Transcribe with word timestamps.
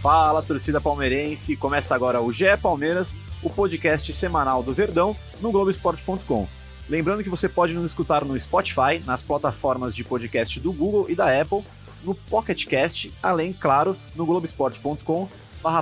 Fala, 0.00 0.40
torcida 0.40 0.80
palmeirense! 0.80 1.56
Começa 1.56 1.92
agora 1.92 2.20
o 2.20 2.32
GE 2.32 2.56
Palmeiras, 2.62 3.18
o 3.42 3.50
podcast 3.50 4.14
semanal 4.14 4.62
do 4.62 4.72
Verdão, 4.72 5.16
no 5.40 5.50
Globoesporte.com. 5.50 6.46
Lembrando 6.88 7.24
que 7.24 7.28
você 7.28 7.48
pode 7.48 7.74
nos 7.74 7.84
escutar 7.84 8.24
no 8.24 8.38
Spotify, 8.38 9.02
nas 9.04 9.24
plataformas 9.24 9.96
de 9.96 10.04
podcast 10.04 10.60
do 10.60 10.72
Google 10.72 11.10
e 11.10 11.16
da 11.16 11.40
Apple, 11.40 11.64
no 12.04 12.14
Pocket 12.14 12.64
Cast, 12.66 13.12
além, 13.20 13.52
claro, 13.52 13.96
no 14.14 14.24
Globoesporte.com 14.24 15.28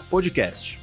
podcast. 0.09 0.81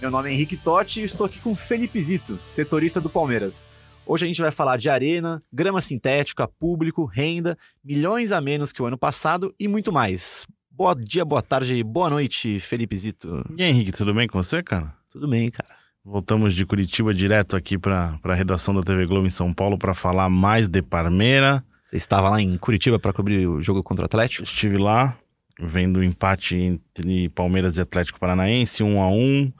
Meu 0.00 0.10
nome 0.10 0.30
é 0.30 0.32
Henrique 0.32 0.56
Totti 0.56 1.02
e 1.02 1.04
estou 1.04 1.26
aqui 1.26 1.38
com 1.40 1.54
Felipe 1.54 2.02
Zito, 2.02 2.40
setorista 2.48 3.02
do 3.02 3.10
Palmeiras. 3.10 3.66
Hoje 4.06 4.24
a 4.24 4.28
gente 4.28 4.40
vai 4.40 4.50
falar 4.50 4.78
de 4.78 4.88
arena, 4.88 5.42
grama 5.52 5.82
sintética, 5.82 6.48
público, 6.48 7.04
renda, 7.04 7.56
milhões 7.84 8.32
a 8.32 8.40
menos 8.40 8.72
que 8.72 8.82
o 8.82 8.86
ano 8.86 8.98
passado 8.98 9.54
e 9.60 9.68
muito 9.68 9.92
mais. 9.92 10.46
Boa 10.74 10.94
dia, 10.94 11.22
boa 11.22 11.42
tarde, 11.42 11.84
boa 11.84 12.08
noite, 12.08 12.58
Felipe 12.58 12.96
Zito. 12.96 13.44
E 13.58 13.62
aí, 13.62 13.68
Henrique, 13.68 13.92
tudo 13.92 14.14
bem 14.14 14.26
com 14.26 14.42
você, 14.42 14.62
cara? 14.62 14.94
Tudo 15.10 15.28
bem, 15.28 15.50
cara. 15.50 15.68
Voltamos 16.02 16.54
de 16.54 16.64
Curitiba 16.64 17.12
direto 17.12 17.54
aqui 17.54 17.76
para 17.76 18.18
a 18.24 18.34
redação 18.34 18.74
da 18.74 18.80
TV 18.80 19.04
Globo 19.04 19.26
em 19.26 19.30
São 19.30 19.52
Paulo 19.52 19.76
para 19.76 19.92
falar 19.92 20.30
mais 20.30 20.68
de 20.68 20.80
Parmeira. 20.80 21.62
Você 21.84 21.96
estava 21.96 22.30
lá 22.30 22.40
em 22.40 22.56
Curitiba 22.56 22.98
para 22.98 23.12
cobrir 23.12 23.46
o 23.46 23.62
jogo 23.62 23.82
contra 23.82 24.04
o 24.04 24.06
Atlético? 24.06 24.44
Estive 24.44 24.78
lá, 24.78 25.14
vendo 25.60 26.00
o 26.00 26.02
empate 26.02 26.56
entre 26.56 27.28
Palmeiras 27.28 27.76
e 27.76 27.82
Atlético 27.82 28.18
Paranaense, 28.18 28.82
um 28.82 29.02
a 29.02 29.10
um. 29.10 29.52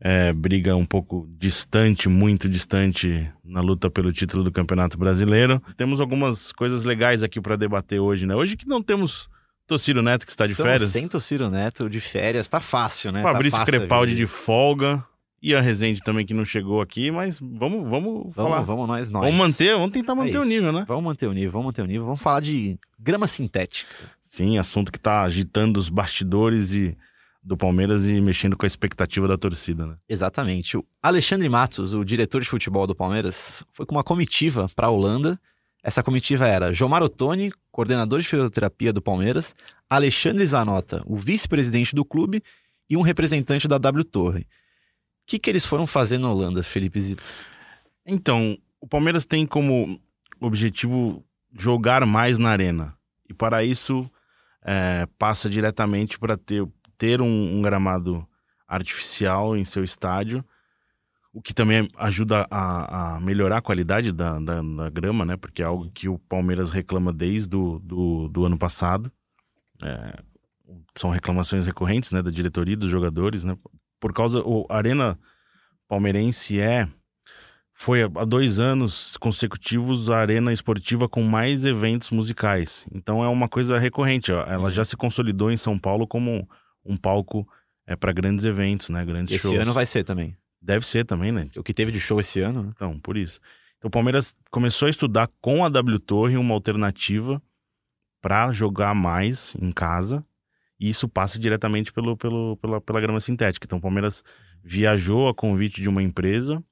É, 0.00 0.32
briga 0.32 0.76
um 0.76 0.86
pouco 0.86 1.28
distante, 1.38 2.08
muito 2.08 2.48
distante 2.48 3.28
na 3.44 3.60
luta 3.60 3.90
pelo 3.90 4.12
título 4.12 4.44
do 4.44 4.52
Campeonato 4.52 4.96
Brasileiro. 4.96 5.60
Temos 5.76 6.00
algumas 6.00 6.52
coisas 6.52 6.84
legais 6.84 7.24
aqui 7.24 7.40
para 7.40 7.56
debater 7.56 7.98
hoje, 7.98 8.26
né? 8.26 8.36
Hoje 8.36 8.56
que 8.56 8.66
não 8.66 8.80
temos 8.80 9.28
Tociro 9.72 10.02
Neto, 10.02 10.26
que 10.26 10.32
está 10.32 10.46
de 10.46 10.54
férias. 10.54 10.90
Sem 10.90 11.08
Tociro 11.08 11.48
Neto 11.48 11.88
de 11.88 11.98
férias, 11.98 12.46
tá 12.46 12.60
fácil, 12.60 13.10
né? 13.10 13.22
Fabrício 13.22 13.58
tá 13.58 13.64
Crepaldi 13.64 14.14
de 14.14 14.26
folga. 14.26 15.02
E 15.40 15.56
a 15.56 15.60
Rezende 15.60 16.00
também 16.02 16.24
que 16.24 16.34
não 16.34 16.44
chegou 16.44 16.80
aqui, 16.80 17.10
mas 17.10 17.40
vamos, 17.40 17.88
vamos 17.88 18.32
falar. 18.32 18.60
Vamos, 18.60 18.66
vamos 18.66 18.86
nós, 18.86 19.10
nós. 19.10 19.24
Vamos 19.24 19.38
manter, 19.38 19.74
vamos 19.74 19.90
tentar 19.90 20.14
manter 20.14 20.36
é 20.36 20.40
o 20.40 20.44
nível, 20.44 20.72
né? 20.72 20.84
Vamos 20.86 21.02
manter 21.02 21.26
o 21.26 21.32
nível, 21.32 21.50
vamos 21.50 21.66
manter 21.66 21.82
o 21.82 21.86
nível. 21.86 22.04
Vamos 22.04 22.20
falar 22.20 22.40
de 22.40 22.78
grama 22.96 23.26
sintética. 23.26 23.90
Sim, 24.20 24.58
assunto 24.58 24.92
que 24.92 25.00
tá 25.00 25.22
agitando 25.22 25.80
os 25.80 25.88
bastidores 25.88 26.74
e 26.74 26.96
do 27.42 27.56
Palmeiras 27.56 28.08
e 28.08 28.20
mexendo 28.20 28.56
com 28.56 28.64
a 28.64 28.68
expectativa 28.68 29.26
da 29.26 29.36
torcida, 29.36 29.84
né? 29.84 29.96
Exatamente. 30.08 30.76
O 30.76 30.84
Alexandre 31.02 31.48
Matos, 31.48 31.92
o 31.92 32.04
diretor 32.04 32.40
de 32.40 32.48
futebol 32.48 32.86
do 32.86 32.94
Palmeiras, 32.94 33.64
foi 33.72 33.84
com 33.84 33.96
uma 33.96 34.04
comitiva 34.04 34.70
para 34.76 34.86
a 34.86 34.90
Holanda 34.90 35.40
essa 35.82 36.02
comitiva 36.02 36.46
era 36.46 36.72
Jomar 36.72 37.02
Ottoni, 37.02 37.52
coordenador 37.72 38.20
de 38.20 38.28
fisioterapia 38.28 38.92
do 38.92 39.02
Palmeiras, 39.02 39.56
Alexandre 39.88 40.46
Zanota, 40.46 41.02
o 41.06 41.16
vice-presidente 41.16 41.94
do 41.94 42.04
clube, 42.04 42.42
e 42.88 42.96
um 42.96 43.00
representante 43.00 43.66
da 43.66 43.78
W 43.78 44.04
Torre. 44.04 44.42
O 44.42 44.46
que, 45.26 45.38
que 45.38 45.48
eles 45.48 45.64
foram 45.64 45.86
fazer 45.86 46.18
na 46.18 46.30
Holanda, 46.30 46.62
Felipe 46.62 47.00
Zito? 47.00 47.22
Então, 48.04 48.58
o 48.80 48.86
Palmeiras 48.86 49.24
tem 49.24 49.46
como 49.46 49.98
objetivo 50.38 51.24
jogar 51.58 52.04
mais 52.04 52.36
na 52.36 52.50
arena. 52.50 52.94
E 53.28 53.32
para 53.32 53.64
isso, 53.64 54.10
é, 54.62 55.06
passa 55.18 55.48
diretamente 55.48 56.18
para 56.18 56.36
ter, 56.36 56.66
ter 56.98 57.22
um, 57.22 57.58
um 57.58 57.62
gramado 57.62 58.26
artificial 58.68 59.56
em 59.56 59.64
seu 59.64 59.82
estádio 59.82 60.44
o 61.32 61.40
que 61.40 61.54
também 61.54 61.88
ajuda 61.96 62.46
a, 62.50 63.16
a 63.16 63.20
melhorar 63.20 63.58
a 63.58 63.62
qualidade 63.62 64.12
da, 64.12 64.38
da, 64.38 64.60
da, 64.60 64.90
grama, 64.90 65.24
né? 65.24 65.36
Porque 65.36 65.62
é 65.62 65.64
algo 65.64 65.90
que 65.90 66.08
o 66.08 66.18
Palmeiras 66.18 66.70
reclama 66.70 67.12
desde 67.12 67.48
do, 67.48 67.78
do, 67.78 68.28
do 68.28 68.44
ano 68.44 68.58
passado. 68.58 69.10
É, 69.82 70.18
são 70.94 71.08
reclamações 71.08 71.64
recorrentes, 71.64 72.12
né? 72.12 72.20
Da 72.20 72.30
diretoria, 72.30 72.76
dos 72.76 72.90
jogadores, 72.90 73.44
né? 73.44 73.56
Por 73.98 74.12
causa... 74.12 74.42
O 74.42 74.66
Arena 74.68 75.18
Palmeirense 75.88 76.60
é... 76.60 76.86
Foi 77.74 78.02
há 78.02 78.24
dois 78.26 78.60
anos 78.60 79.16
consecutivos 79.16 80.10
a 80.10 80.18
arena 80.18 80.52
esportiva 80.52 81.08
com 81.08 81.22
mais 81.22 81.64
eventos 81.64 82.10
musicais. 82.10 82.86
Então 82.92 83.24
é 83.24 83.28
uma 83.28 83.48
coisa 83.48 83.78
recorrente. 83.78 84.30
Ó. 84.30 84.44
Ela 84.44 84.70
já 84.70 84.84
se 84.84 84.94
consolidou 84.94 85.50
em 85.50 85.56
São 85.56 85.78
Paulo 85.78 86.06
como 86.06 86.46
um 86.84 86.96
palco 86.96 87.48
é, 87.86 87.96
para 87.96 88.12
grandes 88.12 88.44
eventos, 88.44 88.90
né? 88.90 89.02
Grandes 89.04 89.34
Esse 89.34 89.48
shows. 89.48 89.58
ano 89.58 89.72
vai 89.72 89.86
ser 89.86 90.04
também. 90.04 90.36
Deve 90.62 90.86
ser 90.86 91.04
também, 91.04 91.32
né? 91.32 91.48
O 91.56 91.62
que 91.62 91.74
teve 91.74 91.90
de 91.90 91.98
show 91.98 92.20
esse 92.20 92.40
ano, 92.40 92.62
né? 92.62 92.70
Então, 92.74 92.98
por 93.00 93.16
isso. 93.16 93.40
Então, 93.76 93.88
o 93.88 93.90
Palmeiras 93.90 94.36
começou 94.48 94.86
a 94.86 94.90
estudar 94.90 95.28
com 95.40 95.64
a 95.64 95.68
W 95.68 95.98
Torre 95.98 96.36
uma 96.36 96.54
alternativa 96.54 97.42
para 98.20 98.52
jogar 98.52 98.94
mais 98.94 99.56
em 99.60 99.72
casa. 99.72 100.24
E 100.78 100.88
isso 100.88 101.08
passa 101.08 101.38
diretamente 101.38 101.92
pelo, 101.92 102.16
pelo, 102.16 102.56
pela, 102.58 102.80
pela 102.80 103.00
grama 103.00 103.18
sintética. 103.18 103.66
Então, 103.66 103.78
o 103.78 103.82
Palmeiras 103.82 104.22
viajou 104.62 105.28
a 105.28 105.34
convite 105.34 105.82
de 105.82 105.88
uma 105.88 106.02
empresa 106.02 106.62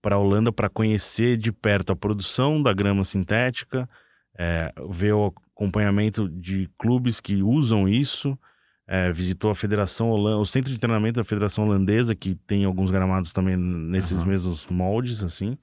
para 0.00 0.16
a 0.16 0.18
Holanda 0.18 0.50
para 0.50 0.68
conhecer 0.68 1.36
de 1.36 1.52
perto 1.52 1.92
a 1.92 1.96
produção 1.96 2.60
da 2.60 2.72
grama 2.72 3.04
sintética, 3.04 3.88
é, 4.36 4.72
ver 4.90 5.12
o 5.12 5.32
acompanhamento 5.54 6.28
de 6.28 6.68
clubes 6.76 7.20
que 7.20 7.40
usam 7.40 7.88
isso 7.88 8.36
é, 8.92 9.10
visitou 9.10 9.50
a 9.50 9.54
Federação 9.54 10.10
Holandesa, 10.10 10.36
o 10.36 10.44
centro 10.44 10.70
de 10.70 10.78
treinamento 10.78 11.18
da 11.18 11.24
Federação 11.24 11.64
Holandesa, 11.64 12.14
que 12.14 12.34
tem 12.34 12.66
alguns 12.66 12.90
gramados 12.90 13.32
também 13.32 13.56
nesses 13.56 14.20
uhum. 14.20 14.28
mesmos 14.28 14.66
moldes, 14.66 15.24
assim. 15.24 15.56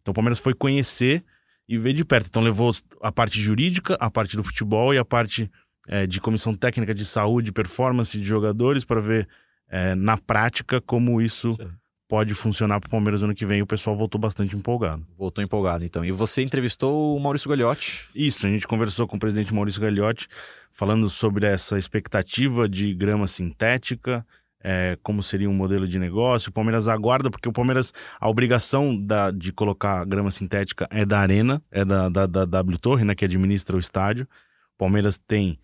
Então 0.00 0.12
o 0.12 0.14
Palmeiras 0.14 0.38
foi 0.38 0.54
conhecer 0.54 1.24
e 1.68 1.76
ver 1.76 1.92
de 1.92 2.04
perto. 2.04 2.28
Então 2.28 2.40
levou 2.40 2.70
a 3.02 3.10
parte 3.10 3.40
jurídica, 3.40 3.96
a 3.98 4.08
parte 4.08 4.36
do 4.36 4.44
futebol 4.44 4.94
e 4.94 4.98
a 4.98 5.04
parte 5.04 5.50
é, 5.88 6.06
de 6.06 6.20
comissão 6.20 6.54
técnica 6.54 6.94
de 6.94 7.04
saúde, 7.04 7.50
performance 7.50 8.16
de 8.16 8.24
jogadores 8.24 8.84
para 8.84 9.00
ver 9.00 9.28
é, 9.68 9.96
na 9.96 10.16
prática 10.16 10.80
como 10.80 11.20
isso 11.20 11.56
Sim. 11.56 11.68
Pode 12.08 12.32
funcionar 12.32 12.80
para 12.80 12.88
o 12.88 12.90
Palmeiras 12.90 13.22
ano 13.22 13.34
que 13.34 13.44
vem. 13.44 13.60
O 13.60 13.66
pessoal 13.66 13.94
voltou 13.94 14.18
bastante 14.18 14.56
empolgado. 14.56 15.06
Voltou 15.16 15.44
empolgado, 15.44 15.84
então. 15.84 16.04
E 16.04 16.10
você 16.10 16.42
entrevistou 16.42 17.14
o 17.14 17.20
Maurício 17.20 17.48
Gagliotti? 17.48 18.08
Isso, 18.14 18.46
a 18.46 18.50
gente 18.50 18.66
conversou 18.66 19.06
com 19.06 19.16
o 19.16 19.20
presidente 19.20 19.52
Maurício 19.52 19.80
Gagliotti 19.80 20.26
falando 20.72 21.08
sobre 21.08 21.46
essa 21.46 21.76
expectativa 21.76 22.68
de 22.68 22.94
grama 22.94 23.26
sintética, 23.26 24.24
é, 24.62 24.96
como 25.02 25.22
seria 25.22 25.50
um 25.50 25.54
modelo 25.54 25.86
de 25.86 25.98
negócio. 25.98 26.50
O 26.50 26.52
Palmeiras 26.52 26.88
aguarda, 26.88 27.30
porque 27.30 27.48
o 27.48 27.52
Palmeiras, 27.52 27.92
a 28.18 28.28
obrigação 28.28 28.96
da, 28.96 29.30
de 29.30 29.52
colocar 29.52 30.04
grama 30.06 30.30
sintética 30.30 30.88
é 30.90 31.04
da 31.04 31.18
Arena, 31.18 31.62
é 31.70 31.84
da, 31.84 32.08
da, 32.08 32.26
da 32.26 32.44
W 32.44 32.78
Torre, 32.78 33.04
né, 33.04 33.14
que 33.14 33.24
administra 33.24 33.76
o 33.76 33.80
estádio. 33.80 34.26
O 34.74 34.78
Palmeiras 34.78 35.18
tem 35.18 35.58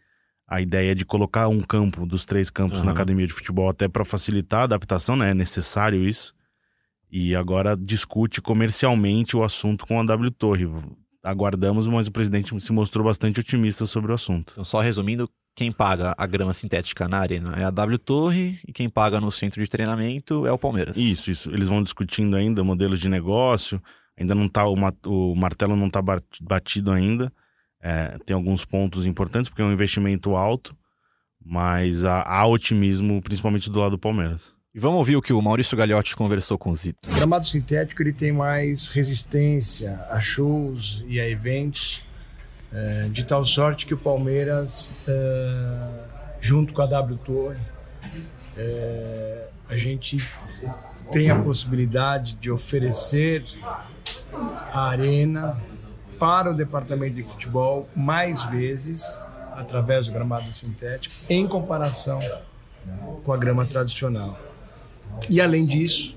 a 0.46 0.60
ideia 0.60 0.94
de 0.94 1.04
colocar 1.04 1.48
um 1.48 1.60
campo 1.60 2.06
dos 2.06 2.26
três 2.26 2.50
campos 2.50 2.80
uhum. 2.80 2.86
na 2.86 2.92
academia 2.92 3.26
de 3.26 3.32
futebol 3.32 3.68
até 3.68 3.88
para 3.88 4.04
facilitar 4.04 4.60
a 4.60 4.64
adaptação, 4.64 5.16
né? 5.16 5.30
É 5.30 5.34
necessário 5.34 6.04
isso. 6.04 6.34
E 7.10 7.34
agora 7.34 7.76
discute 7.76 8.42
comercialmente 8.42 9.36
o 9.36 9.44
assunto 9.44 9.86
com 9.86 10.00
a 10.00 10.04
W 10.04 10.30
Torre 10.30 10.66
aguardamos, 11.24 11.88
mas 11.88 12.06
o 12.06 12.12
presidente 12.12 12.58
se 12.60 12.72
mostrou 12.72 13.04
bastante 13.04 13.40
otimista 13.40 13.86
sobre 13.86 14.12
o 14.12 14.14
assunto. 14.14 14.52
Então, 14.52 14.64
só 14.64 14.80
resumindo, 14.80 15.28
quem 15.56 15.72
paga 15.72 16.14
a 16.18 16.26
grama 16.26 16.52
sintética 16.52 17.08
na 17.08 17.18
arena 17.18 17.54
é 17.56 17.64
a 17.64 17.70
W 17.70 17.98
Torre 17.98 18.58
e 18.68 18.72
quem 18.72 18.88
paga 18.88 19.20
no 19.20 19.32
centro 19.32 19.62
de 19.62 19.70
treinamento 19.70 20.46
é 20.46 20.52
o 20.52 20.58
Palmeiras. 20.58 20.96
Isso, 20.96 21.30
isso. 21.30 21.50
Eles 21.50 21.68
vão 21.68 21.82
discutindo 21.82 22.36
ainda 22.36 22.62
modelos 22.62 23.00
de 23.00 23.08
negócio, 23.08 23.82
ainda 24.18 24.34
não 24.34 24.48
tá, 24.48 24.66
o, 24.66 24.74
o 25.06 25.34
martelo 25.34 25.74
não 25.74 25.86
está 25.86 26.02
batido 26.42 26.90
ainda. 26.90 27.32
É, 27.86 28.16
tem 28.24 28.34
alguns 28.34 28.64
pontos 28.64 29.06
importantes, 29.06 29.50
porque 29.50 29.60
é 29.60 29.64
um 29.64 29.72
investimento 29.72 30.34
alto, 30.34 30.74
mas 31.44 32.02
há, 32.02 32.22
há 32.22 32.46
otimismo, 32.46 33.20
principalmente 33.20 33.70
do 33.70 33.78
lado 33.78 33.90
do 33.90 33.98
Palmeiras. 33.98 34.54
E 34.74 34.80
vamos 34.80 34.96
ouvir 34.96 35.16
o 35.16 35.22
que 35.22 35.34
o 35.34 35.42
Maurício 35.42 35.76
Gagliotti 35.76 36.16
conversou 36.16 36.56
com 36.56 36.70
o 36.70 36.74
Zito. 36.74 37.10
O 37.10 37.14
gramado 37.14 37.46
sintético 37.46 38.02
ele 38.02 38.14
tem 38.14 38.32
mais 38.32 38.88
resistência 38.88 40.00
a 40.08 40.18
shows 40.18 41.04
e 41.06 41.20
a 41.20 41.28
eventos, 41.28 42.02
é, 42.72 43.08
de 43.10 43.22
tal 43.22 43.44
sorte 43.44 43.84
que 43.84 43.92
o 43.92 43.98
Palmeiras, 43.98 45.04
é, 45.06 46.40
junto 46.40 46.72
com 46.72 46.80
a 46.80 46.86
W 46.86 47.18
Torre, 47.18 47.60
é, 48.56 49.48
a 49.68 49.76
gente 49.76 50.26
tem 51.12 51.30
a 51.30 51.38
possibilidade 51.38 52.34
de 52.36 52.50
oferecer 52.50 53.44
a 54.72 54.88
arena 54.88 55.60
para 56.24 56.50
o 56.50 56.54
departamento 56.54 57.16
de 57.16 57.22
futebol 57.22 57.86
mais 57.94 58.42
vezes 58.46 59.22
através 59.52 60.06
do 60.06 60.14
gramado 60.14 60.50
sintético 60.50 61.14
em 61.28 61.46
comparação 61.46 62.18
com 63.22 63.30
a 63.30 63.36
grama 63.36 63.66
tradicional. 63.66 64.40
E 65.28 65.38
além 65.38 65.66
disso, 65.66 66.16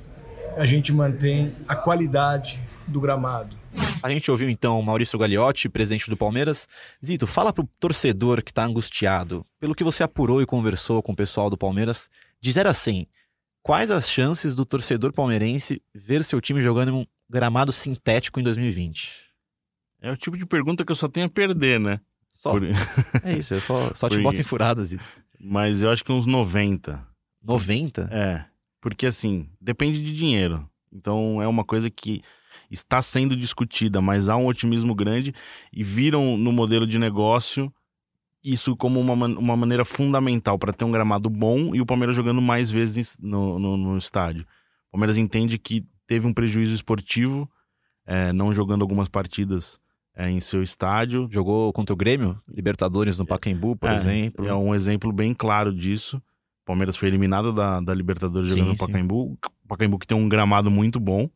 a 0.55 0.65
gente 0.65 0.93
mantém 0.93 1.53
a 1.67 1.75
qualidade 1.75 2.57
do 2.87 3.01
gramado. 3.01 3.53
A 4.01 4.09
gente 4.09 4.31
ouviu 4.31 4.49
então 4.49 4.81
Maurício 4.81 5.19
Gagliotti, 5.19 5.67
presidente 5.67 6.09
do 6.09 6.15
Palmeiras. 6.15 6.69
Zito, 7.05 7.27
fala 7.27 7.51
pro 7.51 7.67
torcedor 7.77 8.41
que 8.41 8.53
tá 8.53 8.63
angustiado, 8.63 9.45
pelo 9.59 9.75
que 9.75 9.83
você 9.83 10.03
apurou 10.03 10.41
e 10.41 10.45
conversou 10.45 11.03
com 11.03 11.11
o 11.11 11.17
pessoal 11.17 11.49
do 11.49 11.57
Palmeiras, 11.57 12.09
de 12.39 12.49
0 12.49 12.69
a 12.69 12.73
100, 12.73 13.05
quais 13.61 13.91
as 13.91 14.09
chances 14.09 14.55
do 14.55 14.65
torcedor 14.65 15.11
palmeirense 15.11 15.81
ver 15.93 16.23
seu 16.23 16.39
time 16.39 16.61
jogando 16.61 16.91
em 16.91 16.93
um 16.93 17.05
gramado 17.29 17.73
sintético 17.73 18.39
em 18.39 18.43
2020? 18.43 19.26
É 20.01 20.11
o 20.11 20.17
tipo 20.17 20.37
de 20.37 20.45
pergunta 20.45 20.85
que 20.85 20.91
eu 20.91 20.95
só 20.95 21.07
tenho 21.07 21.25
a 21.25 21.29
perder, 21.29 21.79
né? 21.79 21.99
Só. 22.33 22.51
Por... 22.51 22.63
É 23.23 23.37
isso, 23.37 23.55
eu 23.55 23.61
só, 23.61 23.91
só 23.93 24.09
te 24.09 24.15
Por... 24.15 24.23
boto 24.23 24.39
em 24.39 24.43
furadas. 24.43 24.89
Zito. 24.89 25.03
Mas 25.39 25.83
eu 25.83 25.89
acho 25.89 26.03
que 26.03 26.11
uns 26.11 26.25
90. 26.25 27.05
90? 27.43 28.09
É. 28.11 28.45
Porque 28.81 29.05
assim, 29.05 29.49
depende 29.59 30.03
de 30.03 30.13
dinheiro. 30.13 30.69
Então 30.91 31.41
é 31.41 31.47
uma 31.47 31.63
coisa 31.63 31.89
que 31.89 32.21
está 32.69 33.01
sendo 33.01 33.35
discutida, 33.35 34.01
mas 34.01 34.29
há 34.29 34.35
um 34.35 34.47
otimismo 34.47 34.93
grande 34.93 35.33
e 35.71 35.83
viram 35.83 36.37
no 36.37 36.51
modelo 36.51 36.85
de 36.85 36.99
negócio 36.99 37.71
isso 38.43 38.75
como 38.75 38.99
uma, 38.99 39.13
uma 39.13 39.57
maneira 39.57 39.83
fundamental 39.83 40.57
para 40.57 40.71
ter 40.71 40.85
um 40.85 40.91
gramado 40.91 41.29
bom 41.29 41.75
e 41.75 41.81
o 41.81 41.85
Palmeiras 41.85 42.15
jogando 42.15 42.41
mais 42.41 42.71
vezes 42.71 43.17
no, 43.19 43.59
no, 43.59 43.75
no 43.75 43.97
estádio. 43.97 44.45
O 44.87 44.91
Palmeiras 44.91 45.17
entende 45.17 45.57
que 45.57 45.85
teve 46.05 46.25
um 46.25 46.33
prejuízo 46.33 46.73
esportivo, 46.73 47.49
é, 48.05 48.31
não 48.31 48.53
jogando 48.53 48.83
algumas 48.83 49.09
partidas 49.09 49.79
é, 50.17 50.29
em 50.29 50.39
seu 50.39 50.63
estádio. 50.63 51.29
Jogou 51.31 51.71
contra 51.71 51.93
o 51.93 51.97
Grêmio, 51.97 52.41
Libertadores 52.49 53.19
no 53.19 53.25
Pacaembu, 53.25 53.75
por 53.75 53.91
é, 53.91 53.95
exemplo. 53.95 54.47
É 54.47 54.53
um 54.53 54.73
exemplo 54.73 55.13
bem 55.13 55.33
claro 55.33 55.71
disso. 55.71 56.17
O 56.17 56.65
Palmeiras 56.65 56.97
foi 56.97 57.07
eliminado 57.07 57.53
da, 57.53 57.79
da 57.79 57.93
Libertadores 57.93 58.49
sim, 58.49 58.57
jogando 58.57 58.73
no 58.73 58.77
Pacaembu. 58.77 59.37
O 59.63 59.67
Pacaembu 59.67 59.99
que 59.99 60.07
tem 60.07 60.17
um 60.17 60.27
gramado 60.27 60.71
muito 60.71 60.99
bom. 60.99 61.29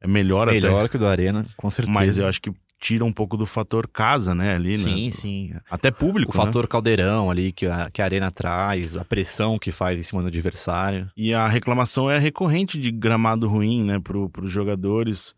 É 0.00 0.06
melhor, 0.06 0.46
melhor 0.46 0.80
até. 0.80 0.88
que 0.88 0.96
o 0.96 0.98
do 1.00 1.06
Arena, 1.06 1.44
com 1.56 1.68
certeza. 1.68 1.98
Mas 1.98 2.16
eu 2.16 2.26
acho 2.26 2.40
que 2.40 2.50
tira 2.80 3.04
um 3.04 3.12
pouco 3.12 3.36
do 3.36 3.44
fator 3.44 3.86
casa, 3.86 4.34
né, 4.34 4.54
ali, 4.54 4.78
sim, 4.78 5.04
né? 5.04 5.10
Sim, 5.10 5.52
Até 5.70 5.90
público, 5.90 6.34
O 6.34 6.38
né? 6.38 6.46
fator 6.46 6.66
caldeirão 6.66 7.30
ali 7.30 7.52
que 7.52 7.66
a, 7.66 7.90
que 7.90 8.00
a 8.00 8.06
arena 8.06 8.30
traz, 8.30 8.96
a 8.96 9.04
pressão 9.04 9.58
que 9.58 9.70
faz 9.70 9.98
em 9.98 10.02
cima 10.02 10.22
do 10.22 10.28
adversário. 10.28 11.10
E 11.14 11.34
a 11.34 11.46
reclamação 11.46 12.10
é 12.10 12.18
recorrente 12.18 12.78
de 12.78 12.90
gramado 12.90 13.46
ruim, 13.46 13.84
né, 13.84 14.00
pro, 14.00 14.30
pros 14.30 14.50
jogadores. 14.50 15.34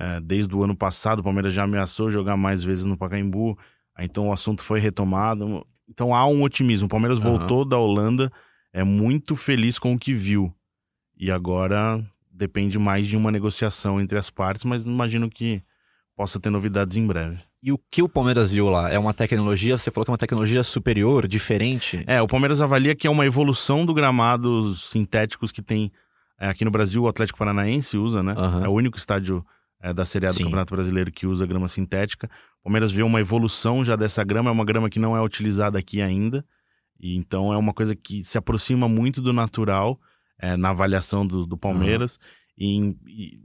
É, 0.00 0.18
desde 0.18 0.54
o 0.56 0.64
ano 0.64 0.74
passado, 0.74 1.18
o 1.18 1.22
Palmeiras 1.22 1.52
já 1.52 1.64
ameaçou 1.64 2.10
jogar 2.10 2.34
mais 2.34 2.64
vezes 2.64 2.86
no 2.86 2.96
Pacaembu, 2.96 3.58
então 3.98 4.28
o 4.28 4.32
assunto 4.32 4.64
foi 4.64 4.80
retomado. 4.80 5.66
Então 5.86 6.14
há 6.14 6.26
um 6.26 6.42
otimismo. 6.42 6.86
O 6.86 6.88
Palmeiras 6.88 7.18
uhum. 7.18 7.36
voltou 7.36 7.66
da 7.66 7.76
Holanda, 7.76 8.32
é 8.72 8.82
muito 8.82 9.36
feliz 9.36 9.78
com 9.78 9.92
o 9.92 9.98
que 9.98 10.14
viu. 10.14 10.54
E 11.18 11.30
agora 11.30 12.02
depende 12.32 12.78
mais 12.78 13.06
de 13.06 13.14
uma 13.14 13.30
negociação 13.30 14.00
entre 14.00 14.16
as 14.16 14.30
partes, 14.30 14.64
mas 14.64 14.86
imagino 14.86 15.28
que 15.28 15.62
possa 16.16 16.40
ter 16.40 16.48
novidades 16.48 16.96
em 16.96 17.06
breve. 17.06 17.38
E 17.62 17.70
o 17.70 17.76
que 17.76 18.02
o 18.02 18.08
Palmeiras 18.08 18.52
viu 18.52 18.70
lá? 18.70 18.90
É 18.90 18.98
uma 18.98 19.12
tecnologia, 19.12 19.76
você 19.76 19.90
falou 19.90 20.06
que 20.06 20.10
é 20.10 20.14
uma 20.14 20.18
tecnologia 20.18 20.62
superior, 20.62 21.28
diferente? 21.28 22.02
É, 22.06 22.22
o 22.22 22.26
Palmeiras 22.26 22.62
avalia 22.62 22.94
que 22.94 23.06
é 23.06 23.10
uma 23.10 23.26
evolução 23.26 23.84
do 23.84 23.92
gramados 23.92 24.88
sintéticos 24.88 25.52
que 25.52 25.60
tem 25.60 25.92
é, 26.38 26.48
aqui 26.48 26.64
no 26.64 26.70
Brasil, 26.70 27.02
o 27.02 27.08
Atlético 27.08 27.38
Paranaense 27.38 27.98
usa, 27.98 28.22
né? 28.22 28.32
Uhum. 28.32 28.64
É 28.64 28.68
o 28.68 28.72
único 28.72 28.96
estádio 28.96 29.44
é, 29.80 29.92
da 29.92 30.04
Série 30.04 30.26
A 30.26 30.30
do 30.30 30.36
Sim. 30.36 30.44
Campeonato 30.44 30.74
Brasileiro 30.74 31.10
que 31.10 31.26
usa 31.26 31.46
grama 31.46 31.68
sintética. 31.68 32.30
O 32.60 32.64
Palmeiras 32.64 32.92
vê 32.92 33.02
uma 33.02 33.20
evolução 33.20 33.84
já 33.84 33.96
dessa 33.96 34.22
grama, 34.22 34.50
é 34.50 34.52
uma 34.52 34.64
grama 34.64 34.90
que 34.90 34.98
não 34.98 35.16
é 35.16 35.22
utilizada 35.22 35.78
aqui 35.78 36.02
ainda. 36.02 36.44
E 36.98 37.16
então 37.16 37.52
é 37.52 37.56
uma 37.56 37.72
coisa 37.72 37.96
que 37.96 38.22
se 38.22 38.36
aproxima 38.36 38.88
muito 38.88 39.22
do 39.22 39.32
natural 39.32 39.98
é, 40.38 40.56
na 40.56 40.70
avaliação 40.70 41.26
do, 41.26 41.46
do 41.46 41.56
Palmeiras. 41.56 42.18
Uhum. 42.58 42.96
E, 43.06 43.32
e, 43.34 43.40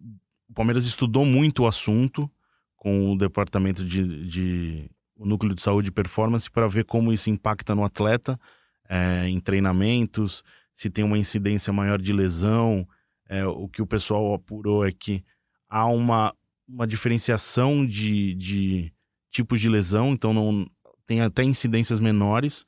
o 0.50 0.54
Palmeiras 0.54 0.86
estudou 0.86 1.26
muito 1.26 1.64
o 1.64 1.68
assunto 1.68 2.30
com 2.76 3.12
o 3.12 3.18
departamento 3.18 3.84
de, 3.84 4.26
de 4.26 4.92
o 5.16 5.26
núcleo 5.26 5.56
de 5.56 5.62
saúde 5.62 5.88
e 5.88 5.92
performance 5.92 6.52
para 6.52 6.68
ver 6.68 6.86
como 6.86 7.14
isso 7.14 7.30
impacta 7.30 7.74
no 7.74 7.84
atleta 7.84 8.40
é, 8.88 9.28
em 9.28 9.40
treinamentos, 9.40 10.44
se 10.74 10.90
tem 10.90 11.04
uma 11.04 11.18
incidência 11.18 11.72
maior 11.72 12.00
de 12.00 12.14
lesão. 12.14 12.88
É, 13.28 13.46
o 13.46 13.68
que 13.68 13.82
o 13.82 13.88
pessoal 13.88 14.34
apurou 14.34 14.86
é 14.86 14.92
que 14.92 15.24
há 15.70 15.86
uma, 15.88 16.34
uma 16.68 16.88
diferenciação 16.88 17.86
de, 17.86 18.34
de 18.36 18.94
tipos 19.30 19.60
de 19.60 19.70
lesão, 19.70 20.14
então 20.14 20.34
não 20.34 20.66
tem 21.06 21.22
até 21.22 21.44
incidências 21.44 22.00
menores 22.00 22.66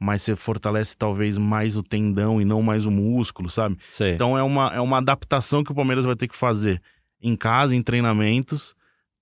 mas 0.00 0.22
você 0.22 0.34
fortalece 0.34 0.96
talvez 0.96 1.36
mais 1.36 1.76
o 1.76 1.82
tendão 1.82 2.40
e 2.40 2.44
não 2.44 2.62
mais 2.62 2.86
o 2.86 2.90
músculo, 2.90 3.50
sabe? 3.50 3.76
Sei. 3.90 4.14
Então 4.14 4.36
é 4.36 4.42
uma, 4.42 4.74
é 4.74 4.80
uma 4.80 4.96
adaptação 4.96 5.62
que 5.62 5.70
o 5.70 5.74
Palmeiras 5.74 6.06
vai 6.06 6.16
ter 6.16 6.26
que 6.26 6.34
fazer 6.34 6.80
em 7.20 7.36
casa, 7.36 7.76
em 7.76 7.82
treinamentos, 7.82 8.74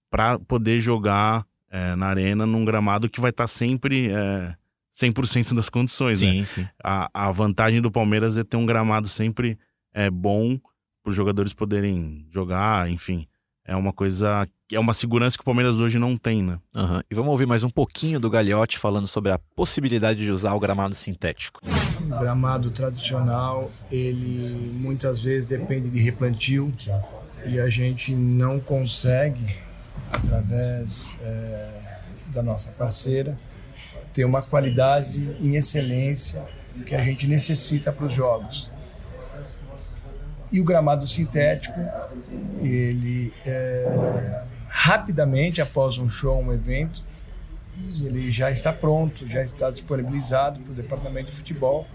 para 0.08 0.38
poder 0.38 0.78
jogar 0.78 1.44
é, 1.68 1.96
na 1.96 2.06
arena 2.06 2.46
num 2.46 2.64
gramado 2.64 3.10
que 3.10 3.20
vai 3.20 3.30
estar 3.30 3.42
tá 3.42 3.48
sempre 3.48 4.12
é, 4.12 4.54
100% 4.94 5.52
das 5.52 5.68
condições, 5.68 6.20
sim, 6.20 6.40
né? 6.40 6.44
Sim. 6.44 6.68
A, 6.82 7.10
a 7.12 7.32
vantagem 7.32 7.82
do 7.82 7.90
Palmeiras 7.90 8.38
é 8.38 8.44
ter 8.44 8.56
um 8.56 8.64
gramado 8.64 9.08
sempre 9.08 9.58
é, 9.92 10.08
bom 10.08 10.60
os 11.08 11.14
jogadores 11.14 11.52
poderem 11.52 12.26
jogar, 12.30 12.90
enfim 12.90 13.26
é 13.68 13.76
uma 13.76 13.92
coisa. 13.92 14.48
É 14.72 14.80
uma 14.80 14.94
segurança 14.94 15.36
que 15.36 15.42
o 15.42 15.44
Palmeiras 15.44 15.78
hoje 15.78 15.98
não 15.98 16.16
tem, 16.16 16.42
né? 16.42 16.58
Uhum. 16.74 17.00
E 17.10 17.14
vamos 17.14 17.30
ouvir 17.30 17.46
mais 17.46 17.62
um 17.62 17.68
pouquinho 17.68 18.18
do 18.18 18.30
Gagliotti 18.30 18.78
falando 18.78 19.06
sobre 19.06 19.30
a 19.30 19.38
possibilidade 19.54 20.24
de 20.24 20.30
usar 20.30 20.54
o 20.54 20.60
gramado 20.60 20.94
sintético. 20.94 21.60
O 22.00 22.18
gramado 22.18 22.70
tradicional, 22.70 23.70
ele 23.90 24.72
muitas 24.74 25.22
vezes 25.22 25.50
depende 25.50 25.90
de 25.90 26.00
replantio 26.00 26.72
e 27.46 27.60
a 27.60 27.68
gente 27.68 28.14
não 28.14 28.58
consegue, 28.58 29.56
através 30.10 31.18
é, 31.22 31.98
da 32.28 32.42
nossa 32.42 32.70
parceira, 32.72 33.38
ter 34.14 34.24
uma 34.24 34.40
qualidade 34.40 35.36
em 35.40 35.56
excelência 35.56 36.42
que 36.86 36.94
a 36.94 37.02
gente 37.02 37.26
necessita 37.26 37.92
para 37.92 38.06
os 38.06 38.12
jogos. 38.12 38.70
E 40.50 40.60
o 40.60 40.64
gramado 40.64 41.06
sintético, 41.06 41.78
ele 42.62 43.32
é, 43.44 44.42
rapidamente 44.68 45.60
após 45.60 45.98
um 45.98 46.08
show, 46.08 46.40
um 46.40 46.52
evento, 46.52 47.02
ele 48.02 48.32
já 48.32 48.50
está 48.50 48.72
pronto, 48.72 49.28
já 49.28 49.42
está 49.42 49.70
disponibilizado 49.70 50.58
para 50.60 50.72
o 50.72 50.74
departamento 50.74 51.30
de 51.30 51.36
futebol 51.36 51.86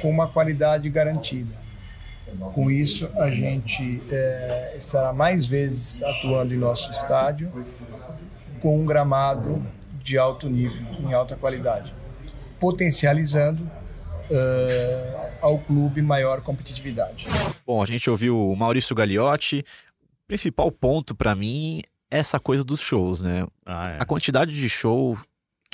com 0.00 0.10
uma 0.10 0.28
qualidade 0.28 0.88
garantida. 0.90 1.54
Com 2.52 2.70
isso, 2.70 3.08
a 3.16 3.30
gente 3.30 4.02
é, 4.10 4.74
estará 4.76 5.12
mais 5.12 5.46
vezes 5.46 6.02
atuando 6.02 6.52
em 6.52 6.56
nosso 6.56 6.90
estádio 6.90 7.52
com 8.60 8.80
um 8.80 8.84
gramado 8.84 9.64
de 10.02 10.18
alto 10.18 10.48
nível, 10.48 10.82
em 11.00 11.12
alta 11.12 11.36
qualidade, 11.36 11.94
potencializando 12.58 13.70
uh, 14.30 15.36
ao 15.40 15.58
clube 15.58 16.00
maior 16.02 16.40
competitividade. 16.40 17.26
Bom, 17.66 17.82
a 17.82 17.86
gente 17.86 18.08
ouviu 18.08 18.38
o 18.38 18.56
Maurício 18.56 18.94
Gagliotti. 18.94 19.64
O 20.02 20.26
principal 20.26 20.70
ponto 20.70 21.14
para 21.14 21.34
mim 21.34 21.82
é 22.10 22.18
essa 22.18 22.40
coisa 22.40 22.64
dos 22.64 22.80
shows, 22.80 23.20
né? 23.20 23.46
Ah, 23.66 23.90
é. 23.90 23.96
A 24.00 24.04
quantidade 24.04 24.54
de 24.54 24.68
show 24.68 25.18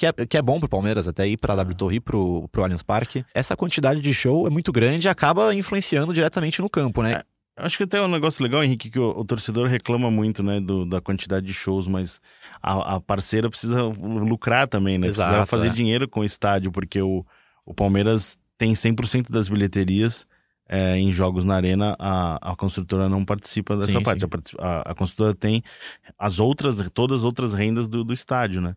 que 0.00 0.06
é, 0.06 0.12
que 0.12 0.38
é 0.38 0.42
bom 0.42 0.58
pro 0.58 0.68
Palmeiras 0.68 1.06
até 1.06 1.28
ir 1.28 1.36
pra 1.36 1.54
W 1.54 1.76
Torre 1.76 1.96
e 1.96 2.00
pro, 2.00 2.48
pro 2.50 2.62
Allianz 2.62 2.82
Parque. 2.82 3.22
Essa 3.34 3.54
quantidade 3.54 4.00
de 4.00 4.14
show 4.14 4.46
é 4.46 4.50
muito 4.50 4.72
grande 4.72 5.06
e 5.06 5.10
acaba 5.10 5.54
influenciando 5.54 6.14
diretamente 6.14 6.62
no 6.62 6.70
campo, 6.70 7.02
né? 7.02 7.12
É, 7.12 7.22
acho 7.58 7.76
que 7.76 7.82
até 7.82 7.98
é 7.98 8.00
um 8.02 8.08
negócio 8.08 8.42
legal, 8.42 8.64
Henrique, 8.64 8.88
que 8.88 8.98
o, 8.98 9.10
o 9.10 9.24
torcedor 9.26 9.68
reclama 9.68 10.10
muito, 10.10 10.42
né, 10.42 10.58
do, 10.58 10.86
da 10.86 11.02
quantidade 11.02 11.44
de 11.44 11.52
shows, 11.52 11.86
mas 11.86 12.18
a, 12.62 12.96
a 12.96 13.00
parceira 13.00 13.50
precisa 13.50 13.82
lucrar 13.82 14.66
também, 14.66 14.96
né? 14.96 15.08
Exato, 15.08 15.28
precisa 15.28 15.46
fazer 15.46 15.68
é. 15.68 15.72
dinheiro 15.72 16.08
com 16.08 16.20
o 16.20 16.24
estádio, 16.24 16.72
porque 16.72 17.02
o, 17.02 17.22
o 17.64 17.74
Palmeiras 17.74 18.38
tem 18.58 18.72
100% 18.72 19.30
das 19.30 19.48
bilheterias 19.48 20.26
é, 20.68 20.96
em 20.96 21.10
jogos 21.12 21.44
na 21.44 21.54
arena, 21.56 21.96
a, 21.98 22.52
a 22.52 22.56
construtora 22.56 23.08
não 23.08 23.24
participa 23.24 23.76
dessa 23.76 23.98
Sim, 23.98 24.02
parte. 24.04 24.20
sim. 24.20 24.56
A, 24.60 24.90
a, 24.92 24.94
construtora 24.94 25.34
tem 25.34 25.62
as 26.18 26.38
outras, 26.38 26.88
todas 26.94 27.20
as 27.20 27.24
outras 27.24 27.52
rendas 27.54 27.88
do, 27.88 28.04
do 28.04 28.12
estádio, 28.12 28.60
né? 28.60 28.76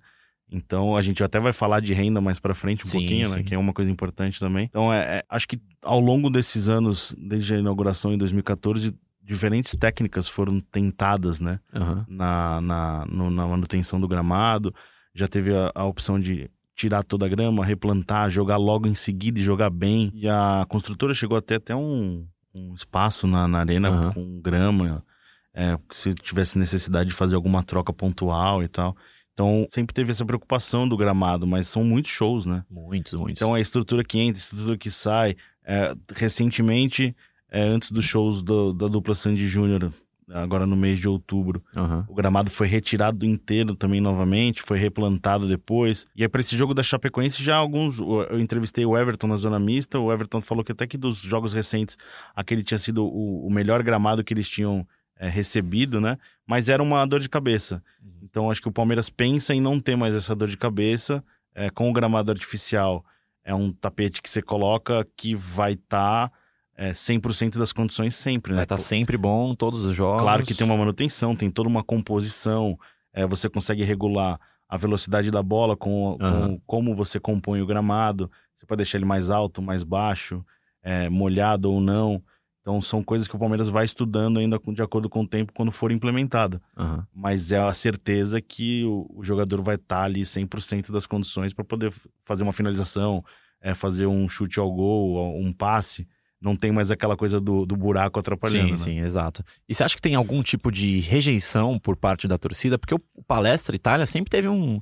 Então 0.51 0.95
a 0.95 1.01
gente 1.01 1.23
até 1.23 1.39
vai 1.39 1.53
falar 1.53 1.79
de 1.81 1.93
renda 1.93 2.19
mais 2.21 2.39
para 2.39 2.53
frente 2.55 2.83
um 2.85 2.87
Sim, 2.87 2.99
pouquinho, 2.99 3.29
né? 3.29 3.37
sim. 3.37 3.43
Que 3.43 3.55
é 3.55 3.57
uma 3.57 3.73
coisa 3.73 3.89
importante 3.91 4.39
também. 4.39 4.65
Então 4.65 4.91
é, 4.93 5.17
é- 5.19 5.23
acho 5.29 5.47
que 5.47 5.59
ao 5.81 5.99
longo 5.99 6.29
desses 6.29 6.69
anos, 6.69 7.15
desde 7.17 7.55
a 7.55 7.59
inauguração 7.59 8.13
em 8.13 8.17
2014, 8.17 8.93
diferentes 9.21 9.75
técnicas 9.75 10.27
foram 10.27 10.59
tentadas, 10.59 11.39
né? 11.39 11.59
Aham. 11.73 12.05
na, 12.07 12.61
na, 12.61 13.05
no- 13.07 13.29
na 13.31 13.47
manutenção 13.47 13.99
do 13.99 14.07
gramado. 14.07 14.73
Já 15.15 15.27
teve 15.27 15.55
a, 15.55 15.71
a 15.75 15.85
opção 15.85 16.19
de 16.19 16.49
tirar 16.75 17.03
toda 17.03 17.25
a 17.25 17.29
grama, 17.29 17.63
replantar, 17.65 18.29
jogar 18.29 18.57
logo 18.57 18.87
em 18.87 18.95
seguida 18.95 19.39
e 19.39 19.43
jogar 19.43 19.69
bem. 19.69 20.11
E 20.13 20.27
a 20.27 20.65
construtora 20.67 21.13
chegou 21.13 21.37
até 21.37 21.55
até 21.55 21.75
um, 21.75 22.25
um 22.53 22.73
espaço 22.73 23.27
na, 23.27 23.47
na 23.47 23.59
arena 23.59 23.89
Aham. 23.89 24.13
com 24.13 24.41
grama, 24.41 25.03
é, 25.53 25.77
se 25.91 26.13
tivesse 26.15 26.57
necessidade 26.57 27.09
de 27.09 27.15
fazer 27.15 27.35
alguma 27.35 27.61
troca 27.63 27.93
pontual 27.93 28.63
e 28.63 28.67
tal. 28.67 28.95
Então 29.33 29.65
sempre 29.69 29.93
teve 29.93 30.11
essa 30.11 30.25
preocupação 30.25 30.87
do 30.87 30.95
gramado, 30.97 31.47
mas 31.47 31.67
são 31.67 31.83
muitos 31.83 32.11
shows, 32.11 32.45
né? 32.45 32.63
Muitos, 32.69 33.13
muitos. 33.13 33.41
Então 33.41 33.53
a 33.53 33.59
estrutura 33.59 34.03
que 34.03 34.19
entra, 34.19 34.39
a 34.39 34.43
estrutura 34.43 34.77
que 34.77 34.89
sai. 34.91 35.35
É, 35.65 35.95
recentemente 36.15 37.15
é, 37.49 37.61
antes 37.61 37.89
dos 37.91 38.03
shows 38.03 38.41
do- 38.43 38.73
da 38.73 38.87
dupla 38.87 39.15
Sandy 39.15 39.47
Júnior, 39.47 39.93
agora 40.29 40.65
no 40.65 40.75
mês 40.75 40.99
de 40.99 41.07
outubro. 41.07 41.63
Aham. 41.75 42.05
O 42.07 42.13
gramado 42.13 42.49
foi 42.49 42.67
retirado 42.67 43.25
inteiro 43.25 43.75
também 43.75 44.01
novamente, 44.01 44.61
foi 44.61 44.77
replantado 44.77 45.47
depois. 45.47 46.07
E 46.15 46.23
aí, 46.23 46.29
pra 46.29 46.41
esse 46.41 46.55
jogo 46.55 46.73
da 46.73 46.83
Chapecoense, 46.83 47.43
já 47.43 47.55
alguns. 47.55 47.99
Eu 47.99 48.39
entrevistei 48.39 48.85
o 48.85 48.97
Everton 48.97 49.27
na 49.27 49.35
zona 49.35 49.59
mista. 49.59 49.99
O 49.99 50.11
Everton 50.11 50.41
falou 50.41 50.63
que 50.63 50.71
até 50.71 50.87
que 50.87 50.97
dos 50.97 51.17
jogos 51.17 51.53
recentes, 51.53 51.97
aquele 52.35 52.63
tinha 52.63 52.77
sido 52.77 53.05
o, 53.05 53.47
o 53.47 53.51
melhor 53.51 53.83
gramado 53.83 54.23
que 54.23 54.33
eles 54.33 54.47
tinham 54.47 54.87
é, 55.17 55.29
recebido, 55.29 56.01
né? 56.01 56.17
Mas 56.45 56.69
era 56.69 56.81
uma 56.81 57.05
dor 57.05 57.19
de 57.19 57.29
cabeça. 57.29 57.83
Então, 58.21 58.49
acho 58.49 58.61
que 58.61 58.67
o 58.67 58.73
Palmeiras 58.73 59.09
pensa 59.09 59.53
em 59.53 59.61
não 59.61 59.79
ter 59.79 59.95
mais 59.95 60.15
essa 60.15 60.35
dor 60.35 60.47
de 60.47 60.57
cabeça. 60.57 61.23
É, 61.55 61.69
com 61.69 61.87
o 61.87 61.93
gramado 61.93 62.31
artificial, 62.31 63.05
é 63.43 63.53
um 63.53 63.71
tapete 63.71 64.21
que 64.21 64.29
você 64.29 64.41
coloca 64.41 65.05
que 65.15 65.35
vai 65.35 65.73
estar. 65.73 66.31
É, 66.75 66.91
100% 66.91 67.57
das 67.57 67.71
condições 67.71 68.15
sempre, 68.15 68.51
né? 68.51 68.57
Vai 68.57 68.65
estar 68.65 68.77
sempre 68.77 69.17
bom 69.17 69.53
todos 69.53 69.85
os 69.85 69.95
jogos. 69.95 70.21
Claro 70.21 70.43
que 70.43 70.55
tem 70.55 70.65
uma 70.65 70.77
manutenção, 70.77 71.35
tem 71.35 71.49
toda 71.49 71.69
uma 71.69 71.83
composição, 71.83 72.77
é, 73.13 73.25
você 73.25 73.49
consegue 73.49 73.83
regular 73.83 74.39
a 74.67 74.77
velocidade 74.77 75.29
da 75.29 75.43
bola 75.43 75.77
com, 75.77 76.17
com 76.19 76.25
Aham. 76.25 76.59
como 76.65 76.95
você 76.95 77.19
compõe 77.19 77.61
o 77.61 77.65
gramado, 77.65 78.29
você 78.55 78.65
pode 78.65 78.77
deixar 78.77 78.97
ele 78.97 79.05
mais 79.05 79.29
alto, 79.29 79.61
mais 79.61 79.83
baixo, 79.83 80.43
é, 80.81 81.09
molhado 81.09 81.71
ou 81.71 81.79
não. 81.79 82.21
Então 82.61 82.81
são 82.81 83.03
coisas 83.03 83.27
que 83.27 83.35
o 83.35 83.39
Palmeiras 83.39 83.67
vai 83.67 83.83
estudando 83.83 84.39
ainda 84.39 84.57
de 84.57 84.81
acordo 84.81 85.09
com 85.09 85.21
o 85.21 85.27
tempo 85.27 85.51
quando 85.53 85.71
for 85.71 85.91
implementada. 85.91 86.61
Aham. 86.75 87.05
Mas 87.13 87.51
é 87.51 87.59
a 87.59 87.73
certeza 87.73 88.41
que 88.41 88.83
o, 88.85 89.05
o 89.13 89.23
jogador 89.23 89.61
vai 89.61 89.75
estar 89.75 90.03
ali 90.03 90.21
100% 90.21 90.91
das 90.91 91.05
condições 91.05 91.53
para 91.53 91.65
poder 91.65 91.93
fazer 92.25 92.43
uma 92.43 92.53
finalização, 92.53 93.23
é, 93.61 93.75
fazer 93.75 94.07
um 94.07 94.27
chute 94.27 94.59
ao 94.59 94.71
gol, 94.71 95.37
um 95.37 95.53
passe. 95.53 96.07
Não 96.43 96.57
tem 96.57 96.71
mais 96.71 96.91
aquela 96.91 97.15
coisa 97.15 97.39
do, 97.39 97.65
do 97.65 97.77
buraco 97.77 98.19
atrapalhando. 98.19 98.65
Sim, 98.65 98.71
né? 98.71 99.00
sim, 99.00 99.00
exato. 99.00 99.41
E 99.67 99.73
você 99.73 99.83
acha 99.83 99.95
que 99.95 100.01
tem 100.01 100.13
algum 100.15 100.43
tipo 100.43 100.69
de 100.69 101.00
rejeição 101.00 101.79
por 101.79 101.95
parte 101.95 102.27
da 102.27 102.38
torcida? 102.38 102.77
Porque 102.77 102.93
o 102.93 103.00
Palestra 103.25 103.75
Itália 103.75 104.05
sempre 104.05 104.29
teve 104.29 104.50
um, 104.50 104.81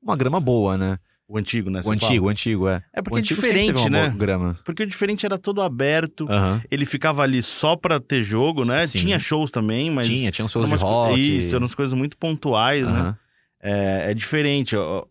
uma 0.00 0.16
grama 0.16 0.38
boa, 0.38 0.78
né? 0.78 0.98
O 1.26 1.38
antigo, 1.38 1.70
né? 1.70 1.80
o 1.84 1.92
antigo, 1.92 2.08
fala? 2.14 2.22
o 2.22 2.28
antigo, 2.28 2.68
é. 2.68 2.82
É 2.92 3.00
porque 3.00 3.14
o 3.14 3.18
é 3.18 3.20
antigo 3.20 3.40
diferente, 3.40 3.88
né? 3.88 4.12
grama. 4.16 4.58
Porque 4.64 4.82
o 4.82 4.86
diferente 4.86 5.24
era 5.24 5.38
todo 5.38 5.62
aberto, 5.62 6.26
ele 6.68 6.84
ficava 6.84 7.22
ali 7.22 7.40
só 7.40 7.76
pra 7.76 8.00
ter 8.00 8.20
jogo, 8.22 8.64
né? 8.64 8.84
Sim. 8.86 8.98
Tinha 8.98 9.18
shows 9.18 9.52
também, 9.52 9.90
mas. 9.90 10.08
Tinha, 10.08 10.32
tinha 10.32 10.46
de 10.48 10.56
umas 10.58 10.80
co- 10.80 10.88
rock. 10.88 11.38
Isso, 11.38 11.54
eram 11.54 11.62
umas 11.62 11.74
coisas 11.74 11.94
muito 11.94 12.16
pontuais, 12.16 12.88
né? 12.88 13.16
É, 13.62 14.10
é 14.10 14.14
diferente. 14.14 14.74
ó, 14.76 15.04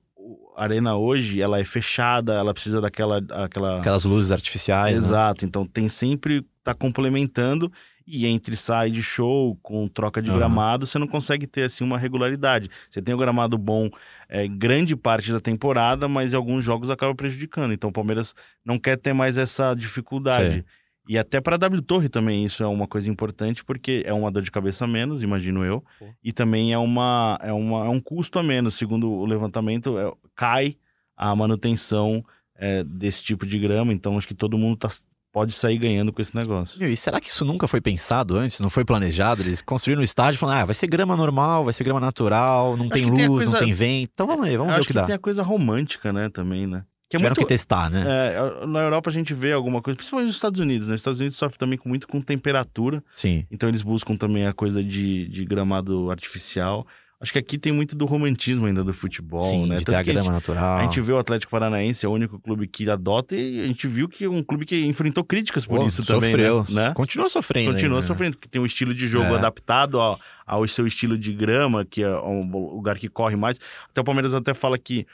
arena 0.63 0.95
hoje, 0.95 1.41
ela 1.41 1.59
é 1.59 1.63
fechada, 1.63 2.33
ela 2.33 2.53
precisa 2.53 2.81
daquela. 2.81 3.17
Aquela... 3.43 3.79
Aquelas 3.79 4.03
luzes 4.03 4.31
artificiais. 4.31 4.93
né? 4.93 4.99
Exato, 4.99 5.45
então 5.45 5.65
tem 5.65 5.87
sempre. 5.89 6.45
tá 6.63 6.73
complementando. 6.73 7.71
E 8.11 8.25
entre 8.25 8.55
sai 8.55 8.89
de 8.89 9.03
show 9.03 9.55
com 9.61 9.87
troca 9.87 10.19
de 10.19 10.31
Aham. 10.31 10.39
gramado, 10.39 10.87
você 10.87 10.97
não 10.97 11.05
consegue 11.05 11.45
ter 11.45 11.65
assim 11.65 11.83
uma 11.83 11.95
regularidade. 11.95 12.67
Você 12.89 13.03
tem 13.03 13.13
o 13.13 13.17
gramado 13.19 13.55
bom 13.55 13.87
é, 14.27 14.47
grande 14.47 14.95
parte 14.95 15.31
da 15.31 15.39
temporada, 15.39 16.07
mas 16.07 16.33
em 16.33 16.35
alguns 16.35 16.65
jogos 16.65 16.89
acaba 16.89 17.13
prejudicando. 17.13 17.71
Então 17.71 17.91
o 17.91 17.93
Palmeiras 17.93 18.33
não 18.65 18.79
quer 18.79 18.97
ter 18.97 19.13
mais 19.13 19.37
essa 19.37 19.75
dificuldade. 19.75 20.53
Sei. 20.53 20.65
E 21.11 21.17
até 21.17 21.41
para 21.41 21.55
a 21.55 21.57
W 21.57 21.81
Torre 21.81 22.07
também 22.07 22.45
isso 22.45 22.63
é 22.63 22.67
uma 22.67 22.85
coisa 22.87 23.09
importante, 23.09 23.65
porque 23.65 24.03
é 24.05 24.13
uma 24.13 24.29
dor 24.29 24.43
de 24.43 24.51
cabeça 24.51 24.85
a 24.85 24.87
menos, 24.87 25.23
imagino 25.23 25.65
eu. 25.65 25.83
E 26.23 26.31
também 26.31 26.71
é, 26.71 26.77
uma, 26.77 27.35
é, 27.41 27.51
uma, 27.51 27.85
é 27.87 27.89
um 27.89 27.99
custo 27.99 28.37
a 28.37 28.43
menos, 28.43 28.75
segundo 28.75 29.09
o 29.09 29.25
levantamento, 29.25 29.97
é- 29.97 30.13
cai 30.35 30.77
a 31.17 31.35
manutenção 31.35 32.23
é, 32.55 32.83
desse 32.83 33.23
tipo 33.23 33.43
de 33.45 33.57
grama. 33.57 33.91
Então 33.91 34.17
acho 34.19 34.27
que 34.27 34.35
todo 34.35 34.55
mundo 34.55 34.77
tá- 34.77 34.89
pode 35.31 35.51
sair 35.53 35.79
ganhando 35.79 36.13
com 36.13 36.21
esse 36.21 36.35
negócio. 36.35 36.83
E 36.85 36.95
será 36.95 37.19
que 37.19 37.29
isso 37.29 37.43
nunca 37.43 37.67
foi 37.67 37.81
pensado 37.81 38.35
antes? 38.37 38.59
Não 38.59 38.69
foi 38.69 38.85
planejado? 38.85 39.41
Eles 39.41 39.61
construíram 39.63 40.01
o 40.01 40.05
estádio 40.05 40.37
e 40.37 40.39
falaram, 40.39 40.61
ah, 40.61 40.65
vai 40.65 40.75
ser 40.75 40.85
grama 40.87 41.17
normal, 41.17 41.63
vai 41.63 41.73
ser 41.73 41.83
grama 41.85 41.99
natural, 41.99 42.77
não 42.77 42.87
tem 42.87 43.03
que 43.05 43.11
tem 43.11 43.27
luz, 43.27 43.45
coisa- 43.45 43.51
não 43.53 43.59
tem 43.65 43.73
vento. 43.73 44.11
Então 44.13 44.27
vamos 44.27 44.45
aí, 44.45 44.55
vamos 44.57 44.73
Eu 44.73 44.75
ver 44.75 44.81
o 44.81 44.85
que, 44.85 44.87
que, 44.89 44.93
dá. 44.93 45.05
tem 45.05 45.15
a 45.15 45.19
coisa 45.19 45.41
romântica, 45.41 46.13
né, 46.13 46.29
também, 46.29 46.67
né? 46.67 46.83
Que 47.09 47.15
é 47.15 47.17
Tiveram 47.17 47.33
muito... 47.35 47.47
que 47.47 47.53
testar, 47.53 47.89
né? 47.89 48.03
É, 48.07 48.65
na 48.67 48.81
Europa 48.81 49.09
a 49.09 49.13
gente 49.13 49.33
vê 49.33 49.51
alguma 49.51 49.81
coisa, 49.81 49.97
principalmente 49.97 50.27
nos 50.27 50.35
Estados 50.35 50.59
Unidos, 50.61 50.87
né? 50.89 50.93
Os 50.93 50.99
Estados 51.01 51.19
Unidos 51.19 51.37
sofrem 51.37 51.57
também 51.57 51.77
com, 51.77 51.89
muito 51.89 52.07
com 52.07 52.21
temperatura, 52.21 53.03
Sim. 53.15 53.45
então 53.49 53.67
eles 53.67 53.81
buscam 53.81 54.15
também 54.15 54.45
a 54.45 54.53
coisa 54.53 54.83
de, 54.83 55.27
de 55.27 55.43
gramado 55.43 56.11
artificial. 56.11 56.85
Acho 57.21 57.33
que 57.33 57.39
aqui 57.39 57.57
tem 57.57 57.73
muito 57.73 57.97
do 57.97 58.05
romantismo 58.05 58.65
ainda 58.65 58.81
do 58.81 58.93
futebol, 58.93 59.41
Sim, 59.41 59.65
né? 59.67 59.79
de 59.79 59.83
Tanto 59.85 59.95
ter 59.95 59.99
a 59.99 60.03
que 60.03 60.09
a 60.11 60.13
gente- 60.13 60.21
grama 60.21 60.31
natural. 60.37 60.77
A 60.77 60.83
gente 60.83 61.01
vê 61.01 61.11
o 61.11 61.17
Atlético 61.17 61.51
Paranaense, 61.51 62.05
é 62.05 62.09
o 62.09 62.13
único 62.13 62.39
clube 62.39 62.65
que 62.67 62.89
adota, 62.89 63.35
e 63.35 63.61
a 63.61 63.67
gente 63.67 63.87
viu 63.87 64.07
que 64.07 64.23
é 64.23 64.29
um 64.29 64.41
clube 64.43 64.65
que 64.65 64.85
enfrentou 64.85 65.23
críticas 65.23 65.65
por 65.65 65.85
isso 65.85 66.05
sofreu. 66.05 66.63
também, 66.63 66.75
né? 66.75 66.89
Né? 66.89 66.93
Continua 66.93 67.27
sofrendo. 67.27 67.71
Continua 67.71 67.97
ainda, 67.97 68.03
né? 68.05 68.07
sofrendo, 68.07 68.37
porque 68.37 68.47
tem 68.47 68.61
um 68.61 68.65
estilo 68.65 68.93
de 68.93 69.05
jogo 69.07 69.33
É. 69.33 69.37
adaptado 69.37 69.99
ao, 69.99 70.17
ao 70.47 70.65
seu 70.67 70.85
estilo 70.87 71.17
de 71.17 71.33
grama, 71.33 71.83
que 71.83 72.03
é 72.03 72.09
um 72.21 72.49
lugar 72.75 72.97
que 72.99 73.09
corre 73.09 73.35
mais. 73.35 73.59
Até 73.89 73.99
o 73.99 74.03
Palmeiras 74.03 74.33
até 74.33 74.53
fala 74.53 74.77
que 74.77 75.05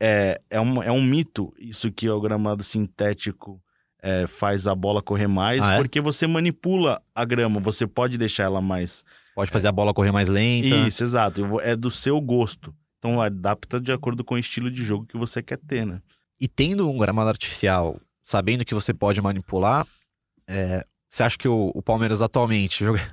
é, 0.00 0.40
é, 0.48 0.60
um, 0.60 0.82
é 0.82 0.90
um 0.90 1.02
mito 1.02 1.52
isso 1.58 1.92
que 1.92 2.08
o 2.08 2.20
gramado 2.20 2.62
sintético 2.62 3.62
é, 4.02 4.26
faz 4.26 4.66
a 4.66 4.74
bola 4.74 5.02
correr 5.02 5.26
mais, 5.28 5.62
Ah, 5.68 5.74
é? 5.74 5.76
porque 5.76 6.00
você 6.00 6.26
manipula 6.26 7.02
a 7.14 7.24
grama, 7.24 7.60
você 7.60 7.86
pode 7.86 8.16
deixar 8.16 8.44
ela 8.44 8.60
mais. 8.60 9.04
Pode 9.34 9.50
fazer 9.50 9.68
a 9.68 9.72
bola 9.72 9.92
correr 9.94 10.10
mais 10.12 10.28
lenta. 10.28 10.74
Isso, 10.88 11.04
exato. 11.04 11.60
É 11.60 11.76
do 11.76 11.90
seu 11.90 12.20
gosto. 12.20 12.74
Então 12.98 13.20
adapta 13.20 13.80
de 13.80 13.92
acordo 13.92 14.24
com 14.24 14.34
o 14.34 14.38
estilo 14.38 14.70
de 14.70 14.84
jogo 14.84 15.06
que 15.06 15.16
você 15.16 15.42
quer 15.42 15.58
ter, 15.58 15.86
né? 15.86 16.00
E 16.40 16.48
tendo 16.48 16.88
um 16.90 16.96
gramado 16.98 17.28
artificial, 17.28 18.00
sabendo 18.22 18.64
que 18.64 18.74
você 18.74 18.92
pode 18.94 19.20
manipular, 19.20 19.86
é, 20.48 20.82
você 21.10 21.22
acha 21.22 21.36
que 21.38 21.48
o, 21.48 21.70
o 21.74 21.82
Palmeiras 21.82 22.20
atualmente 22.22 22.84
joga- 22.84 23.10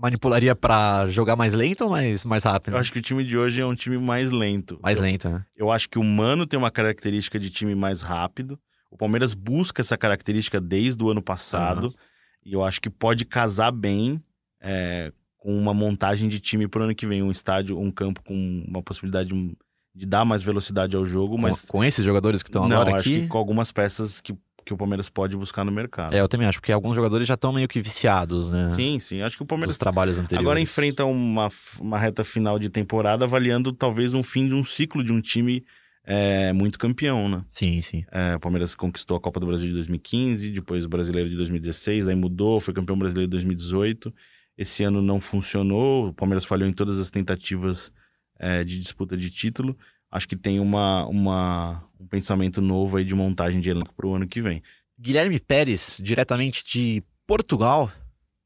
manipularia 0.00 0.54
pra 0.56 1.06
jogar 1.08 1.36
mais 1.36 1.52
lento 1.54 1.82
ou 1.84 1.90
mais, 1.90 2.24
mais 2.24 2.44
rápido? 2.44 2.74
Eu 2.74 2.80
acho 2.80 2.92
que 2.92 2.98
o 2.98 3.02
time 3.02 3.24
de 3.24 3.36
hoje 3.36 3.60
é 3.60 3.66
um 3.66 3.74
time 3.74 3.98
mais 3.98 4.30
lento. 4.30 4.78
Mais 4.82 4.98
Eu- 4.98 5.04
lento, 5.04 5.28
né? 5.28 5.44
Eu 5.56 5.70
acho 5.70 5.88
que 5.88 5.98
o 5.98 6.04
Mano 6.04 6.46
tem 6.46 6.58
uma 6.58 6.70
característica 6.70 7.38
de 7.38 7.50
time 7.50 7.74
mais 7.74 8.00
rápido. 8.02 8.58
O 8.90 8.96
Palmeiras 8.96 9.34
busca 9.34 9.82
essa 9.82 9.96
característica 9.96 10.60
desde 10.60 11.02
o 11.04 11.10
ano 11.10 11.22
passado. 11.22 11.92
E 12.44 12.52
eu 12.54 12.64
acho 12.64 12.80
que 12.80 12.88
pode 12.90 13.24
casar 13.24 13.70
bem 13.70 14.22
é, 14.60 15.12
com 15.36 15.56
uma 15.56 15.72
montagem 15.74 16.28
de 16.28 16.40
time 16.40 16.66
pro 16.66 16.82
ano 16.84 16.94
que 16.94 17.06
vem. 17.06 17.22
Um 17.22 17.30
estádio, 17.30 17.78
um 17.78 17.90
campo 17.90 18.22
com 18.24 18.64
uma 18.66 18.82
possibilidade 18.82 19.30
de 19.94 20.06
dar 20.06 20.24
mais 20.24 20.42
velocidade 20.42 20.96
ao 20.96 21.04
jogo. 21.04 21.36
Mas 21.38 21.66
Com, 21.66 21.78
com 21.78 21.84
esses 21.84 22.04
jogadores 22.04 22.42
que 22.42 22.48
estão 22.48 22.66
não, 22.68 22.80
agora 22.80 22.96
acho 22.98 23.08
aqui. 23.08 23.20
que 23.22 23.28
com 23.28 23.38
algumas 23.38 23.70
peças 23.70 24.20
que, 24.20 24.34
que 24.64 24.74
o 24.74 24.76
Palmeiras 24.76 25.08
pode 25.08 25.36
buscar 25.36 25.64
no 25.64 25.72
mercado. 25.72 26.14
É, 26.14 26.20
eu 26.20 26.28
também 26.28 26.46
acho, 26.46 26.60
porque 26.60 26.72
alguns 26.72 26.94
jogadores 26.94 27.26
já 27.26 27.34
estão 27.34 27.52
meio 27.52 27.68
que 27.68 27.80
viciados, 27.80 28.50
né? 28.50 28.68
Sim, 28.70 28.98
sim. 28.98 29.22
Acho 29.22 29.36
que 29.36 29.42
o 29.42 29.46
Palmeiras 29.46 29.70
Dos 29.70 29.78
trabalhos 29.78 30.18
anteriores. 30.18 30.44
Agora 30.44 30.60
enfrenta 30.60 31.04
uma, 31.04 31.48
uma 31.80 31.98
reta 31.98 32.24
final 32.24 32.58
de 32.58 32.68
temporada 32.68 33.24
avaliando 33.24 33.72
talvez 33.72 34.14
um 34.14 34.22
fim 34.22 34.48
de 34.48 34.54
um 34.54 34.64
ciclo 34.64 35.02
de 35.02 35.12
um 35.12 35.20
time 35.20 35.64
é, 36.04 36.52
muito 36.52 36.78
campeão, 36.78 37.28
né? 37.28 37.44
Sim, 37.48 37.80
sim. 37.80 38.04
É, 38.10 38.36
o 38.36 38.40
Palmeiras 38.40 38.74
conquistou 38.74 39.16
a 39.16 39.20
Copa 39.20 39.38
do 39.38 39.46
Brasil 39.46 39.68
de 39.68 39.74
2015, 39.74 40.50
depois 40.50 40.84
o 40.84 40.88
Brasileiro 40.88 41.28
de 41.28 41.36
2016, 41.36 42.08
aí 42.08 42.14
mudou, 42.14 42.60
foi 42.60 42.74
campeão 42.74 42.98
brasileiro 42.98 43.28
de 43.28 43.32
2018. 43.32 44.12
Esse 44.56 44.82
ano 44.82 45.00
não 45.00 45.20
funcionou, 45.20 46.08
o 46.08 46.12
Palmeiras 46.12 46.44
falhou 46.44 46.68
em 46.68 46.72
todas 46.72 46.98
as 46.98 47.10
tentativas 47.10 47.92
é, 48.38 48.64
de 48.64 48.78
disputa 48.78 49.16
de 49.16 49.30
título. 49.30 49.76
Acho 50.10 50.26
que 50.26 50.36
tem 50.36 50.58
uma, 50.58 51.06
uma, 51.06 51.84
um 51.98 52.06
pensamento 52.06 52.60
novo 52.60 52.96
aí 52.96 53.04
de 53.04 53.14
montagem 53.14 53.60
de 53.60 53.70
elenco 53.70 53.94
para 53.94 54.06
o 54.06 54.14
ano 54.14 54.26
que 54.26 54.42
vem. 54.42 54.62
Guilherme 54.98 55.38
Pérez, 55.38 55.98
diretamente 56.02 56.64
de 56.64 57.02
Portugal, 57.26 57.90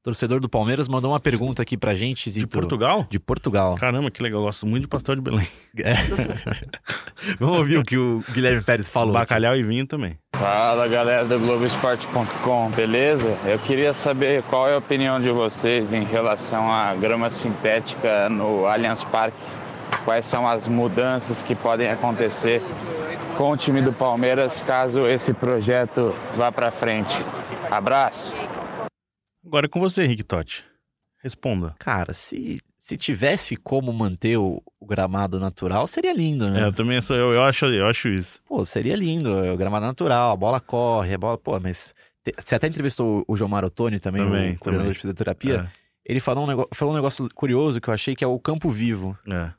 torcedor 0.04 0.38
do 0.38 0.48
Palmeiras, 0.50 0.86
mandou 0.86 1.10
uma 1.10 1.18
pergunta 1.18 1.62
aqui 1.62 1.78
pra 1.78 1.94
gente. 1.94 2.24
De 2.24 2.30
Zito. 2.30 2.48
Portugal? 2.48 3.06
De 3.08 3.18
Portugal. 3.18 3.74
Caramba, 3.76 4.10
que 4.10 4.22
legal, 4.22 4.40
eu 4.40 4.44
gosto 4.44 4.66
muito 4.66 4.82
de 4.82 4.88
pastel 4.88 5.16
de 5.16 5.22
Belém. 5.22 5.48
Vamos 7.40 7.58
ouvir 7.58 7.78
o 7.78 7.82
que 7.82 7.96
o 7.96 8.22
Guilherme 8.30 8.62
Pérez 8.62 8.86
falou. 8.86 9.14
Bacalhau 9.14 9.56
e 9.56 9.62
vinho 9.62 9.86
também. 9.86 10.18
Fala 10.36 10.86
galera 10.86 11.24
do 11.24 11.38
Globoesporte.com, 11.38 12.70
beleza? 12.72 13.38
Eu 13.46 13.58
queria 13.58 13.94
saber 13.94 14.42
qual 14.42 14.68
é 14.68 14.74
a 14.74 14.78
opinião 14.78 15.18
de 15.18 15.30
vocês 15.30 15.94
em 15.94 16.04
relação 16.04 16.70
à 16.70 16.94
grama 16.94 17.30
sintética 17.30 18.28
no 18.28 18.66
Allianz 18.66 19.02
Parque. 19.04 19.38
Quais 20.04 20.26
são 20.26 20.46
as 20.46 20.68
mudanças 20.68 21.42
que 21.42 21.54
podem 21.54 21.88
acontecer 21.88 22.62
com 23.36 23.50
o 23.50 23.56
time 23.56 23.80
do 23.82 23.92
Palmeiras 23.92 24.60
caso 24.62 25.06
esse 25.06 25.32
projeto 25.32 26.14
vá 26.36 26.52
para 26.52 26.70
frente? 26.70 27.16
Abraço! 27.70 28.30
Agora 29.46 29.66
é 29.66 29.68
com 29.68 29.80
você, 29.80 30.06
Rick 30.06 30.22
Totti. 30.24 30.64
Responda. 31.22 31.74
Cara, 31.78 32.12
se, 32.12 32.58
se 32.78 32.96
tivesse 32.98 33.56
como 33.56 33.92
manter 33.92 34.36
o, 34.36 34.62
o 34.78 34.86
gramado 34.86 35.40
natural, 35.40 35.86
seria 35.86 36.12
lindo, 36.12 36.50
né? 36.50 36.62
É, 36.62 36.64
eu 36.66 36.72
também 36.72 37.00
sou, 37.00 37.16
eu, 37.16 37.32
eu, 37.32 37.42
acho, 37.42 37.64
eu 37.66 37.86
acho 37.86 38.08
isso. 38.08 38.40
Pô, 38.46 38.62
seria 38.64 38.94
lindo. 38.94 39.30
é 39.44 39.52
O 39.52 39.56
gramado 39.56 39.86
natural, 39.86 40.32
a 40.32 40.36
bola 40.36 40.60
corre, 40.60 41.14
a 41.14 41.18
bola. 41.18 41.38
Pô, 41.38 41.58
mas. 41.58 41.94
te- 42.22 42.32
Você 42.38 42.54
até 42.54 42.66
entrevistou 42.66 43.24
o 43.26 43.36
João 43.36 43.48
Marotoni 43.48 43.98
também, 43.98 44.22
Também, 44.24 44.52
o 44.54 44.58
coordenador 44.58 44.92
de 44.92 44.98
fisioterapia. 44.98 45.70
Ele 46.04 46.20
falou 46.20 46.44
um, 46.44 46.46
negócio, 46.46 46.68
falou 46.74 46.92
um 46.92 46.96
negócio 46.96 47.26
curioso 47.34 47.80
que 47.80 47.88
eu 47.88 47.94
achei 47.94 48.14
que 48.14 48.22
é 48.22 48.26
o 48.26 48.38
campo 48.38 48.68
vivo. 48.68 49.16
É, 49.26 49.34
é. 49.34 49.52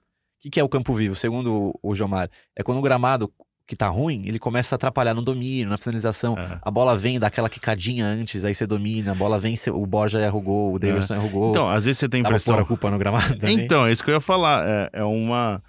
Que, 0.46 0.50
que 0.52 0.60
é 0.60 0.64
o 0.64 0.70
campo 0.70 0.94
vivo, 0.94 1.16
segundo 1.16 1.72
o, 1.82 1.92
o 1.92 1.96
Jomar? 1.96 2.30
É 2.56 2.64
quando 2.64 2.78
o 2.78 2.82
gramado 2.82 3.32
que 3.68 3.76
tá 3.76 3.88
ruim, 3.88 4.24
ele 4.28 4.38
começa 4.38 4.76
a 4.76 4.78
atrapalhar 4.78 5.16
no 5.16 5.24
domínio, 5.24 5.68
na 5.68 5.78
finalização. 5.78 6.38
É. 6.38 6.60
A 6.62 6.70
bola 6.70 6.96
vem, 6.96 7.20
dá 7.20 7.28
aquela 7.28 7.50
quicadinha 7.50 8.06
antes, 8.06 8.46
aí 8.46 8.54
você 8.54 8.68
domina, 8.68 9.12
a 9.14 9.16
bola 9.16 9.40
vem, 9.40 9.56
o 9.74 9.86
Borja 9.88 10.20
erra 10.20 10.36
o 10.38 10.42
gol, 10.42 10.74
o 10.74 10.78
Davidson 10.80 11.18
o 11.18 11.30
gol. 11.30 11.50
Então, 11.50 11.68
às 11.70 11.86
vezes 11.86 11.98
você 11.98 12.08
tem 12.08 12.20
a 12.20 12.24
Dá 12.24 12.30
impressão. 12.30 12.56
pôr 12.56 12.62
a 12.62 12.66
culpa 12.66 12.92
no 12.92 12.98
gramado 13.00 13.34
também. 13.40 13.60
Então, 13.62 13.88
é 13.88 13.92
isso 13.92 14.04
que 14.04 14.12
eu 14.12 14.16
ia 14.16 14.22
falar. 14.22 14.68
É, 14.68 14.90
é 14.94 15.04
uma. 15.04 15.64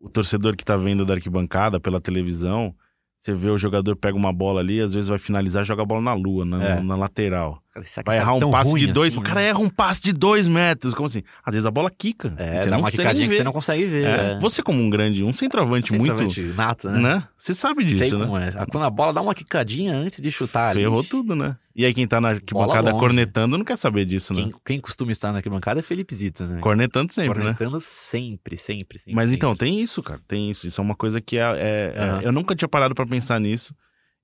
O 0.00 0.08
torcedor 0.08 0.56
que 0.56 0.64
tá 0.64 0.76
vendo 0.78 1.04
da 1.04 1.12
arquibancada 1.14 1.78
pela 1.78 2.00
televisão, 2.00 2.74
você 3.20 3.34
vê 3.34 3.50
o 3.50 3.58
jogador 3.58 3.94
pega 3.96 4.16
uma 4.16 4.32
bola 4.32 4.60
ali, 4.60 4.80
às 4.80 4.94
vezes 4.94 5.08
vai 5.10 5.18
finalizar, 5.18 5.62
joga 5.64 5.82
a 5.82 5.86
bola 5.86 6.00
na 6.00 6.14
lua, 6.14 6.44
na, 6.46 6.64
É. 6.64 6.80
na 6.80 6.96
lateral. 6.96 7.62
Cara, 7.72 7.86
Vai 8.04 8.18
errar 8.18 8.34
um 8.34 8.50
passe 8.50 8.74
de 8.78 8.92
dois. 8.92 9.12
assim, 9.14 9.18
o 9.18 9.22
né? 9.22 9.28
cara 9.28 9.40
erra 9.40 9.58
um 9.58 9.70
passe 9.70 10.02
de 10.02 10.12
dois 10.12 10.46
metros. 10.46 10.92
Como 10.92 11.06
assim? 11.06 11.22
Às 11.42 11.54
vezes 11.54 11.66
a 11.66 11.70
bola 11.70 11.90
quica. 11.90 12.34
É, 12.36 12.60
você 12.60 12.68
dá 12.68 12.76
uma 12.76 12.90
quicadinha 12.90 13.26
que 13.26 13.34
você 13.34 13.42
não 13.42 13.52
consegue 13.52 13.86
ver. 13.86 14.04
É. 14.04 14.32
é. 14.32 14.38
Você, 14.40 14.62
como 14.62 14.78
um 14.78 14.90
grande, 14.90 15.24
um 15.24 15.32
centroavante, 15.32 15.90
Centroavante 15.90 16.42
muito. 16.42 16.54
nato, 16.54 16.90
né? 16.90 17.00
Né? 17.00 17.28
Você 17.36 17.54
sabe 17.54 17.82
disso, 17.82 18.02
Sei 18.04 18.12
né? 18.12 18.26
como 18.26 18.36
é. 18.36 18.50
Quando 18.70 18.84
a 18.84 18.90
bola 18.90 19.14
dá 19.14 19.22
uma 19.22 19.34
quicadinha 19.34 19.94
antes 19.96 20.20
de 20.20 20.30
chutar. 20.30 20.74
Ferrou 20.74 21.00
ali, 21.00 21.08
tudo, 21.08 21.34
né? 21.34 21.56
E 21.74 21.86
aí 21.86 21.94
quem 21.94 22.06
tá 22.06 22.20
na 22.20 22.28
arquibancada 22.28 22.92
cornetando 22.92 23.56
não 23.56 23.64
quer 23.64 23.78
saber 23.78 24.04
disso, 24.04 24.34
né? 24.34 24.42
Quem, 24.42 24.54
quem 24.66 24.80
costuma 24.80 25.10
estar 25.10 25.32
na 25.32 25.38
arquibancada 25.38 25.80
é 25.80 25.82
Felipe 25.82 26.14
Zittas, 26.14 26.50
né? 26.50 26.60
Cornetando 26.60 27.10
sempre, 27.10 27.38
né? 27.38 27.54
Cornetando 27.54 27.80
sempre, 27.80 28.58
sempre, 28.58 28.98
sempre. 28.98 29.14
Mas 29.14 29.24
sempre. 29.24 29.36
então, 29.36 29.56
tem 29.56 29.80
isso, 29.80 30.02
cara. 30.02 30.20
Tem 30.28 30.50
isso. 30.50 30.66
Isso 30.66 30.78
é 30.78 30.84
uma 30.84 30.94
coisa 30.94 31.22
que 31.22 31.38
é. 31.38 31.94
Aham. 31.96 32.20
eu 32.20 32.32
nunca 32.32 32.54
tinha 32.54 32.68
parado 32.68 32.94
pra 32.94 33.06
pensar 33.06 33.40
nisso. 33.40 33.74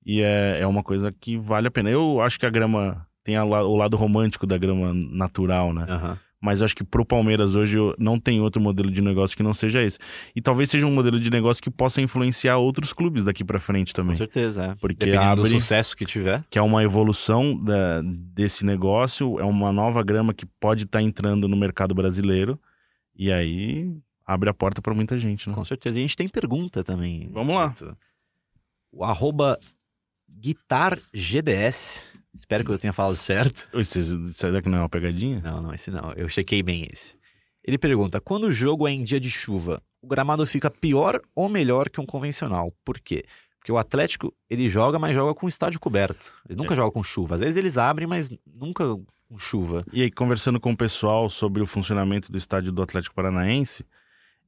E 0.05 0.21
é, 0.21 0.59
é 0.61 0.67
uma 0.67 0.83
coisa 0.83 1.11
que 1.11 1.39
vale 1.39 1.69
a 1.69 1.71
pena. 1.71 1.89
Eu 1.89 2.21
acho 2.21 2.39
que 2.39 2.45
a 2.47 2.51
grama 2.51 3.08
tem 3.29 3.37
a 3.37 3.45
o 3.45 3.77
lado 3.77 3.95
romântico 3.95 4.47
da 4.47 4.57
grama 4.57 4.95
natural, 4.95 5.75
né? 5.75 5.85
Aham. 5.87 6.19
Mas 6.41 6.63
acho 6.63 6.75
que 6.75 6.85
pro 6.85 7.05
Palmeiras 7.05 7.57
hoje 7.57 7.77
não 7.99 8.19
tem 8.19 8.41
outro 8.41 8.63
modelo 8.63 8.91
de 8.91 9.03
negócio 9.03 9.37
que 9.37 9.43
não 9.43 9.53
seja 9.53 9.83
esse. 9.83 9.99
E 10.35 10.41
talvez 10.41 10.71
seja 10.71 10.87
um 10.87 10.93
modelo 10.95 11.19
de 11.21 11.29
negócio 11.31 11.63
que 11.63 11.69
possa 11.69 12.01
influenciar 12.01 12.57
outros 12.59 12.93
clubes 12.93 13.25
daqui 13.25 13.45
pra 13.45 13.59
frente 13.61 13.93
Com 13.93 13.97
também. 13.97 14.15
certeza, 14.15 14.65
é. 14.67 14.75
Porque 14.77 15.05
Dependendo 15.05 15.25
abre- 15.33 15.43
do 15.43 15.49
sucesso 15.61 15.95
que 15.97 16.07
tiver. 16.07 16.43
Que 16.49 16.57
é 16.59 16.63
uma 16.63 16.83
evolução 16.83 17.55
da- 17.63 18.01
desse 18.03 18.65
negócio, 18.65 19.39
é 19.41 19.45
uma 19.45 19.71
nova 19.73 20.03
grama 20.03 20.33
que 20.33 20.47
pode 20.47 20.85
estar 20.85 21.03
entrando 21.03 21.49
no 21.49 21.57
mercado 21.57 21.93
brasileiro. 21.95 22.59
E 23.17 23.31
aí 23.33 23.93
abre 24.25 24.49
a 24.49 24.55
porta 24.55 24.81
pra 24.81 24.95
muita 24.95 25.19
gente, 25.19 25.49
né? 25.49 25.55
Com 25.55 25.65
certeza. 25.65 25.97
E 25.97 25.99
a 25.99 26.03
gente 26.03 26.17
tem 26.17 26.29
pergunta 26.29 26.83
também. 26.85 27.29
Vamos 27.33 27.55
lá. 27.57 27.75
O 28.93 29.05
arroba 29.05 29.59
guitargds. 30.31 32.05
Espero 32.39 32.65
que 32.65 32.71
eu 32.71 32.79
tenha 32.79 32.93
falado 32.93 33.17
certo. 33.17 33.69
Cês- 33.85 34.37
Será 34.37 34.63
que 34.63 34.69
não 34.69 34.79
é 34.79 34.81
uma 34.83 34.89
pegadinha? 34.89 35.41
Não, 35.43 35.61
não, 35.61 35.75
esse 35.75 35.91
não. 35.91 36.13
Eu 36.13 36.29
chequei 36.29 36.63
bem 36.63 36.87
esse. 36.91 37.17
Ele 37.65 37.77
pergunta: 37.77 38.21
quando 38.21 38.45
o 38.45 38.53
jogo 38.53 38.87
é 38.87 38.93
em 38.93 39.03
dia 39.03 39.19
de 39.21 39.31
chuva, 39.31 39.83
o 40.01 40.07
gramado 40.07 40.47
fica 40.47 40.71
pior 40.71 41.21
ou 41.35 41.49
melhor 41.49 41.91
que 41.91 42.01
um 42.01 42.07
convencional? 42.07 42.73
Por 42.85 42.99
quê? 43.01 43.25
Porque 43.59 43.73
o 43.73 43.77
Atlético, 43.77 44.33
ele 44.49 44.69
joga, 44.69 44.99
mas 44.99 45.13
joga 45.15 45.35
com 45.35 45.47
o 45.47 45.49
estádio 45.49 45.81
coberto. 45.81 46.33
Ele 46.49 46.57
nunca 46.57 46.75
joga 46.77 46.93
com 46.93 47.03
chuva. 47.03 47.35
Às 47.35 47.41
vezes 47.41 47.57
eles 47.57 47.77
abrem, 47.77 48.07
mas 48.07 48.31
nunca 48.47 48.85
com 49.29 49.39
chuva. 49.39 49.85
E 49.93 50.01
aí, 50.03 50.11
conversando 50.11 50.59
com 50.61 50.73
o 50.73 50.77
pessoal 50.77 51.29
sobre 51.29 51.61
o 51.61 51.67
funcionamento 51.67 52.31
do 52.33 52.39
estádio 52.39 52.73
do 52.73 52.81
Atlético 52.81 53.15
Paranaense, 53.15 53.85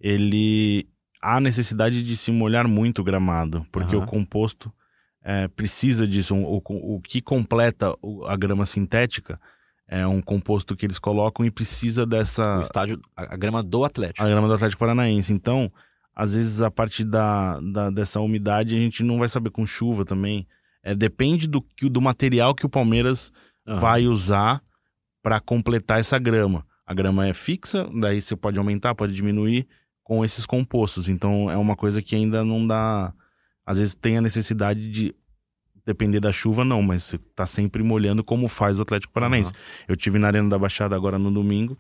ele 0.01 0.89
há 1.21 1.41
necessidade 1.41 2.03
de 2.03 2.17
se 2.17 2.31
molhar 2.31 2.67
muito 2.67 3.01
o 3.01 3.05
gramado, 3.05 3.67
porque 3.71 3.95
Aham. 3.95 4.05
o 4.05 4.07
composto 4.09 4.73
é, 5.23 5.49
precisa 5.49 6.07
disso. 6.07 6.35
O, 6.35 6.57
o- 6.59 6.97
o 6.97 7.01
que 7.01 7.21
completa 7.21 7.95
a 8.27 8.37
grama 8.37 8.65
sintética 8.67 9.41
é 9.89 10.07
um 10.07 10.21
composto 10.23 10.77
que 10.77 10.87
eles 10.87 10.99
colocam 10.99 11.45
e 11.45 11.51
precisa 11.51 12.07
dessa. 12.07 12.59
O 12.59 12.63
estádio, 12.63 13.01
a, 13.17 13.35
a 13.35 13.37
grama 13.37 13.63
do 13.63 13.85
Atlético. 13.85 14.23
a 14.25 14.29
grama 14.29 14.47
do 14.49 14.55
Atlético 14.55 14.81
Paranaense. 14.81 15.33
Então, 15.33 15.69
às 16.15 16.35
vezes, 16.35 16.63
a 16.63 16.71
partir 16.71 17.05
da, 17.05 17.61
da- 17.61 17.91
dessa 17.91 18.21
umidade, 18.21 18.75
a 18.75 18.79
gente 18.79 19.03
não 19.03 19.19
vai 19.19 19.29
saber 19.29 19.51
com 19.51 19.67
chuva 19.67 20.05
também. 20.05 20.47
É, 20.83 20.95
depende 20.95 21.47
do, 21.49 21.61
que- 21.61 21.89
do 21.91 22.01
material 22.01 22.55
que 22.55 22.65
o 22.65 22.69
Palmeiras 22.71 23.33
Aham. 23.67 23.81
vai 23.81 24.07
usar 24.07 24.63
para 25.23 25.39
completar 25.41 26.01
essa 26.01 26.19
grama. 26.19 26.65
A 26.87 26.95
grama 26.95 27.27
é 27.29 27.33
fixa, 27.35 27.89
daí 28.01 28.21
você 28.21 28.35
pode 28.35 28.59
aumentar, 28.59 28.95
pode 28.95 29.15
diminuir 29.15 29.67
com 30.03 30.25
esses 30.25 30.47
compostos. 30.47 31.09
Então, 31.09 31.51
é 31.51 31.57
uma 31.57 31.77
coisa 31.77 32.01
que 32.03 32.17
ainda 32.17 32.43
não 32.45 32.67
dá. 32.67 33.13
Às 33.71 33.79
vezes 33.79 33.95
tem 33.95 34.19
a 34.19 34.21
necessidade 34.21 34.91
de 34.91 35.15
depender 35.87 36.19
da 36.19 36.33
chuva, 36.33 36.65
não, 36.65 36.83
mas 36.83 37.05
você 37.05 37.19
tá 37.37 37.47
sempre 37.47 37.85
molhando 37.85 38.25
como 38.25 38.49
faz 38.49 38.81
o 38.81 38.83
Atlético 38.83 39.13
Paranaense. 39.13 39.53
Eu 39.87 39.95
tive 39.95 40.19
na 40.19 40.27
Arena 40.27 40.49
da 40.49 40.59
Baixada 40.59 40.97
agora 40.97 41.21
no 41.21 41.31
domingo 41.31 41.79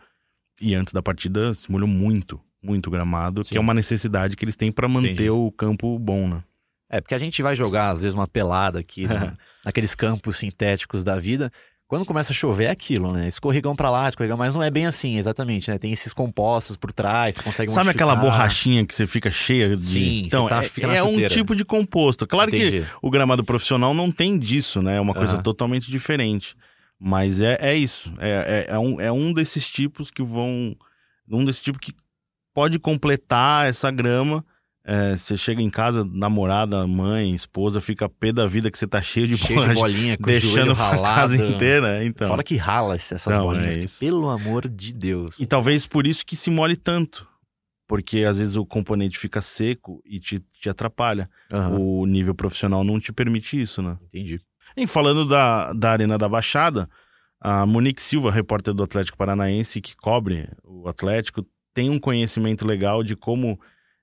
e 0.61 0.72
antes 0.72 0.92
da 0.92 1.03
partida 1.03 1.53
se 1.53 1.68
molhou 1.68 1.88
muito, 1.88 2.40
muito 2.62 2.92
gramado, 2.92 3.42
Sim. 3.42 3.50
que 3.50 3.59
é 3.59 3.61
uma 3.61 3.74
necessidade 3.74 4.37
que 4.37 4.44
eles 4.44 4.55
têm 4.55 4.70
para 4.70 4.87
manter 4.87 5.11
Entendi. 5.14 5.31
o 5.31 5.50
campo 5.50 5.98
bom, 5.98 6.29
né? 6.29 6.44
É, 6.88 7.00
porque 7.00 7.14
a 7.14 7.18
gente 7.18 7.42
vai 7.42 7.57
jogar, 7.57 7.90
às 7.90 8.03
vezes, 8.03 8.14
uma 8.14 8.29
pelada 8.29 8.79
aqui, 8.79 9.09
né, 9.09 9.37
naqueles 9.64 9.92
campos 9.96 10.37
sintéticos 10.37 11.03
da 11.03 11.18
vida. 11.18 11.50
Quando 11.90 12.07
começa 12.07 12.33
a 12.33 12.37
chover 12.37 12.66
é 12.66 12.70
aquilo, 12.70 13.12
né? 13.12 13.26
Escorregão 13.26 13.74
pra 13.74 13.90
lá, 13.90 14.09
escorregão, 14.09 14.37
mas 14.37 14.55
não 14.55 14.62
é 14.62 14.70
bem 14.70 14.87
assim, 14.87 15.18
exatamente, 15.18 15.68
né? 15.68 15.76
Tem 15.76 15.90
esses 15.90 16.12
compostos 16.12 16.76
por 16.76 16.92
trás, 16.92 17.35
você 17.35 17.42
consegue 17.42 17.72
Sabe 17.72 17.90
aquela 17.90 18.14
borrachinha 18.14 18.87
que 18.87 18.94
você 18.94 19.09
fica 19.09 19.29
cheia 19.29 19.76
de. 19.76 19.85
Sim, 19.85 20.22
então, 20.24 20.46
tá- 20.46 20.62
é, 20.62 20.98
é 20.98 21.03
um 21.03 21.26
tipo 21.26 21.53
de 21.53 21.64
composto. 21.64 22.29
Claro 22.29 22.48
que 22.48 22.59
Entendi. 22.59 22.87
o 23.03 23.11
gramado 23.11 23.42
profissional 23.42 23.92
não 23.92 24.12
tem 24.12 24.38
disso, 24.38 24.81
né? 24.81 24.98
É 24.98 25.00
uma 25.00 25.12
coisa 25.12 25.35
Aham. 25.35 25.42
totalmente 25.42 25.90
diferente. 25.90 26.55
Mas 26.96 27.40
é, 27.40 27.59
é 27.61 27.74
isso. 27.76 28.14
É, 28.20 28.66
é, 28.68 28.74
é 28.74 28.79
um, 28.79 29.00
é 29.00 29.11
um 29.11 29.33
desses 29.33 29.68
tipos 29.68 30.12
que 30.12 30.22
vão. 30.22 30.76
Um 31.29 31.44
desses 31.44 31.61
tipos 31.61 31.81
que 31.81 31.92
pode 32.55 32.79
completar 32.79 33.68
essa 33.68 33.90
grama. 33.90 34.44
É, 34.83 35.16
você 35.16 35.37
chega 35.37 35.61
em 35.61 35.69
casa, 35.69 36.05
namorada, 36.05 36.87
mãe, 36.87 37.35
esposa, 37.35 37.81
fica 37.81 38.09
pé 38.09 38.33
da 38.33 38.47
vida 38.47 38.71
que 38.71 38.79
você 38.79 38.87
tá 38.87 39.01
cheio 39.01 39.29
de 39.29 39.37
Cheio 39.37 39.61
de 39.69 39.75
bolinha, 39.75 40.16
com 40.16 40.23
o 40.23 40.27
deixando 40.27 40.73
a 40.73 40.77
casa 40.77 41.37
inteira. 41.37 42.05
Então. 42.05 42.29
Fora 42.29 42.43
que 42.43 42.57
rala 42.57 42.95
essas 42.95 43.25
Não, 43.27 43.43
bolinhas, 43.45 43.77
é 43.77 43.81
que, 43.81 43.99
pelo 43.99 44.29
amor 44.29 44.69
de 44.69 44.93
Deus. 44.93 45.37
E 45.38 45.45
talvez 45.45 45.87
por 45.87 46.07
isso 46.07 46.25
que 46.25 46.35
se 46.35 46.51
molhe 46.51 46.77
tanto. 46.77 47.29
Porque 47.87 48.25
às 48.25 48.38
vezes 48.38 48.57
o 48.57 48.64
componente 48.64 49.19
fica 49.19 49.43
seco 49.43 50.01
e 50.07 50.19
te, 50.21 50.38
te 50.38 50.69
atrapalha. 50.71 51.29
Aham, 51.53 51.77
O 51.79 52.07
nível 52.07 52.35
profissional 52.35 52.85
não 52.85 53.01
te 53.01 53.12
permite 53.12 53.61
isso, 53.61 53.83
né? 53.83 53.99
Entendi. 54.05 54.40
E 54.77 54.87
falando 54.87 55.27
da, 55.27 55.73
da 55.73 55.90
Arena 55.90 56.16
da 56.16 56.29
Baixada, 56.29 56.88
a 57.40 57.66
Monique 57.66 58.03
Silva, 58.03 58.31
repórter 58.31 58.73
do 58.73 58.83
Atlético 58.83 59.19
Paranaense, 59.19 59.81
que 59.81 59.97
cobre 59.97 60.49
o 60.62 60.88
Atlético, 60.88 61.45
tem 61.75 61.90
um 61.90 61.99
conhecimento 61.99 62.66
legal 62.66 63.03
de 63.03 63.16
como 63.16 63.59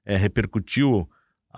é, 0.08 0.15
repercutiu 0.15 1.08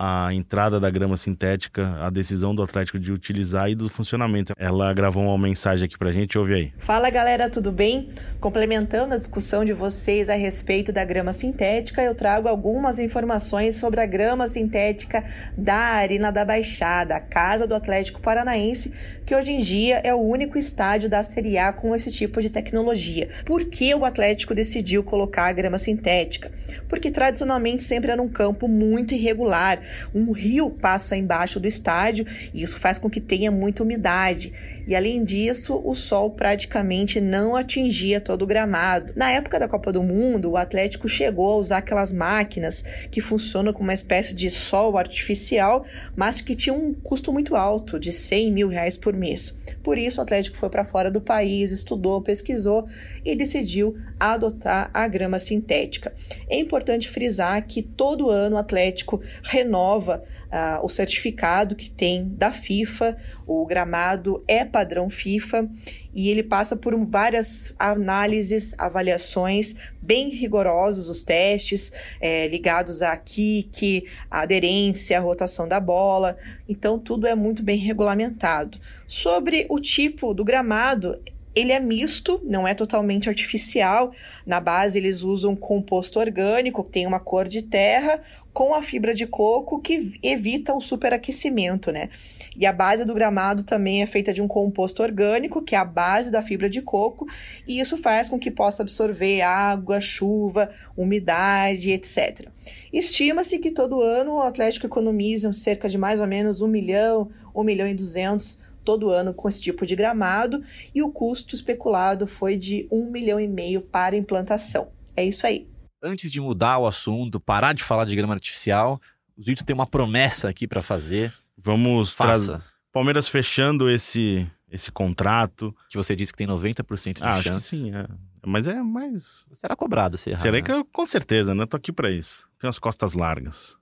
a 0.02 0.32
entrada 0.32 0.80
da 0.80 0.88
grama 0.88 1.14
sintética, 1.14 1.98
a 2.00 2.08
decisão 2.08 2.54
do 2.54 2.62
Atlético 2.62 2.98
de 2.98 3.12
utilizar 3.12 3.70
e 3.70 3.74
do 3.74 3.86
funcionamento. 3.90 4.54
Ela 4.56 4.94
gravou 4.94 5.22
uma 5.22 5.36
mensagem 5.36 5.84
aqui 5.84 5.98
pra 5.98 6.10
gente, 6.10 6.38
ouve 6.38 6.54
aí. 6.54 6.72
Fala 6.78 7.10
galera, 7.10 7.50
tudo 7.50 7.70
bem? 7.70 8.08
Complementando 8.40 9.12
a 9.12 9.18
discussão 9.18 9.62
de 9.62 9.74
vocês 9.74 10.30
a 10.30 10.34
respeito 10.34 10.90
da 10.90 11.04
grama 11.04 11.34
sintética, 11.34 12.00
eu 12.02 12.14
trago 12.14 12.48
algumas 12.48 12.98
informações 12.98 13.76
sobre 13.76 14.00
a 14.00 14.06
grama 14.06 14.48
sintética 14.48 15.22
da 15.54 15.76
Arena 15.76 16.32
da 16.32 16.46
Baixada, 16.46 17.16
a 17.16 17.20
casa 17.20 17.66
do 17.66 17.74
Atlético 17.74 18.22
Paranaense, 18.22 18.94
que 19.26 19.34
hoje 19.34 19.52
em 19.52 19.58
dia 19.58 20.00
é 20.02 20.14
o 20.14 20.18
único 20.18 20.56
estádio 20.56 21.10
da 21.10 21.22
Série 21.22 21.58
A 21.58 21.74
com 21.74 21.94
esse 21.94 22.10
tipo 22.10 22.40
de 22.40 22.48
tecnologia. 22.48 23.28
Por 23.44 23.66
que 23.66 23.94
o 23.94 24.06
Atlético 24.06 24.54
decidiu 24.54 25.04
colocar 25.04 25.44
a 25.44 25.52
grama 25.52 25.76
sintética? 25.76 26.50
Porque 26.88 27.10
tradicionalmente 27.10 27.82
sempre 27.82 28.10
era 28.10 28.22
um 28.22 28.28
campo 28.30 28.66
muito 28.66 29.12
irregular, 29.12 29.89
um 30.14 30.32
rio 30.32 30.70
passa 30.70 31.16
embaixo 31.16 31.60
do 31.60 31.66
estádio 31.66 32.26
e 32.52 32.62
isso 32.62 32.78
faz 32.78 32.98
com 32.98 33.10
que 33.10 33.20
tenha 33.20 33.50
muita 33.50 33.82
umidade. 33.82 34.52
E 34.90 34.96
além 34.96 35.22
disso, 35.22 35.80
o 35.84 35.94
sol 35.94 36.32
praticamente 36.32 37.20
não 37.20 37.54
atingia 37.54 38.20
todo 38.20 38.42
o 38.42 38.46
gramado. 38.46 39.12
Na 39.14 39.30
época 39.30 39.56
da 39.56 39.68
Copa 39.68 39.92
do 39.92 40.02
Mundo, 40.02 40.50
o 40.50 40.56
Atlético 40.56 41.08
chegou 41.08 41.52
a 41.52 41.56
usar 41.58 41.78
aquelas 41.78 42.12
máquinas 42.12 42.82
que 43.08 43.20
funcionam 43.20 43.72
com 43.72 43.84
uma 43.84 43.92
espécie 43.92 44.34
de 44.34 44.50
sol 44.50 44.98
artificial, 44.98 45.86
mas 46.16 46.40
que 46.40 46.56
tinham 46.56 46.76
um 46.76 46.92
custo 46.92 47.32
muito 47.32 47.54
alto, 47.54 48.00
de 48.00 48.12
100 48.12 48.50
mil 48.50 48.66
reais 48.66 48.96
por 48.96 49.14
mês. 49.14 49.54
Por 49.80 49.96
isso, 49.96 50.18
o 50.18 50.24
Atlético 50.24 50.56
foi 50.56 50.68
para 50.68 50.84
fora 50.84 51.08
do 51.08 51.20
país, 51.20 51.70
estudou, 51.70 52.20
pesquisou 52.20 52.88
e 53.24 53.36
decidiu 53.36 53.96
adotar 54.18 54.90
a 54.92 55.06
grama 55.06 55.38
sintética. 55.38 56.12
É 56.48 56.58
importante 56.58 57.08
frisar 57.08 57.64
que 57.64 57.80
todo 57.80 58.28
ano 58.28 58.56
o 58.56 58.58
Atlético 58.58 59.22
renova 59.40 60.24
ah, 60.50 60.80
o 60.82 60.88
certificado 60.88 61.76
que 61.76 61.90
tem 61.90 62.28
da 62.28 62.50
FIFA, 62.50 63.16
o 63.46 63.64
gramado 63.64 64.42
é 64.48 64.64
padrão 64.64 65.08
FIFA 65.08 65.68
e 66.12 66.28
ele 66.28 66.42
passa 66.42 66.76
por 66.76 66.96
várias 67.06 67.72
análises, 67.78 68.74
avaliações 68.76 69.74
bem 70.02 70.28
rigorosos, 70.28 71.08
os 71.08 71.22
testes 71.22 71.92
eh, 72.20 72.48
ligados 72.48 73.00
a 73.00 73.16
kick, 73.16 74.06
a 74.30 74.40
aderência, 74.40 75.18
a 75.18 75.20
rotação 75.20 75.68
da 75.68 75.78
bola, 75.78 76.36
então 76.68 76.98
tudo 76.98 77.26
é 77.26 77.34
muito 77.34 77.62
bem 77.62 77.78
regulamentado. 77.78 78.78
Sobre 79.06 79.66
o 79.68 79.78
tipo 79.78 80.34
do 80.34 80.44
gramado, 80.44 81.18
Ele 81.54 81.72
é 81.72 81.80
misto, 81.80 82.40
não 82.44 82.66
é 82.66 82.74
totalmente 82.74 83.28
artificial. 83.28 84.12
Na 84.46 84.60
base, 84.60 84.98
eles 84.98 85.22
usam 85.22 85.56
composto 85.56 86.20
orgânico, 86.20 86.84
que 86.84 86.92
tem 86.92 87.06
uma 87.06 87.18
cor 87.18 87.48
de 87.48 87.62
terra, 87.62 88.20
com 88.52 88.74
a 88.74 88.82
fibra 88.82 89.14
de 89.14 89.26
coco, 89.26 89.80
que 89.80 90.18
evita 90.22 90.74
o 90.74 90.80
superaquecimento, 90.80 91.92
né? 91.92 92.10
E 92.56 92.66
a 92.66 92.72
base 92.72 93.04
do 93.04 93.14
gramado 93.14 93.62
também 93.62 94.02
é 94.02 94.06
feita 94.06 94.32
de 94.32 94.42
um 94.42 94.48
composto 94.48 95.02
orgânico, 95.02 95.62
que 95.62 95.74
é 95.74 95.78
a 95.78 95.84
base 95.84 96.30
da 96.30 96.42
fibra 96.42 96.68
de 96.68 96.82
coco, 96.82 97.26
e 97.66 97.78
isso 97.78 97.96
faz 97.96 98.28
com 98.28 98.38
que 98.38 98.50
possa 98.50 98.82
absorver 98.82 99.40
água, 99.40 100.00
chuva, 100.00 100.70
umidade, 100.96 101.92
etc. 101.92 102.48
Estima-se 102.92 103.58
que 103.58 103.70
todo 103.70 104.02
ano 104.02 104.34
o 104.34 104.42
Atlético 104.42 104.86
economiza 104.86 105.52
cerca 105.52 105.88
de 105.88 105.96
mais 105.96 106.20
ou 106.20 106.26
menos 106.26 106.60
1 106.60 106.68
milhão, 106.68 107.30
1 107.54 107.62
milhão 107.62 107.88
e 107.88 107.94
200 107.94 108.58
todo 108.84 109.10
ano 109.10 109.32
com 109.34 109.48
esse 109.48 109.60
tipo 109.60 109.84
de 109.86 109.94
gramado 109.96 110.62
e 110.94 111.02
o 111.02 111.10
custo 111.10 111.54
especulado 111.54 112.26
foi 112.26 112.56
de 112.56 112.86
um 112.90 113.10
milhão 113.10 113.38
e 113.40 113.48
meio 113.48 113.80
para 113.80 114.16
implantação. 114.16 114.90
É 115.16 115.24
isso 115.24 115.46
aí. 115.46 115.68
Antes 116.02 116.30
de 116.30 116.40
mudar 116.40 116.78
o 116.78 116.86
assunto, 116.86 117.38
parar 117.38 117.72
de 117.74 117.82
falar 117.84 118.04
de 118.06 118.16
grama 118.16 118.34
artificial, 118.34 119.00
o 119.36 119.42
Zito 119.42 119.64
tem 119.64 119.74
uma 119.74 119.86
promessa 119.86 120.48
aqui 120.48 120.66
para 120.66 120.82
fazer. 120.82 121.32
Vamos 121.56 122.14
Faça. 122.14 122.52
trazer. 122.52 122.64
Palmeiras 122.92 123.28
fechando 123.28 123.88
esse, 123.90 124.46
esse 124.70 124.90
contrato. 124.90 125.74
Que 125.88 125.96
você 125.98 126.16
disse 126.16 126.32
que 126.32 126.38
tem 126.38 126.46
90% 126.46 127.16
de 127.18 127.22
Ah, 127.22 127.32
acho 127.34 127.42
que 127.42 127.48
chance. 127.50 127.68
sim. 127.68 127.94
é. 127.94 128.06
Mas 128.46 128.66
é 128.66 128.82
mais. 128.82 129.46
Será 129.52 129.76
cobrado 129.76 130.16
se 130.16 130.30
errar. 130.30 130.38
Será 130.38 130.56
né? 130.56 130.62
que 130.62 130.72
eu, 130.72 130.84
com 130.86 131.04
certeza, 131.04 131.54
né? 131.54 131.66
Tô 131.66 131.76
aqui 131.76 131.92
pra 131.92 132.10
isso. 132.10 132.48
Tenho 132.58 132.70
as 132.70 132.78
costas 132.78 133.12
largas. 133.12 133.76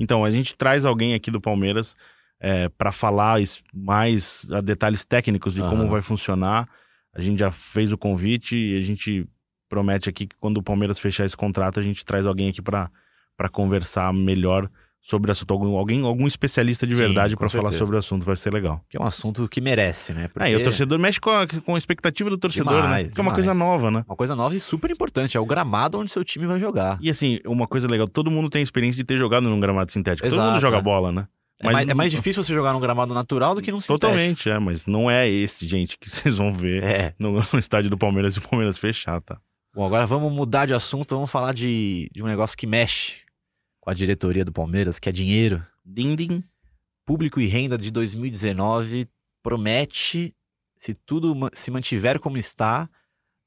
Então, 0.00 0.24
a 0.24 0.30
gente 0.30 0.56
traz 0.56 0.84
alguém 0.84 1.14
aqui 1.14 1.30
do 1.30 1.40
Palmeiras 1.40 1.94
é, 2.40 2.68
para 2.70 2.90
falar 2.90 3.38
mais 3.72 4.46
detalhes 4.64 5.04
técnicos 5.04 5.54
de 5.54 5.60
como 5.60 5.88
vai 5.88 6.00
funcionar. 6.00 6.68
A 7.14 7.20
gente 7.20 7.38
já 7.38 7.50
fez 7.50 7.92
o 7.92 7.98
convite 7.98 8.56
e 8.56 8.78
a 8.78 8.82
gente 8.82 9.28
promete 9.68 10.08
aqui 10.08 10.26
que 10.26 10.36
quando 10.36 10.56
o 10.58 10.62
Palmeiras 10.62 10.98
fechar 10.98 11.24
esse 11.24 11.36
contrato, 11.36 11.78
a 11.78 11.82
gente 11.82 12.04
traz 12.04 12.26
alguém 12.26 12.48
aqui 12.48 12.62
para 12.62 12.90
conversar 13.52 14.12
melhor 14.12 14.70
sobre 15.00 15.30
o 15.30 15.32
assunto. 15.32 15.52
Algum, 15.52 15.76
alguém, 15.76 16.02
algum 16.04 16.26
especialista 16.26 16.86
de 16.86 16.94
Sim, 16.94 17.00
verdade 17.00 17.36
para 17.36 17.48
falar 17.48 17.72
sobre 17.72 17.96
o 17.96 17.98
assunto. 17.98 18.24
Vai 18.24 18.36
ser 18.36 18.52
legal. 18.52 18.84
Que 18.88 18.96
é 18.96 19.00
um 19.00 19.06
assunto 19.06 19.48
que 19.48 19.60
merece, 19.60 20.12
né? 20.12 20.28
Porque 20.28 20.42
Aí 20.44 20.54
o 20.54 20.62
torcedor 20.62 20.98
mexe 20.98 21.20
com 21.20 21.30
a, 21.30 21.46
com 21.46 21.74
a 21.74 21.78
expectativa 21.78 22.28
do 22.28 22.38
torcedor, 22.38 22.74
né? 22.74 22.82
Demais, 22.82 23.08
Porque 23.08 23.20
é 23.20 23.22
uma 23.22 23.32
coisa 23.32 23.54
nova, 23.54 23.90
né? 23.90 24.04
Uma 24.06 24.16
coisa 24.16 24.36
nova 24.36 24.54
e 24.54 24.60
super 24.60 24.90
importante. 24.90 25.36
É 25.36 25.40
o 25.40 25.46
gramado 25.46 25.98
onde 25.98 26.12
seu 26.12 26.24
time 26.24 26.46
vai 26.46 26.60
jogar. 26.60 26.98
E 27.00 27.08
assim, 27.10 27.40
uma 27.46 27.66
coisa 27.66 27.88
legal, 27.88 28.06
todo 28.06 28.30
mundo 28.30 28.50
tem 28.50 28.62
experiência 28.62 28.98
de 28.98 29.04
ter 29.04 29.18
jogado 29.18 29.48
num 29.48 29.58
gramado 29.58 29.90
sintético. 29.90 30.28
todo 30.28 30.36
Exato, 30.36 30.52
mundo 30.52 30.60
joga 30.60 30.78
é. 30.78 30.82
bola, 30.82 31.10
né? 31.10 31.26
É, 31.60 31.64
mais, 31.64 31.88
é 31.88 31.94
mais 31.94 32.10
difícil 32.10 32.42
você 32.42 32.54
jogar 32.54 32.72
num 32.72 32.80
gramado 32.80 33.12
natural 33.14 33.54
do 33.54 33.60
que 33.62 33.70
num 33.70 33.80
sintético. 33.80 34.00
Totalmente, 34.00 34.48
é, 34.48 34.58
mas 34.58 34.86
não 34.86 35.10
é 35.10 35.28
esse, 35.28 35.66
gente, 35.68 35.98
que 35.98 36.08
vocês 36.10 36.38
vão 36.38 36.50
ver 36.52 36.82
É. 36.82 37.14
no, 37.18 37.32
no 37.32 37.58
estádio 37.58 37.90
do 37.90 37.98
Palmeiras 37.98 38.34
e 38.34 38.38
o 38.38 38.42
Palmeiras 38.42 38.78
fechar, 38.78 39.20
tá? 39.20 39.40
Bom, 39.74 39.84
agora 39.86 40.06
vamos 40.06 40.32
mudar 40.32 40.66
de 40.66 40.74
assunto. 40.74 41.14
Vamos 41.14 41.30
falar 41.30 41.54
de, 41.54 42.10
de 42.12 42.22
um 42.22 42.26
negócio 42.26 42.56
que 42.56 42.66
mexe 42.66 43.18
com 43.80 43.90
a 43.90 43.94
diretoria 43.94 44.44
do 44.44 44.52
Palmeiras, 44.52 44.98
que 44.98 45.08
é 45.08 45.12
dinheiro. 45.12 45.64
Din, 45.84 46.16
din. 46.16 46.42
Público 47.06 47.40
e 47.40 47.46
renda 47.46 47.78
de 47.78 47.90
2019 47.90 49.08
promete, 49.42 50.34
se 50.76 50.94
tudo 50.94 51.34
se 51.52 51.70
mantiver 51.70 52.18
como 52.18 52.36
está, 52.36 52.88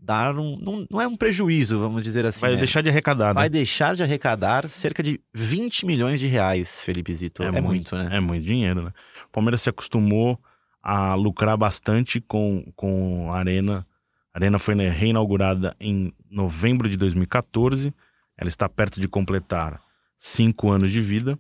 dar 0.04 0.38
um. 0.38 0.58
Não, 0.60 0.86
não 0.92 1.02
é 1.02 1.08
um 1.08 1.16
prejuízo, 1.16 1.80
vamos 1.80 2.04
dizer 2.04 2.26
assim. 2.26 2.42
Vai 2.42 2.54
né? 2.54 2.58
deixar 2.58 2.82
de 2.82 2.90
arrecadar, 2.90 3.34
Vai 3.34 3.46
né? 3.46 3.50
deixar 3.50 3.96
de 3.96 4.04
arrecadar 4.04 4.68
cerca 4.70 5.02
de 5.02 5.20
20 5.34 5.86
milhões 5.86 6.20
de 6.20 6.28
reais, 6.28 6.82
Felipe 6.82 7.14
Zito. 7.14 7.42
É, 7.42 7.62
muito, 7.62 7.96
né? 7.96 8.10
É 8.18 8.20
muito 8.20 8.44
dinheiro, 8.44 8.84
né? 8.84 8.92
O 9.26 9.30
Palmeiras 9.32 9.62
se 9.62 9.70
acostumou 9.70 10.40
a 10.82 11.16
lucrar 11.16 11.56
bastante 11.56 12.20
com, 12.20 12.70
com 12.76 13.32
a 13.32 13.38
Arena. 13.38 13.88
A 14.34 14.38
Arena 14.38 14.60
foi 14.60 14.76
né, 14.76 14.90
reinaugurada 14.90 15.76
em 15.80 16.14
novembro 16.30 16.90
de 16.90 16.98
2014. 16.98 17.94
Ela 18.38 18.50
está 18.50 18.68
perto 18.68 19.00
de 19.00 19.08
completar 19.08 19.80
cinco 20.18 20.70
anos 20.70 20.92
de 20.92 21.00
vida. 21.00 21.40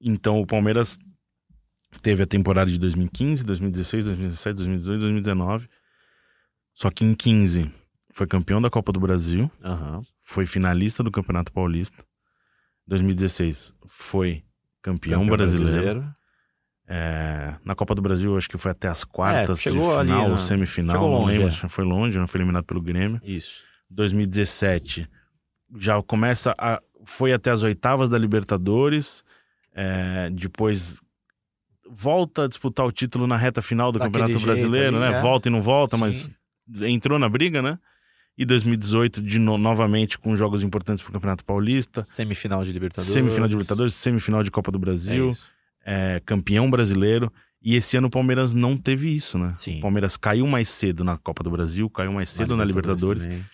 Então 0.00 0.40
o 0.40 0.46
Palmeiras 0.46 0.98
teve 2.00 2.22
a 2.22 2.26
temporada 2.26 2.70
de 2.70 2.78
2015, 2.78 3.44
2016, 3.44 4.04
2017, 4.04 4.56
2018, 4.56 5.00
2019. 5.00 5.68
Só 6.80 6.90
que 6.92 7.04
em 7.04 7.12
15 7.12 7.68
foi 8.12 8.24
campeão 8.28 8.62
da 8.62 8.70
Copa 8.70 8.92
do 8.92 9.00
Brasil 9.00 9.50
Aham. 9.64 10.00
foi 10.22 10.46
finalista 10.46 11.02
do 11.02 11.10
Campeonato 11.10 11.52
Paulista. 11.52 12.04
2016 12.86 13.74
foi 13.88 14.44
campeão, 14.80 15.26
brasileiro. 15.26 16.04
É, 16.86 17.56
na 17.64 17.74
Copa 17.74 17.96
do 17.96 18.00
Brasil, 18.00 18.36
acho 18.36 18.48
que 18.48 18.56
foi 18.56 18.70
até 18.70 18.86
as 18.86 19.02
quartas, 19.02 19.58
É, 19.58 19.62
chegou 19.62 19.90
de 19.92 19.96
ali, 19.98 20.08
final, 20.10 20.26
né? 20.26 20.30
ou 20.30 20.38
semifinal, 20.38 20.96
não 21.02 21.10
longe, 21.10 21.38
lembro. 21.38 21.66
é. 21.66 21.68
Foi 21.68 21.84
longe, 21.84 22.16
não 22.16 22.28
foi 22.28 22.38
eliminado 22.40 22.64
pelo 22.64 22.80
Grêmio. 22.80 23.20
Isso. 23.24 23.64
2017 23.90 25.08
já 25.78 26.00
começa 26.02 26.54
a. 26.56 26.80
Foi 27.04 27.32
até 27.32 27.50
as 27.50 27.62
oitavas 27.64 28.08
da 28.08 28.16
Libertadores. 28.18 29.24
é, 29.74 30.30
depois 30.30 31.00
volta 31.90 32.44
a 32.44 32.48
disputar 32.48 32.86
o 32.86 32.92
título 32.92 33.26
na 33.26 33.36
reta 33.36 33.60
final 33.62 33.90
do 33.90 33.98
Daquele 33.98 34.18
Campeonato 34.18 34.44
Brasileiro, 34.44 34.96
ali, 34.96 35.10
né? 35.12 35.18
é. 35.18 35.22
Volta 35.22 35.48
e 35.48 35.52
não 35.52 35.60
volta, 35.62 35.96
Sim. 35.96 36.00
mas 36.00 36.30
entrou 36.82 37.18
na 37.18 37.28
briga, 37.28 37.60
né? 37.62 37.78
E 38.36 38.44
2018, 38.44 39.20
de 39.20 39.38
no- 39.38 39.58
novamente, 39.58 40.16
com 40.18 40.36
jogos 40.36 40.62
importantes 40.62 41.02
pro 41.02 41.12
Campeonato 41.12 41.44
Paulista. 41.44 42.06
Semifinal 42.08 42.62
de 42.64 42.70
Libertadores. 42.72 43.12
Semifinal 43.12 43.48
de 43.48 43.54
Libertadores, 43.54 43.94
semifinal 43.94 44.42
de 44.44 44.50
Copa 44.50 44.70
do 44.70 44.78
É 44.78 44.80
Brasil, 44.80 45.30
isso. 45.30 45.48
é, 45.84 46.20
campeão 46.24 46.70
brasileiro. 46.70 47.32
E 47.60 47.74
esse 47.74 47.96
ano 47.96 48.06
o 48.06 48.10
Palmeiras 48.10 48.54
não 48.54 48.76
teve 48.76 49.12
isso, 49.12 49.36
né? 49.36 49.54
Sim. 49.56 49.78
O 49.78 49.80
Palmeiras 49.80 50.16
caiu 50.16 50.46
mais 50.46 50.68
cedo 50.68 51.02
na 51.02 51.16
Copa 51.18 51.42
do 51.42 51.50
Brasil, 51.50 51.90
caiu 51.90 52.12
mais 52.12 52.30
cedo 52.30 52.56
na 52.56 52.64
Libertadores, 52.64 53.24
também. 53.24 53.44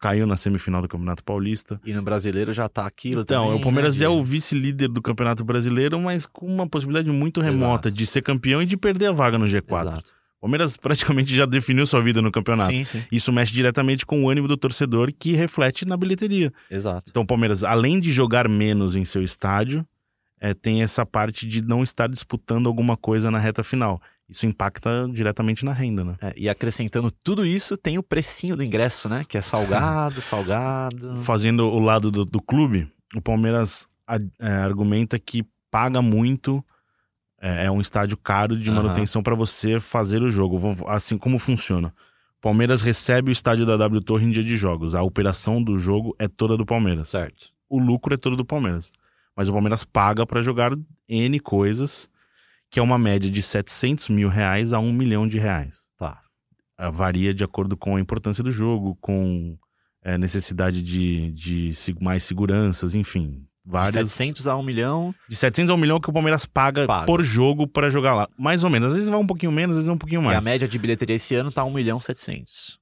caiu 0.00 0.26
na 0.26 0.34
semifinal 0.36 0.80
do 0.80 0.88
Campeonato 0.88 1.22
Paulista. 1.22 1.78
E 1.84 1.92
no 1.92 2.00
brasileiro 2.02 2.54
já 2.54 2.66
tá 2.70 2.86
aquilo 2.86 3.20
Então, 3.20 3.44
também, 3.44 3.60
o 3.60 3.62
Palmeiras 3.62 4.00
né, 4.00 4.06
é 4.06 4.08
o 4.08 4.24
vice-líder 4.24 4.88
do 4.88 5.02
Campeonato 5.02 5.44
Brasileiro, 5.44 6.00
mas 6.00 6.24
com 6.24 6.46
uma 6.46 6.66
possibilidade 6.66 7.10
muito 7.10 7.42
remota 7.42 7.88
Exato. 7.88 7.98
de 7.98 8.06
ser 8.06 8.22
campeão 8.22 8.62
e 8.62 8.66
de 8.66 8.78
perder 8.78 9.06
a 9.08 9.12
vaga 9.12 9.38
no 9.38 9.44
G4. 9.44 9.88
Exato. 9.90 10.12
O 10.44 10.46
Palmeiras 10.46 10.76
praticamente 10.76 11.34
já 11.34 11.46
definiu 11.46 11.86
sua 11.86 12.02
vida 12.02 12.20
no 12.20 12.30
campeonato. 12.30 12.70
Sim, 12.70 12.84
sim. 12.84 13.02
Isso 13.10 13.32
mexe 13.32 13.54
diretamente 13.54 14.04
com 14.04 14.22
o 14.22 14.28
ânimo 14.28 14.46
do 14.46 14.58
torcedor, 14.58 15.10
que 15.18 15.32
reflete 15.32 15.86
na 15.86 15.96
bilheteria. 15.96 16.52
Exato. 16.70 17.08
Então, 17.08 17.22
o 17.22 17.26
Palmeiras, 17.26 17.64
além 17.64 17.98
de 17.98 18.12
jogar 18.12 18.46
menos 18.46 18.94
em 18.94 19.06
seu 19.06 19.22
estádio, 19.22 19.86
é, 20.38 20.52
tem 20.52 20.82
essa 20.82 21.06
parte 21.06 21.46
de 21.46 21.62
não 21.62 21.82
estar 21.82 22.10
disputando 22.10 22.66
alguma 22.66 22.94
coisa 22.94 23.30
na 23.30 23.38
reta 23.38 23.64
final. 23.64 24.02
Isso 24.28 24.44
impacta 24.44 25.08
diretamente 25.10 25.64
na 25.64 25.72
renda, 25.72 26.04
né? 26.04 26.16
É, 26.20 26.34
e 26.36 26.46
acrescentando 26.46 27.10
tudo 27.10 27.46
isso, 27.46 27.74
tem 27.78 27.96
o 27.96 28.02
precinho 28.02 28.54
do 28.54 28.62
ingresso, 28.62 29.08
né? 29.08 29.24
Que 29.26 29.38
é 29.38 29.40
salgado, 29.40 30.20
salgado. 30.22 31.20
Fazendo 31.20 31.66
o 31.66 31.80
lado 31.80 32.10
do, 32.10 32.22
do 32.22 32.42
clube, 32.42 32.86
o 33.16 33.20
Palmeiras 33.22 33.86
é, 34.38 34.48
argumenta 34.48 35.18
que 35.18 35.42
paga 35.70 36.02
muito, 36.02 36.62
é, 37.46 37.66
é 37.66 37.70
um 37.70 37.80
estádio 37.80 38.16
caro 38.16 38.56
de 38.56 38.70
manutenção 38.70 39.22
para 39.22 39.34
você 39.34 39.78
fazer 39.78 40.22
o 40.22 40.30
jogo. 40.30 40.58
Vou- 40.58 40.88
Assim 40.88 41.18
como 41.18 41.38
funciona. 41.38 41.92
Palmeiras 42.40 42.80
recebe 42.82 43.30
o 43.30 43.32
estádio 43.32 43.66
da 43.66 43.76
W 43.76 44.00
Torre 44.00 44.24
em 44.26 44.30
dia 44.30 44.42
de 44.42 44.56
jogos. 44.56 44.94
A 44.94 45.02
operação 45.02 45.62
do 45.62 45.78
jogo 45.78 46.14
é 46.18 46.26
toda 46.28 46.56
do 46.56 46.64
Palmeiras. 46.66 47.08
Certo. 47.08 47.52
o 47.68 47.78
lucro 47.78 48.14
é 48.14 48.16
todo 48.16 48.36
do 48.36 48.44
Palmeiras. 48.44 48.92
Mas 49.36 49.48
o 49.48 49.52
Palmeiras 49.52 49.82
paga 49.84 50.24
para 50.24 50.40
jogar 50.40 50.72
N 51.08 51.40
coisas, 51.40 52.08
que 52.70 52.78
é 52.78 52.82
uma 52.82 52.98
média 52.98 53.28
de 53.30 53.42
700 53.42 54.08
mil 54.10 54.28
reais 54.28 54.72
a 54.72 54.78
1 54.78 54.92
milhão 54.92 55.26
de 55.26 55.38
reais. 55.38 55.90
Tá. 55.98 56.20
Ah, 56.78 56.90
varia 56.90 57.34
de 57.34 57.42
acordo 57.42 57.76
com 57.76 57.96
a 57.96 58.00
importância 58.00 58.44
do 58.44 58.50
jogo, 58.52 58.96
com 59.00 59.56
é, 60.02 60.16
necessidade 60.18 60.82
de, 60.82 61.32
de 61.32 61.72
mais 62.00 62.22
seguranças, 62.24 62.94
enfim. 62.94 63.44
De 63.64 63.70
Várias. 63.72 64.12
700 64.12 64.46
a 64.46 64.56
1 64.56 64.62
milhão. 64.62 65.14
de 65.28 65.34
700 65.36 65.70
a 65.70 65.74
1 65.74 65.76
milhão 65.78 65.98
que 66.00 66.10
o 66.10 66.12
Palmeiras 66.12 66.44
paga, 66.44 66.86
Paga. 66.86 67.06
por 67.06 67.22
jogo 67.22 67.66
para 67.66 67.88
jogar 67.88 68.14
lá. 68.14 68.28
Mais 68.38 68.62
ou 68.62 68.68
menos. 68.70 68.88
Às 68.88 68.94
vezes 68.94 69.08
vai 69.08 69.18
um 69.18 69.26
pouquinho 69.26 69.50
menos, 69.50 69.76
às 69.76 69.76
vezes 69.78 69.86
vai 69.86 69.94
um 69.94 69.98
pouquinho 69.98 70.20
E 70.22 70.24
a 70.24 70.32
mais. 70.32 70.44
média 70.44 70.68
de 70.68 70.78
bilheteria 70.78 71.16
esse 71.16 71.34
ano 71.34 71.50
tá 71.50 71.64
1 71.64 71.72
milhão 71.72 71.98
700. 71.98 72.78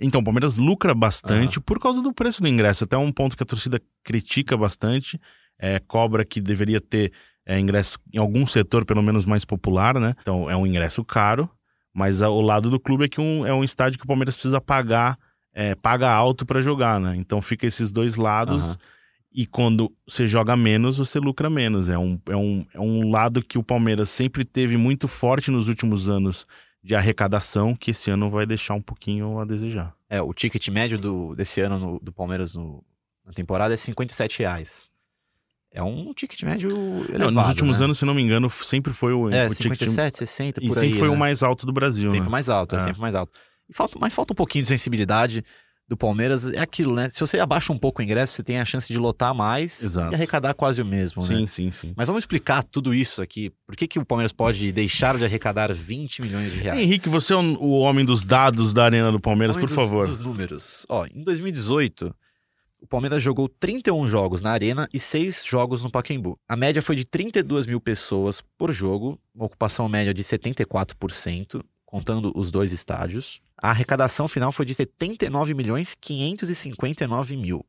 Então, 0.00 0.20
o 0.20 0.24
Palmeiras 0.24 0.56
lucra 0.58 0.94
bastante 0.94 1.60
por 1.60 1.80
causa 1.80 2.00
do 2.00 2.12
preço 2.12 2.40
do 2.40 2.48
ingresso. 2.48 2.84
Até 2.84 2.96
um 2.96 3.10
ponto 3.12 3.36
que 3.36 3.42
a 3.42 3.46
torcida 3.46 3.80
critica 4.04 4.56
bastante. 4.56 5.20
É, 5.60 5.80
cobra 5.80 6.24
que 6.24 6.40
deveria 6.40 6.80
ter 6.80 7.12
é, 7.44 7.58
ingresso 7.58 7.98
em 8.12 8.18
algum 8.18 8.46
setor, 8.46 8.84
pelo 8.84 9.02
menos 9.02 9.24
mais 9.24 9.44
popular, 9.44 9.98
né? 9.98 10.14
Então, 10.22 10.48
é 10.48 10.56
um 10.56 10.64
ingresso 10.66 11.04
caro. 11.04 11.50
Mas 11.92 12.22
o 12.22 12.40
lado 12.40 12.70
do 12.70 12.78
clube 12.78 13.06
é 13.06 13.08
que 13.08 13.20
um, 13.20 13.44
é 13.44 13.52
um 13.52 13.64
estádio 13.64 13.98
que 13.98 14.04
o 14.04 14.06
Palmeiras 14.06 14.36
precisa 14.36 14.60
pagar, 14.60 15.18
é, 15.52 15.74
paga 15.74 16.08
alto 16.08 16.46
para 16.46 16.60
jogar, 16.60 17.00
né? 17.00 17.16
Então, 17.16 17.42
fica 17.42 17.66
esses 17.66 17.90
dois 17.90 18.14
lados. 18.16 18.70
Aham. 18.70 18.76
E 19.32 19.46
quando 19.46 19.92
você 20.06 20.26
joga 20.26 20.56
menos, 20.56 20.98
você 20.98 21.18
lucra 21.18 21.50
menos. 21.50 21.88
É 21.90 21.98
um, 21.98 22.18
é, 22.28 22.36
um, 22.36 22.66
é 22.74 22.80
um 22.80 23.10
lado 23.10 23.42
que 23.42 23.58
o 23.58 23.62
Palmeiras 23.62 24.08
sempre 24.10 24.44
teve 24.44 24.76
muito 24.76 25.06
forte 25.06 25.50
nos 25.50 25.68
últimos 25.68 26.08
anos 26.08 26.46
de 26.82 26.94
arrecadação, 26.94 27.74
que 27.74 27.90
esse 27.90 28.10
ano 28.10 28.30
vai 28.30 28.46
deixar 28.46 28.74
um 28.74 28.80
pouquinho 28.80 29.38
a 29.38 29.44
desejar. 29.44 29.94
É, 30.08 30.22
o 30.22 30.32
ticket 30.32 30.66
médio 30.68 30.98
do, 30.98 31.34
desse 31.34 31.60
ano 31.60 31.78
no- 31.78 31.98
do 32.00 32.10
Palmeiras 32.12 32.54
no- 32.54 32.82
na 33.26 33.32
temporada 33.32 33.74
é 33.74 33.76
57 33.76 34.38
reais. 34.38 34.88
É 35.70 35.82
um 35.82 36.14
ticket 36.14 36.42
médio 36.44 36.70
elevado, 37.10 37.30
nos 37.32 37.48
últimos 37.48 37.78
né? 37.80 37.84
anos, 37.84 37.98
se 37.98 38.04
não 38.06 38.14
me 38.14 38.22
engano, 38.22 38.48
sempre 38.48 38.94
foi 38.94 39.12
o, 39.12 39.28
É, 39.28 39.46
o 39.46 39.50
ticket 39.50 39.78
57, 39.80 40.16
60, 40.18 40.64
e 40.64 40.68
por 40.68 40.74
sempre 40.74 40.94
aí, 40.94 40.98
foi 40.98 41.08
né? 41.08 41.14
o 41.14 41.18
mais 41.18 41.42
alto 41.42 41.66
do 41.66 41.72
Brasil, 41.72 42.10
Sempre 42.10 42.24
né? 42.24 42.30
mais 42.30 42.48
alto, 42.48 42.74
é. 42.74 42.78
É. 42.78 42.80
sempre 42.80 43.00
mais 43.02 43.14
alto. 43.14 43.30
E 43.68 43.74
falta, 43.74 43.98
mas 44.00 44.14
falta 44.14 44.32
um 44.32 44.36
pouquinho 44.36 44.62
de 44.62 44.68
sensibilidade 44.68 45.44
do 45.88 45.96
Palmeiras. 45.96 46.52
É 46.52 46.58
aquilo, 46.60 46.94
né? 46.94 47.08
Se 47.08 47.18
você 47.20 47.40
abaixa 47.40 47.72
um 47.72 47.76
pouco 47.78 48.00
o 48.00 48.04
ingresso, 48.04 48.34
você 48.34 48.42
tem 48.42 48.60
a 48.60 48.64
chance 48.64 48.86
de 48.92 48.98
lotar 48.98 49.34
mais 49.34 49.82
Exato. 49.82 50.12
e 50.12 50.14
arrecadar 50.14 50.52
quase 50.54 50.82
o 50.82 50.84
mesmo, 50.84 51.22
né? 51.22 51.28
Sim, 51.28 51.46
sim, 51.46 51.70
sim. 51.72 51.92
Mas 51.96 52.06
vamos 52.06 52.22
explicar 52.22 52.62
tudo 52.62 52.94
isso 52.94 53.22
aqui. 53.22 53.50
Por 53.66 53.74
que, 53.74 53.88
que 53.88 53.98
o 53.98 54.04
Palmeiras 54.04 54.32
pode 54.32 54.70
deixar 54.70 55.16
de 55.16 55.24
arrecadar 55.24 55.72
20 55.72 56.20
milhões 56.22 56.52
de 56.52 56.58
reais? 56.58 56.78
Henrique, 56.80 57.08
você 57.08 57.32
é 57.32 57.36
o 57.36 57.70
homem 57.78 58.04
dos 58.04 58.22
dados 58.22 58.74
da 58.74 58.84
Arena 58.84 59.10
do 59.10 59.18
Palmeiras, 59.18 59.56
por 59.56 59.66
dos- 59.66 59.74
favor. 59.74 60.06
Dos 60.06 60.18
números. 60.18 60.84
Ó, 60.90 61.06
em 61.06 61.24
2018, 61.24 62.14
o 62.80 62.86
Palmeiras 62.86 63.22
jogou 63.22 63.48
31 63.48 64.06
jogos 64.06 64.42
na 64.42 64.50
Arena 64.52 64.86
e 64.92 65.00
6 65.00 65.44
jogos 65.46 65.82
no 65.82 65.90
Pacaembu. 65.90 66.38
A 66.46 66.54
média 66.54 66.82
foi 66.82 66.96
de 66.96 67.04
32 67.04 67.66
mil 67.66 67.80
pessoas 67.80 68.42
por 68.58 68.72
jogo, 68.72 69.18
uma 69.34 69.46
ocupação 69.46 69.88
média 69.88 70.12
de 70.12 70.22
74%, 70.22 71.62
contando 71.84 72.30
os 72.36 72.50
dois 72.50 72.72
estádios. 72.72 73.40
A 73.60 73.70
arrecadação 73.70 74.28
final 74.28 74.52
foi 74.52 74.64
de 74.64 74.74
79 74.74 75.52
milhões 75.52 75.96
559 76.00 77.36
mil. 77.36 77.66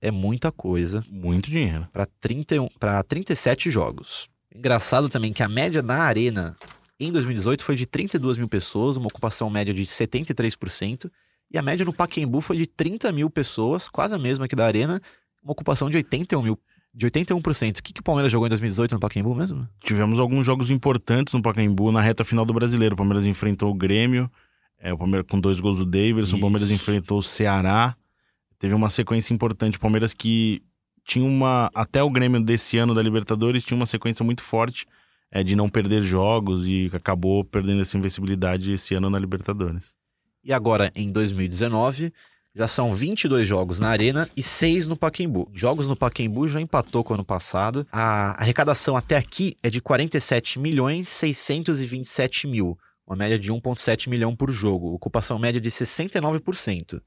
É 0.00 0.10
muita 0.10 0.50
coisa 0.50 1.04
Muito 1.10 1.50
dinheiro. 1.50 1.86
para 1.92 2.06
31 2.06 2.68
para 2.78 3.02
37 3.02 3.70
jogos. 3.70 4.30
Engraçado 4.54 5.08
também 5.08 5.32
que 5.32 5.42
a 5.42 5.48
média 5.48 5.82
na 5.82 5.98
arena 5.98 6.56
em 6.98 7.10
2018 7.10 7.64
foi 7.64 7.74
de 7.76 7.86
32 7.86 8.38
mil 8.38 8.48
pessoas, 8.48 8.96
uma 8.96 9.06
ocupação 9.06 9.48
média 9.50 9.72
de 9.72 9.84
73%, 9.84 11.10
e 11.50 11.58
a 11.58 11.62
média 11.62 11.84
no 11.84 11.92
Pacaembu 11.92 12.40
foi 12.40 12.56
de 12.56 12.66
30 12.66 13.10
mil 13.10 13.28
pessoas, 13.30 13.88
quase 13.88 14.14
a 14.14 14.18
mesma 14.18 14.46
que 14.46 14.54
da 14.54 14.66
arena, 14.66 15.00
uma 15.42 15.52
ocupação 15.52 15.88
de 15.90 15.96
81 15.96 16.42
mil, 16.42 16.58
de 16.94 17.06
81%. 17.06 17.78
O 17.78 17.82
que, 17.82 17.92
que 17.92 18.00
o 18.00 18.04
Palmeiras 18.04 18.30
jogou 18.30 18.46
em 18.46 18.50
2018 18.50 18.92
no 18.92 19.00
Pacaembu 19.00 19.34
mesmo? 19.34 19.66
Tivemos 19.82 20.20
alguns 20.20 20.44
jogos 20.44 20.70
importantes 20.70 21.32
no 21.32 21.42
Pacaembu 21.42 21.90
na 21.90 22.00
reta 22.00 22.24
final 22.24 22.44
do 22.44 22.52
Brasileiro. 22.52 22.94
O 22.94 22.96
Palmeiras 22.96 23.24
enfrentou 23.26 23.70
o 23.70 23.74
Grêmio, 23.74 24.30
é, 24.80 24.92
o 24.92 24.98
Palmeiras 24.98 25.26
com 25.28 25.38
dois 25.38 25.60
gols 25.60 25.78
do 25.78 25.84
Davidson. 25.84 26.36
O 26.36 26.40
Palmeiras 26.40 26.70
enfrentou 26.70 27.18
o 27.18 27.22
Ceará. 27.22 27.94
Teve 28.58 28.74
uma 28.74 28.88
sequência 28.88 29.34
importante. 29.34 29.76
O 29.76 29.80
Palmeiras 29.80 30.14
que 30.14 30.62
tinha 31.04 31.24
uma. 31.24 31.70
Até 31.74 32.02
o 32.02 32.10
Grêmio 32.10 32.40
desse 32.40 32.78
ano 32.78 32.94
da 32.94 33.02
Libertadores 33.02 33.64
tinha 33.64 33.76
uma 33.76 33.86
sequência 33.86 34.24
muito 34.24 34.42
forte 34.42 34.86
é, 35.30 35.42
de 35.42 35.54
não 35.54 35.68
perder 35.68 36.02
jogos 36.02 36.66
e 36.66 36.90
acabou 36.92 37.44
perdendo 37.44 37.82
essa 37.82 37.96
invencibilidade 37.96 38.72
esse 38.72 38.94
ano 38.94 39.10
na 39.10 39.18
Libertadores. 39.18 39.94
E 40.42 40.52
agora, 40.52 40.90
em 40.94 41.10
2019, 41.10 42.12
já 42.54 42.66
são 42.66 42.92
22 42.92 43.46
jogos 43.46 43.78
na 43.78 43.88
Arena 43.88 44.28
e 44.36 44.42
6 44.42 44.86
no 44.86 44.96
Pacaembu. 44.96 45.50
Jogos 45.54 45.86
no 45.86 45.94
Pacaembu 45.94 46.48
já 46.48 46.60
empatou 46.60 47.04
com 47.04 47.12
o 47.12 47.14
ano 47.14 47.24
passado. 47.24 47.86
A 47.92 48.40
arrecadação 48.40 48.96
até 48.96 49.16
aqui 49.16 49.54
é 49.62 49.70
de 49.70 49.80
47 49.80 50.58
milhões 50.58 51.08
627 51.08 52.48
mil, 52.48 52.76
uma 53.10 53.16
média 53.16 53.36
de 53.36 53.52
1,7 53.52 54.08
milhão 54.08 54.36
por 54.36 54.52
jogo, 54.52 54.94
ocupação 54.94 55.36
média 55.36 55.60
de 55.60 55.68
69%. 55.68 57.02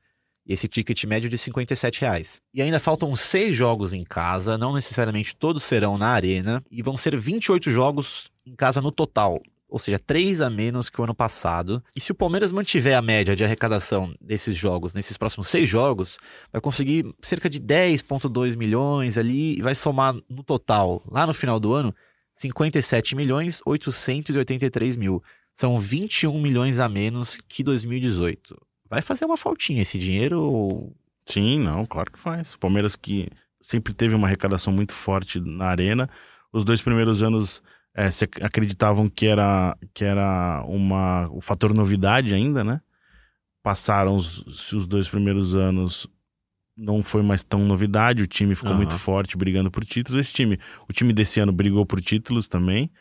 E 0.45 0.51
esse 0.51 0.67
ticket 0.67 1.05
médio 1.05 1.29
de 1.29 1.37
57 1.37 2.01
reais. 2.01 2.41
E 2.53 2.61
ainda 2.61 2.77
faltam 2.77 3.15
seis 3.15 3.55
jogos 3.55 3.93
em 3.93 4.03
casa, 4.03 4.57
não 4.57 4.73
necessariamente 4.73 5.33
todos 5.33 5.63
serão 5.63 5.97
na 5.97 6.09
arena, 6.09 6.61
e 6.69 6.83
vão 6.83 6.97
ser 6.97 7.15
28 7.15 7.71
jogos 7.71 8.29
em 8.45 8.53
casa 8.53 8.81
no 8.81 8.91
total, 8.91 9.41
ou 9.69 9.79
seja, 9.79 9.97
três 9.97 10.41
a 10.41 10.49
menos 10.49 10.89
que 10.89 10.99
o 10.99 11.05
ano 11.05 11.15
passado. 11.15 11.81
E 11.95 12.01
se 12.01 12.11
o 12.11 12.15
Palmeiras 12.15 12.51
mantiver 12.51 12.97
a 12.97 13.01
média 13.01 13.33
de 13.33 13.45
arrecadação 13.45 14.13
desses 14.19 14.57
jogos, 14.57 14.93
nesses 14.93 15.17
próximos 15.17 15.47
seis 15.47 15.69
jogos, 15.69 16.17
vai 16.51 16.59
conseguir 16.59 17.15
cerca 17.21 17.49
de 17.49 17.61
10,2 17.61 18.57
milhões 18.57 19.17
ali 19.17 19.57
e 19.57 19.61
vai 19.61 19.73
somar 19.73 20.13
no 20.29 20.43
total, 20.43 21.01
lá 21.09 21.25
no 21.25 21.33
final 21.33 21.61
do 21.61 21.71
ano, 21.71 21.95
57 22.35 23.15
milhões 23.15 23.61
883 23.65 24.97
mil. 24.97 25.23
São 25.55 25.77
21 25.77 26.39
milhões 26.41 26.79
a 26.79 26.89
menos 26.89 27.37
que 27.47 27.63
2018. 27.63 28.59
Vai 28.89 29.01
fazer 29.01 29.25
uma 29.25 29.37
faltinha 29.37 29.81
esse 29.81 29.97
dinheiro 29.97 30.91
Sim, 31.25 31.59
não, 31.59 31.85
claro 31.85 32.11
que 32.11 32.19
faz. 32.19 32.53
O 32.53 32.59
Palmeiras 32.59 32.95
que 32.95 33.29
sempre 33.61 33.93
teve 33.93 34.13
uma 34.13 34.27
arrecadação 34.27 34.73
muito 34.73 34.93
forte 34.93 35.39
na 35.39 35.65
arena. 35.67 36.09
Os 36.51 36.65
dois 36.65 36.81
primeiros 36.81 37.23
anos 37.23 37.63
é, 37.93 38.11
se 38.11 38.25
ac- 38.25 38.43
acreditavam 38.43 39.09
que 39.09 39.25
era, 39.27 39.77
que 39.93 40.03
era 40.03 40.63
uma, 40.67 41.29
o 41.31 41.39
fator 41.39 41.73
novidade 41.73 42.33
ainda, 42.33 42.63
né? 42.63 42.81
Passaram 43.61 44.15
os, 44.17 44.73
os 44.73 44.85
dois 44.85 45.07
primeiros 45.07 45.55
anos, 45.55 46.05
não 46.75 47.01
foi 47.01 47.23
mais 47.23 47.43
tão 47.43 47.59
novidade, 47.65 48.23
o 48.23 48.27
time 48.27 48.55
ficou 48.55 48.71
Aham. 48.71 48.77
muito 48.79 48.97
forte 48.97 49.37
brigando 49.37 49.71
por 49.71 49.85
títulos. 49.85 50.19
Esse 50.19 50.33
time, 50.33 50.59
o 50.89 50.91
time 50.91 51.13
desse 51.13 51.39
ano 51.39 51.53
brigou 51.53 51.85
por 51.85 52.01
títulos 52.01 52.47
também. 52.49 52.91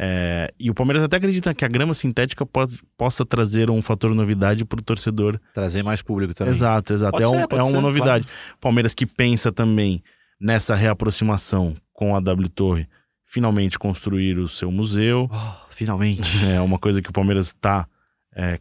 É, 0.00 0.52
e 0.60 0.70
o 0.70 0.74
Palmeiras 0.74 1.02
até 1.02 1.16
acredita 1.16 1.52
que 1.52 1.64
a 1.64 1.68
grama 1.68 1.92
sintética 1.92 2.46
pos- 2.46 2.80
possa 2.96 3.26
trazer 3.26 3.68
um 3.68 3.82
fator 3.82 4.14
novidade 4.14 4.64
para 4.64 4.78
o 4.78 4.82
torcedor 4.82 5.40
trazer 5.52 5.82
mais 5.82 6.00
público 6.00 6.32
também. 6.34 6.52
Exato, 6.52 6.92
exato. 6.92 7.10
Pode 7.12 7.24
é, 7.24 7.26
ser, 7.26 7.36
um- 7.36 7.58
é 7.58 7.62
uma 7.62 7.70
ser, 7.70 7.80
novidade. 7.80 8.28
Palmeiras 8.60 8.94
que 8.94 9.04
pensa 9.04 9.50
também 9.50 10.00
nessa 10.40 10.76
reaproximação 10.76 11.74
com 11.92 12.14
a 12.14 12.20
W 12.20 12.48
Torre, 12.48 12.86
finalmente 13.24 13.76
construir 13.76 14.38
o 14.38 14.46
seu 14.46 14.70
museu. 14.70 15.28
Oh, 15.32 15.66
finalmente. 15.70 16.22
É 16.48 16.60
uma 16.60 16.78
coisa 16.78 17.02
que 17.02 17.10
o 17.10 17.12
Palmeiras 17.12 17.48
está 17.48 17.84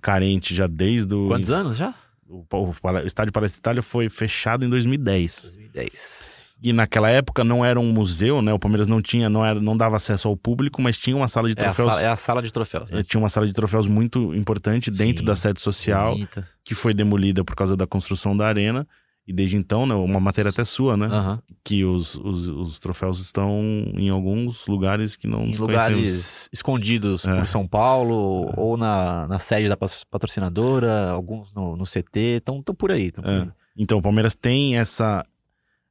carente 0.02 0.56
já 0.56 0.65
desde 0.65 1.13
o. 1.13 1.28
Quantos 1.28 1.52
anos 1.52 1.78
já? 1.78 1.93
O, 2.28 2.43
o, 2.52 2.69
o 2.69 2.97
Estádio 3.06 3.32
Palestra 3.32 3.60
Itália 3.60 3.82
foi 3.84 4.10
fechado 4.10 4.65
em 4.65 4.69
2010. 4.69 5.43
2010. 5.56 6.47
E 6.62 6.74
naquela 6.74 7.10
época 7.10 7.43
não 7.43 7.63
era 7.63 7.80
um 7.80 7.91
museu, 7.91 8.41
né? 8.41 8.52
O 8.52 8.58
Palmeiras 8.58 8.88
não 8.88 9.00
tinha, 9.02 9.30
não, 9.30 9.46
era, 9.46 9.62
não 9.62 9.78
dava 9.78 9.96
acesso 9.96 10.28
ao 10.28 10.36
público, 10.36 10.82
mas 10.82 10.98
tinha 10.98 11.15
uma 11.15 11.28
sala 11.28 11.48
de 11.48 11.54
É 11.58 11.62
a, 11.62 11.65
troféus. 11.65 11.89
sala, 11.89 12.02
é 12.02 12.08
a 12.10 12.17
sala 12.17 12.41
de 12.41 12.52
troféus. 12.52 12.91
Né? 12.91 13.00
eh, 13.00 13.04
Tinha 13.04 13.22
uma 13.22 13.30
sala 13.30 13.46
de 13.46 13.54
troféus 13.54 13.88
muito 13.88 14.34
importante 14.34 14.89
dentro 14.89 15.20
Sim. 15.20 15.26
da 15.26 15.36
sede 15.36 15.62
social 15.62 16.13
Bonita. 16.13 16.48
que 16.65 16.74
foi 16.74 16.93
demolida 16.96 17.43
por 17.43 17.56
causa 17.56 17.78
da 17.78 17.86
construção 17.86 18.36
da 18.36 18.48
arena. 18.48 18.88
E 19.30 19.34
desde 19.34 19.58
então, 19.58 19.86
né, 19.86 19.93
uma 19.93 20.22
matéria 20.22 20.50
até 20.50 20.63
sua, 20.63 20.96
né? 20.96 21.08
Aham. 21.08 21.41
Que 21.62 21.84
os, 21.84 22.15
os, 22.15 22.48
os 22.48 22.80
troféus 22.80 23.20
estão 23.20 23.60
em 23.98 24.10
alguns 24.10 24.65
lugares 24.67 25.17
que 25.17 25.28
não 25.28 25.39
Em 25.39 25.54
conhecemos. 25.56 25.60
lugares 25.60 26.50
escondidos 26.54 27.26
É. 27.26 27.36
por 27.36 27.46
São 27.46 27.67
Paulo 27.67 28.52
ou 28.56 28.78
na, 28.78 29.28
na 29.28 29.38
sede 29.38 29.67
da 29.67 29.76
patrocinadora, 30.10 31.10
alguns 31.10 31.54
no, 31.54 31.76
no 31.76 31.84
CT, 31.84 32.38
estão 32.38 32.62
por 32.63 32.91
aí. 32.91 33.12
Tão 33.12 33.24
por 33.24 33.30
É. 33.32 33.41
aí. 33.41 33.50
Então, 33.78 33.98
o 34.00 34.02
Palmeiras 34.02 34.34
tem 34.34 34.78
essa, 34.78 35.26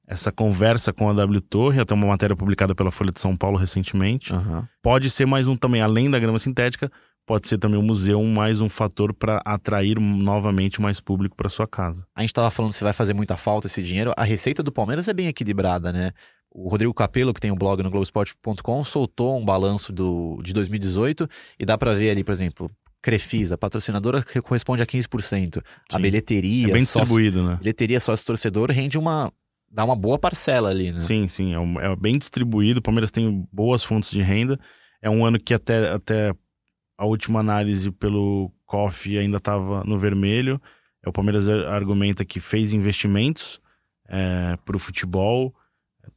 essa 0.07 0.31
conversa 0.31 0.93
com 0.93 1.09
a 1.09 1.13
W 1.13 1.41
Torre, 1.41 1.81
até 1.81 1.93
uma 1.95 2.07
matéria 2.07 2.37
publicada 2.37 2.75
pela 2.75 2.91
Folha 2.91 3.11
de 3.13 3.21
São 3.21 3.37
Paulo 3.37 3.57
recentemente. 3.57 4.33
Aham. 4.33 4.69
Pode 4.83 5.11
ser 5.11 5.27
mais 5.27 5.49
um 5.49 5.57
também, 5.57 5.81
além 5.81 6.11
da 6.11 6.19
grama 6.19 6.39
sintética, 6.39 6.91
pode 7.27 7.49
ser 7.49 7.59
também 7.59 7.79
o 7.79 7.83
museu 7.83 8.23
mais 8.25 8.61
um 8.61 8.69
fator 8.69 9.13
para 9.13 9.41
atrair 9.45 9.99
novamente 9.99 10.81
mais 10.81 11.01
público 11.01 11.35
para 11.37 11.49
sua 11.49 11.67
casa. 11.67 12.07
A 12.15 12.21
gente 12.21 12.31
estava 12.31 12.51
falando 12.51 12.73
se 12.73 12.85
vai 12.85 12.93
fazer 12.93 13.15
muita 13.15 13.37
falta 13.37 13.67
esse 13.67 13.83
dinheiro. 13.83 14.13
A 14.17 14.23
receita 14.25 14.63
do 14.63 14.71
Palmeiras 14.71 15.09
é 15.09 15.13
bem 15.13 15.27
equilibrada, 15.27 15.93
né? 15.93 16.13
O 16.51 16.69
Rodrigo 16.69 16.95
Capello, 16.95 17.35
que 17.35 17.41
tem 17.41 17.51
um 17.51 17.57
blog 17.57 17.83
no 17.83 17.91
Globoesporte.com, 17.91 18.85
soltou 18.85 19.37
um 19.39 19.45
balanço 19.45 19.93
do, 19.93 20.39
de 20.43 20.55
2018 20.55 21.29
e 21.59 21.67
dá 21.67 21.77
para 21.77 21.93
ver 21.95 22.11
ali, 22.11 22.23
por 22.25 22.33
exemplo, 22.33 22.71
Crefisa, 23.03 23.59
patrocinadora 23.59 24.23
que 24.23 24.41
corresponde 24.41 24.83
a 24.83 24.87
15%. 24.87 25.63
A 25.93 25.97
Sim. 25.97 26.03
bilheteria, 26.03 26.69
É 26.69 26.73
bem 26.73 26.83
sócio- 26.85 27.01
distribuído, 27.01 27.45
né? 27.45 27.57
bilheteria 27.59 28.01
sócio-torcedor 28.01 28.71
rende 28.71 28.97
uma. 28.97 29.33
Dá 29.77 29.85
uma 29.85 29.95
boa 29.95 30.19
parcela 30.19 30.71
ali, 30.71 30.91
né? 30.91 30.99
Sim, 30.99 31.29
sim, 31.29 31.53
é, 31.53 31.59
um- 31.61 31.79
é 31.79 31.95
bem 31.95 32.17
distribuído. 32.19 32.79
O 32.81 32.83
Palmeiras 32.83 33.11
tem 33.11 33.47
boas 33.53 33.85
fontes 33.85 34.11
de 34.11 34.23
renda. 34.23 34.59
É 35.03 35.11
um 35.11 35.25
ano 35.25 35.39
que 35.39 35.53
até, 35.53 35.91
até 35.91 36.35
a 36.97 37.05
última 37.05 37.41
análise 37.41 37.91
pelo 37.91 38.51
COF 38.65 39.19
ainda 39.19 39.37
estava 39.37 39.85
no 39.85 39.99
vermelho. 39.99 40.59
É, 41.05 41.09
O 41.09 41.13
Palmeiras 41.13 41.47
ar- 41.49 41.67
argumenta 41.67 42.25
que 42.25 42.41
fez 42.41 42.73
investimentos 42.73 43.61
para 44.65 44.77
o 44.77 44.79
futebol. 44.79 45.55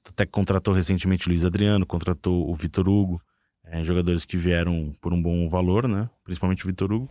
Até 0.07 0.25
contratou 0.25 0.73
recentemente 0.73 1.27
o 1.27 1.29
Luiz 1.29 1.43
Adriano, 1.43 1.85
contratou 1.85 2.49
o 2.49 2.55
Vitor 2.55 2.87
Hugo, 2.87 3.21
é, 3.65 3.83
jogadores 3.83 4.23
que 4.23 4.37
vieram 4.37 4.93
por 5.01 5.11
um 5.13 5.21
bom 5.21 5.49
valor, 5.49 5.87
né? 5.87 6.09
Principalmente 6.23 6.63
o 6.63 6.67
Vitor 6.67 6.93
Hugo. 6.93 7.09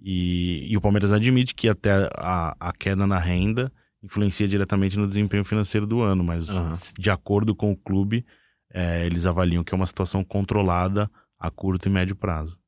E, 0.00 0.66
e 0.70 0.76
o 0.76 0.80
Palmeiras 0.80 1.12
admite 1.12 1.54
que 1.54 1.68
até 1.68 2.08
a, 2.16 2.56
a 2.58 2.72
queda 2.72 3.06
na 3.06 3.18
renda 3.18 3.70
influencia 4.04 4.46
diretamente 4.46 4.98
no 4.98 5.08
desempenho 5.08 5.44
financeiro 5.44 5.86
do 5.86 6.02
ano, 6.02 6.22
mas 6.22 6.48
Aham. 6.48 6.68
de 6.98 7.10
acordo 7.10 7.54
com 7.54 7.72
o 7.72 7.76
clube, 7.76 8.24
é, 8.72 9.04
eles 9.06 9.26
avaliam 9.26 9.64
que 9.64 9.74
é 9.74 9.76
uma 9.76 9.86
situação 9.86 10.22
controlada 10.22 11.10
a 11.38 11.50
curto 11.50 11.88
e 11.88 11.90
médio 11.90 12.14
prazo. 12.14 12.58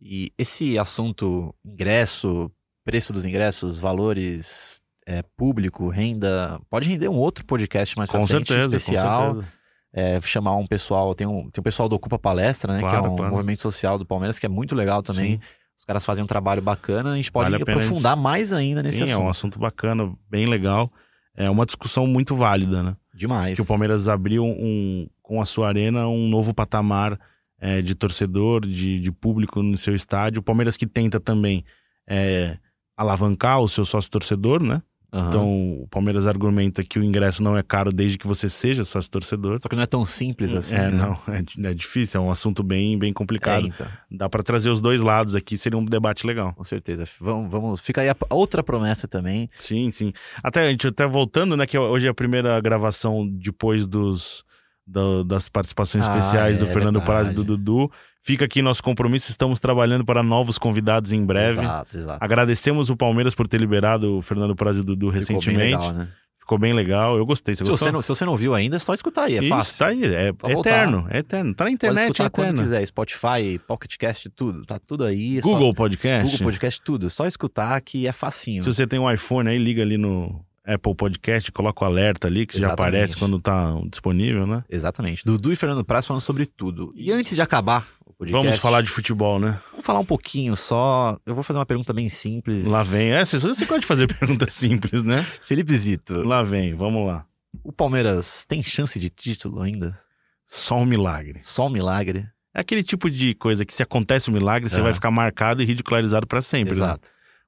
E 0.00 0.32
esse 0.38 0.78
assunto, 0.78 1.54
ingresso, 1.64 2.50
preço 2.84 3.12
dos 3.12 3.24
ingressos, 3.24 3.78
valores, 3.78 4.80
é, 5.06 5.22
público, 5.36 5.88
renda, 5.88 6.60
pode 6.70 6.88
render 6.88 7.08
um 7.08 7.16
outro 7.16 7.44
podcast 7.44 7.96
mais 7.96 8.10
com 8.10 8.26
frente, 8.26 8.48
certeza, 8.48 8.76
especial. 8.76 9.28
com 9.28 9.34
certeza. 9.40 9.56
É, 9.92 10.20
chamar 10.20 10.56
um 10.56 10.66
pessoal, 10.66 11.14
tem 11.14 11.26
um, 11.26 11.48
tem 11.50 11.60
um 11.60 11.62
pessoal 11.62 11.88
do 11.88 11.96
Ocupa 11.96 12.18
Palestra, 12.18 12.74
né? 12.74 12.80
que 12.80 12.86
é 12.86 12.90
Claro, 12.90 13.12
um 13.12 13.16
claro. 13.16 13.32
movimento 13.32 13.62
social 13.62 13.98
do 13.98 14.04
Palmeiras 14.04 14.38
que 14.38 14.44
é 14.44 14.48
muito 14.48 14.74
legal 14.74 15.02
também. 15.02 15.34
Sim. 15.36 15.40
Os 15.78 15.84
caras 15.84 16.04
fazem 16.04 16.24
um 16.24 16.26
trabalho 16.26 16.62
bacana, 16.62 17.12
a 17.12 17.16
gente 17.16 17.30
pode 17.30 17.50
Vale 17.50 17.62
a 17.62 17.64
aprofundar 17.64 18.16
mais 18.16 18.52
ainda 18.52 18.82
nesse 18.82 18.98
Sim, 18.98 19.10
é 19.10 19.16
um 19.16 19.28
assunto. 19.28 19.30
assunto 19.30 19.58
bacana, 19.58 20.12
bem 20.28 20.46
legal. 20.46 20.90
É 21.36 21.50
uma 21.50 21.66
discussão 21.66 22.06
muito 22.06 22.34
válida, 22.34 22.82
né? 22.82 22.96
Demais. 23.14 23.56
Que 23.56 23.62
o 23.62 23.66
Palmeiras 23.66 24.08
abriu 24.08 24.44
um, 24.44 25.06
com 25.22 25.40
a 25.40 25.44
sua 25.44 25.68
arena 25.68 26.08
um 26.08 26.28
novo 26.28 26.54
patamar 26.54 27.18
é, 27.60 27.82
de 27.82 27.94
torcedor, 27.94 28.66
de, 28.66 29.00
de 29.00 29.12
público 29.12 29.62
no 29.62 29.76
seu 29.76 29.94
estádio. 29.94 30.40
O 30.40 30.42
Palmeiras 30.42 30.76
que 30.76 30.86
tenta 30.86 31.20
também 31.20 31.64
é, 32.08 32.56
alavancar 32.96 33.60
o 33.60 33.68
seu 33.68 33.84
sócio 33.84 34.10
torcedor, 34.10 34.62
né? 34.62 34.82
Aham. 35.12 35.28
Então, 35.28 35.72
o 35.82 35.88
Palmeiras 35.88 36.26
argumenta 36.26 36.82
que 36.82 36.98
o 36.98 37.04
ingresso 37.04 37.42
não 37.42 37.56
é 37.56 37.62
caro 37.62 37.92
desde 37.92 38.18
que 38.18 38.26
você 38.26 38.48
seja 38.48 38.84
sócio 38.84 39.10
torcedor. 39.10 39.58
Só 39.62 39.68
que 39.68 39.76
não 39.76 39.82
é 39.82 39.86
tão 39.86 40.04
simples 40.04 40.52
assim. 40.52 40.76
é, 40.76 40.90
né? 40.90 40.96
não, 40.96 41.12
é, 41.32 41.70
é 41.70 41.74
difícil, 41.74 42.20
é 42.20 42.24
um 42.24 42.30
assunto 42.30 42.62
bem, 42.62 42.98
bem 42.98 43.10
É, 43.10 43.14
complicado. 43.14 43.66
então, 43.66 43.86
Dá 44.10 44.28
pra 44.28 44.42
trazer 44.42 44.68
os 44.70 44.80
dois 44.80 45.00
lados 45.00 45.34
aqui, 45.34 45.56
seria 45.56 45.78
um 45.78 45.84
debate 45.84 46.26
legal. 46.26 46.52
com 46.54 46.64
certeza. 46.64 47.04
Vamos, 47.20 47.50
vamos. 47.50 47.80
Fica 47.80 48.00
aí 48.00 48.08
a 48.08 48.16
a 48.28 48.34
outra 48.34 48.62
promessa 48.62 49.06
também. 49.06 49.48
Sim, 49.58 49.90
sim. 49.90 50.12
Até 50.42 50.66
a 50.66 50.70
gente 50.70 50.86
até 50.88 51.06
voltando, 51.06 51.56
né, 51.56 51.66
que 51.66 51.78
hoje 51.78 52.06
é 52.06 52.10
a 52.10 52.14
primeira 52.14 52.60
gravação 52.60 53.26
depois 53.28 53.86
dos 53.86 54.44
do- 54.86 55.24
das 55.24 55.48
participações 55.48 56.06
Ah, 56.06 56.10
especiais 56.16 56.58
do 56.58 56.64
é 56.64 56.68
Fernando 56.68 57.00
verdade. 57.00 57.06
Praz 57.06 57.28
e 57.28 57.32
do 57.32 57.42
Dudu. 57.44 57.90
Fica 58.22 58.44
aqui 58.44 58.60
nosso 58.62 58.82
compromisso, 58.82 59.30
estamos 59.30 59.58
trabalhando 59.60 60.04
para 60.04 60.22
novos 60.22 60.58
convidados 60.58 61.12
em 61.12 61.24
breve. 61.24 61.60
Exato, 61.60 61.96
exato. 61.96 62.18
Agradecemos 62.24 62.90
o 62.90 62.96
Palmeiras 62.96 63.34
por 63.34 63.46
ter 63.48 63.60
liberado 63.60 64.18
o 64.18 64.22
Fernando 64.22 64.54
Praz 64.54 64.76
e 64.76 64.80
o 64.80 64.84
Dudu 64.84 65.12
Ficou 65.12 65.12
bem 65.12 65.18
recentemente. 65.36 65.76
legal, 65.76 65.92
né? 65.92 66.08
Ficou 66.38 66.58
bem 66.58 66.72
legal, 66.72 67.16
eu 67.16 67.26
gostei. 67.26 67.56
Você 67.56 67.64
Se 67.64 67.70
gostou? 67.70 67.88
você, 67.88 67.92
não, 67.92 68.00
se 68.00 68.08
você 68.08 68.24
não 68.24 68.36
viu 68.36 68.54
ainda, 68.54 68.76
é 68.76 68.78
só 68.78 68.94
escutar 68.94 69.24
aí. 69.24 69.34
É 69.36 69.40
Isso, 69.40 69.48
fácil. 69.48 69.78
tá 69.78 69.86
aí, 69.88 70.04
é, 70.04 70.32
Pode 70.32 70.54
é 70.54 70.58
eterno, 70.60 71.06
é 71.10 71.18
eterno. 71.18 71.52
Tá 71.54 71.64
na 71.64 71.70
Pode 71.70 71.74
internet, 71.74 72.04
é 72.04 72.06
escutar 72.10 72.30
quando 72.30 72.44
eterno. 72.46 72.62
quiser. 72.62 72.86
Spotify, 72.86 73.58
Pocket 73.66 73.96
Cast, 73.96 74.30
tudo. 74.30 74.64
Tá 74.64 74.78
tudo 74.78 75.02
aí. 75.04 75.38
é 75.38 75.42
só- 75.42 75.48
Google 75.48 75.74
Podcast. 75.74 76.30
Google 76.30 76.46
Podcast, 76.46 76.80
tudo. 76.82 77.10
Só 77.10 77.26
escutar 77.26 77.80
que 77.80 78.06
é 78.06 78.12
facinho. 78.12 78.62
Se 78.62 78.72
você 78.72 78.86
tem 78.86 79.00
um 79.00 79.10
iPhone 79.10 79.48
aí, 79.48 79.58
liga 79.58 79.82
ali 79.82 79.98
no 79.98 80.40
Apple 80.66 80.94
Podcast, 80.94 81.52
coloca 81.52 81.84
o 81.84 81.86
alerta 81.86 82.26
ali, 82.26 82.46
que 82.46 82.54
já 82.54 82.66
Exatamente. 82.66 82.88
aparece 82.96 83.16
quando 83.16 83.38
tá 83.38 83.72
disponível, 83.88 84.46
né? 84.46 84.64
Exatamente. 84.68 85.24
Dudu 85.24 85.52
e 85.52 85.56
Fernando 85.56 85.84
Praz 85.84 86.06
falando 86.06 86.20
sobre 86.22 86.44
tudo. 86.46 86.92
E 86.96 87.12
antes 87.12 87.34
de 87.36 87.40
acabar 87.42 87.86
o 88.04 88.12
podcast, 88.12 88.44
Vamos 88.46 88.58
falar 88.60 88.82
de 88.82 88.90
futebol, 88.90 89.38
né? 89.38 89.60
Vamos 89.70 89.86
falar 89.86 90.00
um 90.00 90.04
pouquinho 90.04 90.56
só. 90.56 91.16
Eu 91.24 91.34
vou 91.34 91.44
fazer 91.44 91.58
uma 91.58 91.66
pergunta 91.66 91.92
bem 91.92 92.08
simples. 92.08 92.66
Lá 92.68 92.82
vem. 92.82 93.12
É, 93.12 93.24
você, 93.24 93.38
você 93.38 93.64
gosta 93.64 93.80
de 93.80 93.86
fazer 93.86 94.06
perguntas 94.18 94.52
simples, 94.52 95.04
né? 95.04 95.24
Felipe 95.46 95.76
Zito, 95.76 96.22
Lá 96.22 96.42
vem, 96.42 96.74
vamos 96.74 97.06
lá. 97.06 97.24
o 97.62 97.72
Palmeiras 97.72 98.44
tem 98.46 98.62
chance 98.62 98.98
de 98.98 99.08
título 99.08 99.62
ainda? 99.62 99.98
Só 100.44 100.78
um 100.78 100.84
milagre. 100.84 101.40
Só 101.42 101.66
um 101.66 101.70
milagre? 101.70 102.26
É 102.54 102.60
aquele 102.60 102.82
tipo 102.82 103.10
de 103.10 103.34
coisa 103.34 103.64
que 103.66 103.74
se 103.74 103.82
acontece 103.82 104.30
um 104.30 104.32
milagre, 104.32 104.68
você 104.70 104.80
É. 104.80 104.82
vai 104.82 104.94
ficar 104.94 105.10
marcado 105.10 105.62
e 105.62 105.66
ridicularizado 105.66 106.26
pra 106.26 106.40
sempre, 106.40 106.74
né? 106.74 106.96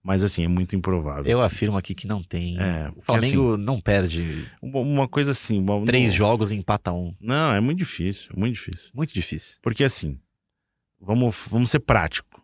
Mas 0.08 0.24
assim, 0.24 0.42
é 0.42 0.48
muito 0.48 0.74
improvável. 0.74 1.30
Eu 1.30 1.42
afirmo 1.42 1.76
aqui 1.76 1.94
que 1.94 2.06
não 2.06 2.22
tem. 2.22 2.58
É, 2.58 2.88
o 2.88 2.92
porque, 2.94 3.02
Flamengo 3.02 3.58
não 3.58 3.78
perde 3.78 4.50
Uma, 4.62 5.06
coisa 5.06 5.32
assim... 5.32 5.58
Uma, 5.58 5.84
três 5.84 6.08
não, 6.08 6.16
jogos 6.16 6.50
e 6.50 6.56
empata 6.56 6.90
um. 6.94 7.14
Não, 7.20 7.52
é 7.52 7.60
muito 7.60 7.80
difícil, 7.80 8.32
muito 8.34 8.54
difícil. 8.54 8.90
Muito 8.94 9.12
difícil. 9.12 9.58
Porque 9.60 9.84
assim, 9.84 10.18
vamos, 10.98 11.46
vamos 11.50 11.70
ser 11.70 11.80
prático. 11.80 12.42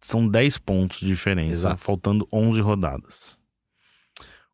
São 0.00 0.26
10 0.26 0.56
pontos 0.56 1.00
de 1.00 1.06
diferença, 1.08 1.50
Exato. 1.50 1.82
faltando 1.82 2.26
11 2.32 2.58
rodadas. 2.62 3.38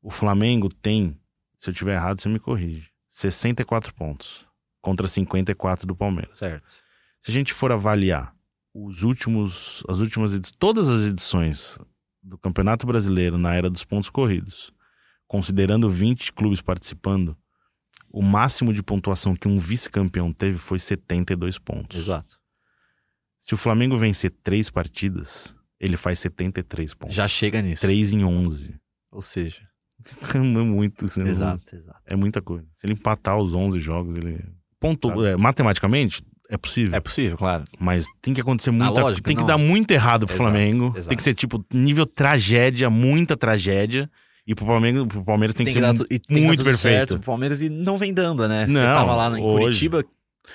O 0.02 0.10
Flamengo 0.10 0.68
tem, 0.68 1.16
se 1.56 1.70
eu 1.70 1.74
tiver 1.74 1.94
errado, 1.94 2.20
você 2.20 2.28
me 2.28 2.40
corrige, 2.40 2.88
64 3.08 3.94
pontos 3.94 4.44
contra 4.80 5.06
54 5.06 5.86
do 5.86 5.94
Palmeiras. 5.94 6.40
Certo. 6.40 6.66
Se 7.20 7.30
a 7.30 7.32
gente 7.32 7.54
for 7.54 7.70
avaliar 7.70 8.34
os 8.74 9.04
últimos, 9.04 9.84
as 9.88 10.00
últimas 10.00 10.34
edições, 10.34 10.56
todas 10.58 10.88
as 10.88 11.06
edições 11.06 11.78
do 12.24 12.38
Campeonato 12.38 12.86
Brasileiro 12.86 13.36
na 13.36 13.54
era 13.54 13.68
dos 13.68 13.84
pontos 13.84 14.08
corridos, 14.08 14.72
considerando 15.26 15.90
20 15.90 16.32
clubes 16.32 16.60
participando, 16.60 17.36
o 18.10 18.22
máximo 18.22 18.72
de 18.72 18.82
pontuação 18.82 19.34
que 19.34 19.48
um 19.48 19.58
vice-campeão 19.58 20.32
teve 20.32 20.56
foi 20.56 20.78
72 20.78 21.58
pontos. 21.58 21.98
Exato. 21.98 22.38
Se 23.38 23.52
o 23.52 23.56
Flamengo 23.56 23.98
vencer 23.98 24.30
três 24.42 24.70
partidas, 24.70 25.54
ele 25.78 25.96
faz 25.96 26.18
73 26.20 26.94
pontos. 26.94 27.14
Já 27.14 27.28
chega 27.28 27.60
nisso. 27.60 27.82
3 27.82 28.14
em 28.14 28.24
11. 28.24 28.80
Ou 29.10 29.20
seja, 29.20 29.68
É 30.34 30.38
muito, 30.38 31.04
né? 31.18 31.28
exato, 31.28 31.74
exato. 31.74 32.00
É 32.06 32.16
muita 32.16 32.40
coisa. 32.42 32.66
Se 32.74 32.86
ele 32.86 32.94
empatar 32.94 33.38
os 33.38 33.54
11 33.54 33.80
jogos, 33.80 34.16
ele... 34.16 34.44
Ponto, 34.80 35.24
é, 35.24 35.36
matematicamente, 35.36 36.22
é 36.50 36.56
possível. 36.56 36.94
É 36.94 37.00
possível, 37.00 37.36
claro. 37.36 37.64
Mas 37.78 38.06
tem 38.22 38.34
que 38.34 38.40
acontecer 38.40 38.70
muita 38.70 38.90
lógica, 38.90 39.26
Tem 39.26 39.34
que 39.36 39.42
não. 39.42 39.46
dar 39.48 39.58
muito 39.58 39.90
errado 39.92 40.26
pro 40.26 40.34
Exato, 40.34 40.50
Flamengo. 40.50 40.92
exato. 40.94 41.08
Tem 41.08 41.16
que 41.16 41.22
ser, 41.22 41.34
tipo, 41.34 41.64
nível 41.72 42.06
tragédia, 42.06 42.88
muita 42.90 43.36
tragédia. 43.36 44.10
E 44.46 44.54
pro 44.54 44.66
Palmeiras, 44.66 45.06
pro 45.06 45.24
Palmeiras 45.24 45.54
tem, 45.54 45.64
que 45.64 45.72
ser. 45.72 45.80
tu- 45.94 46.04
tem 46.04 46.18
que 46.18 46.34
dar 46.34 46.40
muito 46.40 46.58
tudo 46.58 46.66
perfeito. 46.66 46.80
certo 46.98 47.16
pro 47.16 47.26
Palmeiras 47.26 47.62
e 47.62 47.70
não 47.70 47.96
vem 47.96 48.12
dando, 48.12 48.46
né? 48.46 48.66
Você 48.66 48.72
Não, 48.74 48.94
tava 48.94 49.14
lá 49.16 49.28
em 49.38 49.42
hoje- 49.42 49.62
Curitiba. 49.64 50.04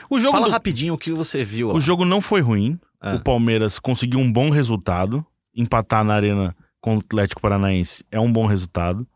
O 0.09 0.19
jogo, 0.19 0.33
Fala 0.33 0.45
do- 0.45 0.51
rapidinho 0.51 0.93
o 0.93 0.97
que 0.97 1.11
você 1.11 1.43
viu. 1.43 1.71
o 1.71 1.81
jogo 1.81 2.05
não 2.05 2.21
foi 2.21 2.41
ruim. 2.41 2.79
Ah. 3.01 3.15
O 3.15 3.23
Palmeiras 3.23 3.79
conseguiu 3.79 4.19
um 4.19 4.31
bom 4.31 4.51
resultado. 4.51 5.25
Empatar 5.55 6.03
na 6.03 6.13
arena 6.13 6.55
com 6.79 6.95
o 6.95 6.99
Atlético 6.99 7.41
Paranaense 7.41 8.05
é 8.11 8.19
um 8.19 8.31
bom 8.31 8.45
resultado. 8.45 9.07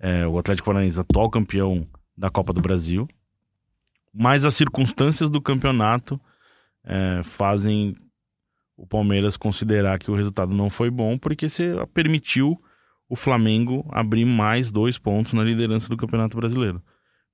É, 0.00 0.26
o 0.26 0.36
Atlético 0.36 0.66
Paranaense, 0.66 0.98
atual 0.98 1.30
campeão 1.30 1.86
da 2.18 2.28
Copa 2.28 2.52
do 2.52 2.60
Brasil. 2.60 3.06
Mas 4.14 4.44
as 4.44 4.54
circunstâncias 4.54 5.30
do 5.30 5.40
campeonato 5.40 6.20
é, 6.84 7.22
fazem 7.22 7.94
o 8.76 8.86
Palmeiras 8.86 9.36
considerar 9.36 9.98
que 9.98 10.10
o 10.10 10.14
resultado 10.14 10.52
não 10.52 10.68
foi 10.68 10.90
bom, 10.90 11.16
porque 11.16 11.48
você 11.48 11.74
permitiu 11.94 12.60
o 13.08 13.14
Flamengo 13.16 13.86
abrir 13.90 14.24
mais 14.24 14.72
dois 14.72 14.98
pontos 14.98 15.32
na 15.34 15.44
liderança 15.44 15.88
do 15.88 15.96
Campeonato 15.96 16.36
Brasileiro. 16.36 16.82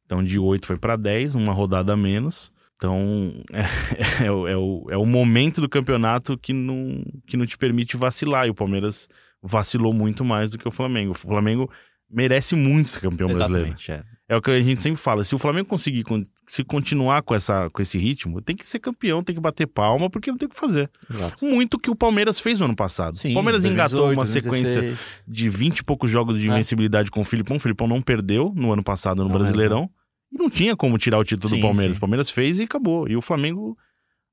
Então, 0.05 0.23
de 0.25 0.39
8 0.39 0.67
foi 0.67 0.77
para 0.77 0.97
10, 0.97 1.35
uma 1.35 1.53
rodada 1.53 1.93
a 1.93 1.97
menos. 1.97 2.51
Então, 2.77 3.33
é, 3.53 4.27
é 4.27 4.31
o- 4.33 4.49
é 4.49 4.57
o, 4.57 4.87
é 4.91 4.97
o 4.97 5.07
momento 5.07 5.61
do 5.61 5.69
campeonato 5.69 6.37
que 6.39 6.53
não, 6.53 7.03
que 7.27 7.37
não 7.37 7.47
te 7.47 7.57
permite 7.59 7.97
vacilar. 7.97 8.47
E 8.47 8.51
o 8.51 8.55
Palmeiras 8.55 9.09
vacilou 9.43 9.93
muito 9.93 10.25
mais 10.25 10.51
do 10.51 10.59
que 10.59 10.67
o 10.67 10.73
Flamengo. 10.73 11.13
O 11.13 11.15
Flamengo 11.15 11.71
merece 12.11 12.57
muito 12.57 12.89
ser 12.89 13.01
campeão 13.01 13.29
brasileiro. 13.29 13.69
Exatamente, 13.69 13.93
é. 13.93 14.05
É 14.29 14.37
o 14.37 14.43
que 14.43 14.51
a 14.51 14.61
gente 14.61 14.83
sempre 14.83 15.01
fala. 15.01 15.23
Se 15.25 15.35
o 15.35 15.39
Flamengo 15.39 15.69
conseguir 15.69 16.03
con- 16.03 16.25
se 16.49 16.65
continuar 16.65 17.23
com, 17.23 17.35
essa, 17.35 17.69
com 17.71 17.81
esse 17.83 17.99
ritmo, 17.99 18.41
tem 18.41 18.57
que 18.57 18.67
ser 18.67 18.79
campeão, 18.79 19.23
tem 19.23 19.35
que 19.35 19.41
bater 19.41 19.67
palma, 19.67 20.09
porque 20.11 20.31
não 20.31 20.39
tem 20.39 20.47
o 20.47 20.51
que 20.51 20.59
fazer. 20.59 20.91
Exato. 21.13 21.45
Muito 21.45 21.79
que 21.79 21.91
o 21.91 21.95
Palmeiras 21.95 22.41
fez 22.41 22.59
no 22.59 22.65
ano 22.65 22.75
passado. 22.75 23.17
Sim, 23.19 23.33
o 23.33 23.35
Palmeiras 23.35 23.65
engatou 23.65 24.07
2018, 24.07 24.19
uma 24.19 24.25
sequência 24.27 24.81
2016. 24.83 25.23
de 25.29 25.49
20 25.51 25.79
e 25.79 25.85
poucos 25.85 26.11
jogos 26.11 26.41
de 26.41 26.47
É. 26.47 26.51
invencibilidade 26.51 27.11
com 27.11 27.21
o 27.21 27.25
Filipão. 27.25 27.57
O 27.57 27.61
Filipão 27.61 27.87
não 27.87 28.01
perdeu 28.01 28.53
no 28.57 28.73
ano 28.73 28.83
passado 28.83 29.19
no 29.23 29.29
Não, 29.29 29.37
Brasileirão. 29.37 29.91
E 30.33 30.39
não 30.39 30.49
tinha 30.51 30.75
como 30.77 30.97
tirar 30.99 31.19
o 31.19 31.25
título 31.25 31.49
Sim, 31.51 31.57
do 31.57 31.63
Palmeiras. 31.63 31.97
sim. 31.97 31.99
O 31.99 32.01
Palmeiras 32.01 32.31
fez 32.31 32.59
e 32.59 32.63
acabou. 32.65 33.09
E 33.09 33.17
o 33.17 33.21
Flamengo 33.23 33.77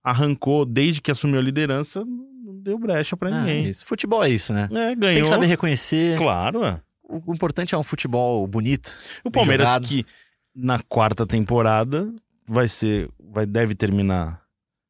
arrancou, 0.04 0.66
desde 0.66 1.02
que 1.02 1.12
assumiu 1.12 1.40
a 1.40 1.44
liderança, 1.44 2.04
não 2.06 2.60
deu 2.62 2.78
brecha 2.78 3.18
pra 3.18 3.30
Ah, 3.30 3.42
ninguém. 3.42 3.70
isso. 3.70 3.86
Futebol 3.86 4.24
é 4.24 4.30
isso, 4.30 4.54
né? 4.54 4.68
É, 4.72 4.88
Tem 4.90 4.96
ganhou. 4.98 5.24
que 5.24 5.30
saber 5.30 5.46
reconhecer. 5.48 6.18
Claro, 6.18 6.64
é. 6.64 6.80
O 7.08 7.34
importante 7.34 7.76
é 7.76 7.78
um 7.78 7.84
futebol 7.84 8.46
bonito. 8.48 8.92
O 9.24 9.30
Palmeiras 9.30 9.68
jogado. 9.68 9.88
que 9.88 10.06
na 10.56 10.80
quarta 10.84 11.26
temporada 11.28 12.14
vai 12.48 12.68
ser, 12.68 13.10
vai 13.20 13.46
deve 13.46 13.76
terminar 13.76 14.42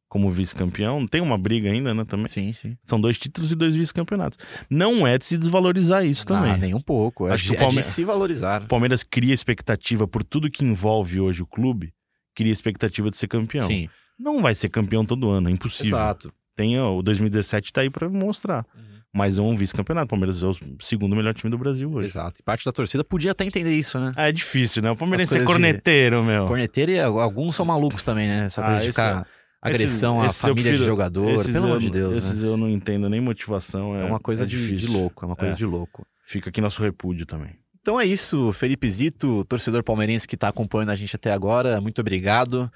como 0.08 0.30
vice-campeão. 0.32 1.06
Tem 1.08 1.20
uma 1.22 1.38
briga 1.38 1.70
ainda, 1.70 1.94
né, 1.94 2.06
também. 2.06 2.28
Sim, 2.30 2.54
sim. 2.54 2.78
São 2.84 3.02
dois 3.02 3.18
títulos 3.20 3.52
e 3.52 3.56
dois 3.56 3.76
vice-campeonatos. 3.76 4.38
Não 4.70 5.06
é 5.06 5.18
de 5.18 5.26
se 5.26 5.38
desvalorizar 5.38 6.06
isso 6.06 6.26
também. 6.26 6.52
Ah, 6.54 6.58
nem 6.58 6.74
um 6.74 6.80
pouco. 6.82 7.28
É, 7.28 7.34
Acho 7.34 7.44
de, 7.46 7.50
que 7.50 7.56
o 7.56 7.60
Palme- 7.60 7.80
é 7.80 7.82
se 7.82 8.04
valorizar. 8.06 8.64
O 8.64 8.68
Palmeiras 8.68 9.04
cria 9.04 9.34
expectativa 9.34 10.08
por 10.08 10.24
tudo 10.24 10.50
que 10.50 10.64
envolve 10.64 11.20
hoje 11.20 11.42
o 11.42 11.46
clube, 11.48 11.94
cria 12.34 12.52
expectativa 12.52 13.10
de 13.10 13.18
ser 13.18 13.28
campeão. 13.28 13.68
Sim, 13.68 13.90
Não 14.18 14.42
vai 14.42 14.56
ser 14.56 14.70
campeão 14.70 15.04
todo 15.06 15.30
ano, 15.30 15.50
é 15.50 15.52
impossível. 15.52 15.98
exato. 15.98 16.34
Tem, 16.56 16.80
ó, 16.80 16.96
o 16.98 17.02
2017 17.04 17.74
tá 17.74 17.82
aí 17.82 17.90
pra 17.90 18.08
mostrar. 18.08 18.66
Uhum. 18.74 18.95
Mas 19.16 19.40
é 19.40 19.42
um 19.42 19.56
vice-campeonato. 19.56 20.06
O 20.08 20.10
Palmeiras 20.10 20.44
é 20.44 20.48
o 20.48 20.54
segundo 20.80 21.16
melhor 21.16 21.34
time 21.34 21.50
do 21.50 21.58
Brasil 21.58 21.90
hoje. 21.92 22.08
Exato. 22.10 22.40
E 22.40 22.44
parte 22.44 22.66
da 22.66 22.72
torcida 22.74 23.02
podia 23.04 23.32
até 23.32 23.46
entender 23.46 23.74
isso, 23.74 23.98
né? 23.98 24.12
Ah, 24.16 24.28
é 24.28 24.32
difícil, 24.34 24.82
né? 24.84 24.92
O 24.92 24.96
Palmeiras 24.98 25.24
As 25.28 25.32
é 25.32 25.40
coisas 25.40 25.48
de- 25.48 25.54
corneteiro, 25.54 26.22
meu. 26.24 26.46
Corneteiro 26.48 26.92
e 26.92 27.00
alguns 27.00 27.56
são 27.56 27.66
malucos 27.66 28.04
também, 28.04 28.28
né? 28.28 28.48
Ah, 28.58 28.62
coisa 28.62 28.76
de 28.76 28.82
esse- 28.82 28.88
ficar 28.90 29.26
agressão 29.62 30.16
esses- 30.18 30.26
à 30.28 30.30
esses 30.32 30.42
família 30.42 30.64
de 30.64 30.68
prefiro- 30.70 30.86
jogador. 30.86 31.30
Esses 31.32 31.54
Pelo 31.54 31.58
eu, 31.66 31.70
amor 31.70 31.80
de 31.80 31.90
Deus, 31.90 32.18
Esses 32.18 32.44
né? 32.44 32.50
eu 32.50 32.58
não 32.58 32.70
entendo 32.70 33.10
nem 33.10 33.22
motivação. 33.22 33.96
É, 33.96 34.02
É 34.02 34.06
uma 34.06 34.20
coisa 34.20 34.44
é 34.44 34.46
de, 34.46 34.58
de 34.58 34.76
difícil. 34.76 35.00
louco. 35.00 35.24
É 35.24 35.28
uma 35.28 35.36
coisa 35.38 35.54
É. 35.54 35.58
de 35.58 35.66
louco. 35.66 36.06
Fica 36.26 36.50
aqui 36.50 36.60
nosso 36.60 36.82
repúdio 36.84 37.26
também. 37.26 37.52
Então 37.82 37.98
é 37.98 38.06
isso, 38.06 38.52
Felipe 38.52 38.90
Zito, 38.90 39.46
torcedor 39.46 39.82
palmeirense 39.84 40.28
que 40.28 40.36
está 40.36 40.48
acompanhando 40.50 40.90
a 40.90 40.96
gente 40.96 41.16
até 41.16 41.32
agora, 41.32 41.80
muito 41.80 42.02
obrigado. 42.02 42.70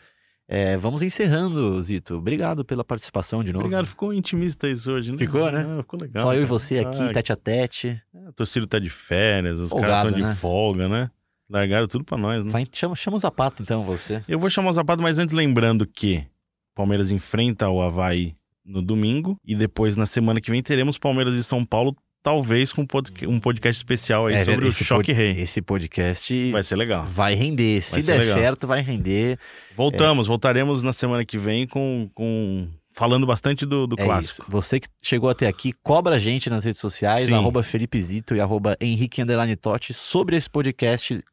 É, 0.51 0.75
vamos 0.77 1.03
encerrando, 1.03 1.79
Zito. 1.83 2.15
Obrigado 2.15 2.65
pela 2.65 2.83
participação 2.83 3.43
de 3.43 3.53
novo. 3.53 3.65
Obrigado, 3.65 3.85
ficou 3.85 4.11
intimista 4.11 4.67
isso 4.67 4.91
hoje, 4.91 5.11
né? 5.11 5.17
Ficou, 5.19 5.51
né? 5.51 5.63
Ah, 5.63 5.83
ficou 5.83 5.99
legal. 6.01 6.25
Só 6.25 6.33
eu 6.33 6.41
e 6.41 6.45
você 6.45 6.79
aqui, 6.79 7.03
Ah, 7.03 7.13
tete 7.13 7.31
a 7.31 7.35
tete. 7.35 8.01
A 8.27 8.31
torcida 8.31 8.65
tá 8.65 8.79
de 8.79 8.89
férias, 8.89 9.59
os 9.59 9.69
Folgado, 9.69 9.91
caras 9.91 10.05
estão 10.07 10.21
de 10.23 10.27
né? 10.27 10.35
folga, 10.35 10.89
né? 10.89 11.11
Largaram 11.47 11.87
tudo 11.87 12.03
pra 12.03 12.17
nós, 12.17 12.43
né? 12.43 12.49
Vai, 12.49 12.67
chama, 12.71 12.95
chama 12.95 13.17
o 13.17 13.19
Zapata 13.19 13.61
então, 13.61 13.83
você. 13.83 14.23
Eu 14.27 14.39
vou 14.39 14.49
chamar 14.49 14.71
o 14.71 14.73
Zapata, 14.73 15.03
mas 15.03 15.19
antes 15.19 15.35
lembrando 15.35 15.85
que 15.85 16.25
Palmeiras 16.73 17.11
enfrenta 17.11 17.69
o 17.69 17.79
Havaí 17.79 18.35
no 18.65 18.81
domingo 18.81 19.39
e 19.45 19.55
depois 19.55 19.95
na 19.95 20.07
semana 20.07 20.41
que 20.41 20.49
vem 20.49 20.63
teremos 20.63 20.97
Palmeiras 20.97 21.35
e 21.35 21.43
São 21.43 21.63
Paulo, 21.63 21.95
talvez 22.23 22.71
com 22.73 22.81
um 22.81 22.85
podca- 22.85 23.25
podcast 23.41 23.79
especial 23.79 24.27
aí 24.27 24.35
É, 24.35 24.43
sobre 24.45 24.65
o 24.65 24.67
esse 24.67 24.83
Choque 24.83 25.11
Rei. 25.11 25.31
Esse 25.39 25.61
podcast 25.61 26.51
Vai 26.51 26.63
ser 26.63 26.75
legal. 26.75 27.05
vai 27.07 27.33
render. 27.35 27.81
Se 27.81 27.91
Vai 27.93 28.01
ser 28.01 28.11
der 28.13 28.19
legal. 28.19 28.37
certo, 28.37 28.67
vai 28.67 28.81
render. 28.81 29.37
Voltamos, 29.75 30.27
voltaremos 30.27 30.83
na 30.83 30.93
semana 30.93 31.23
que 31.25 31.37
vem 31.37 31.65
com, 31.67 32.09
com 32.13 32.67
falando 32.93 33.25
bastante 33.25 33.65
do, 33.65 33.87
do 33.87 33.95
É 33.99 34.03
clássico. 34.03 34.41
isso. 34.41 34.51
Você 34.51 34.79
que 34.79 34.87
chegou 35.01 35.29
até 35.29 35.47
aqui, 35.47 35.73
cobra 35.83 36.15
a 36.15 36.19
gente 36.19 36.49
nas 36.49 36.63
redes 36.63 36.81
sociais, 36.81 37.27
Sim. 37.27 37.33
arroba 37.33 37.63
Felipe 37.63 38.01
Zito 38.01 38.35
e 38.35 38.41
arroba 38.41 38.75
Henrique 38.81 39.21
Underline 39.21 39.55
Totti, 39.55 39.93
sobre 39.93 40.35
esse 40.35 40.49
podcast 40.49 41.23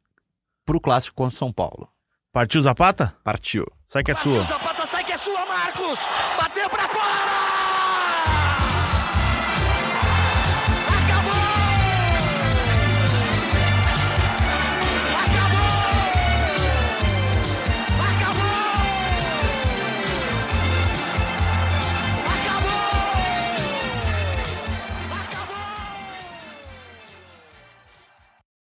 pro 0.65 0.79
clássico 0.79 1.15
contra 1.15 1.37
São 1.37 1.51
Paulo. 1.51 1.89
Partiu 2.31 2.61
Zapata? 2.61 3.15
Partiu. 3.23 3.65
Sai 3.85 4.03
que 4.03 4.11
é 4.11 4.13
Partiu, 4.13 4.33
sua. 4.33 4.43
Zapata 4.43 4.85
sai 4.85 5.03
que 5.03 5.11
é 5.11 5.17
sua, 5.17 5.45
Marcos! 5.45 5.99
Bateu 6.39 6.69
pra 6.69 6.87
fora! 6.87 7.56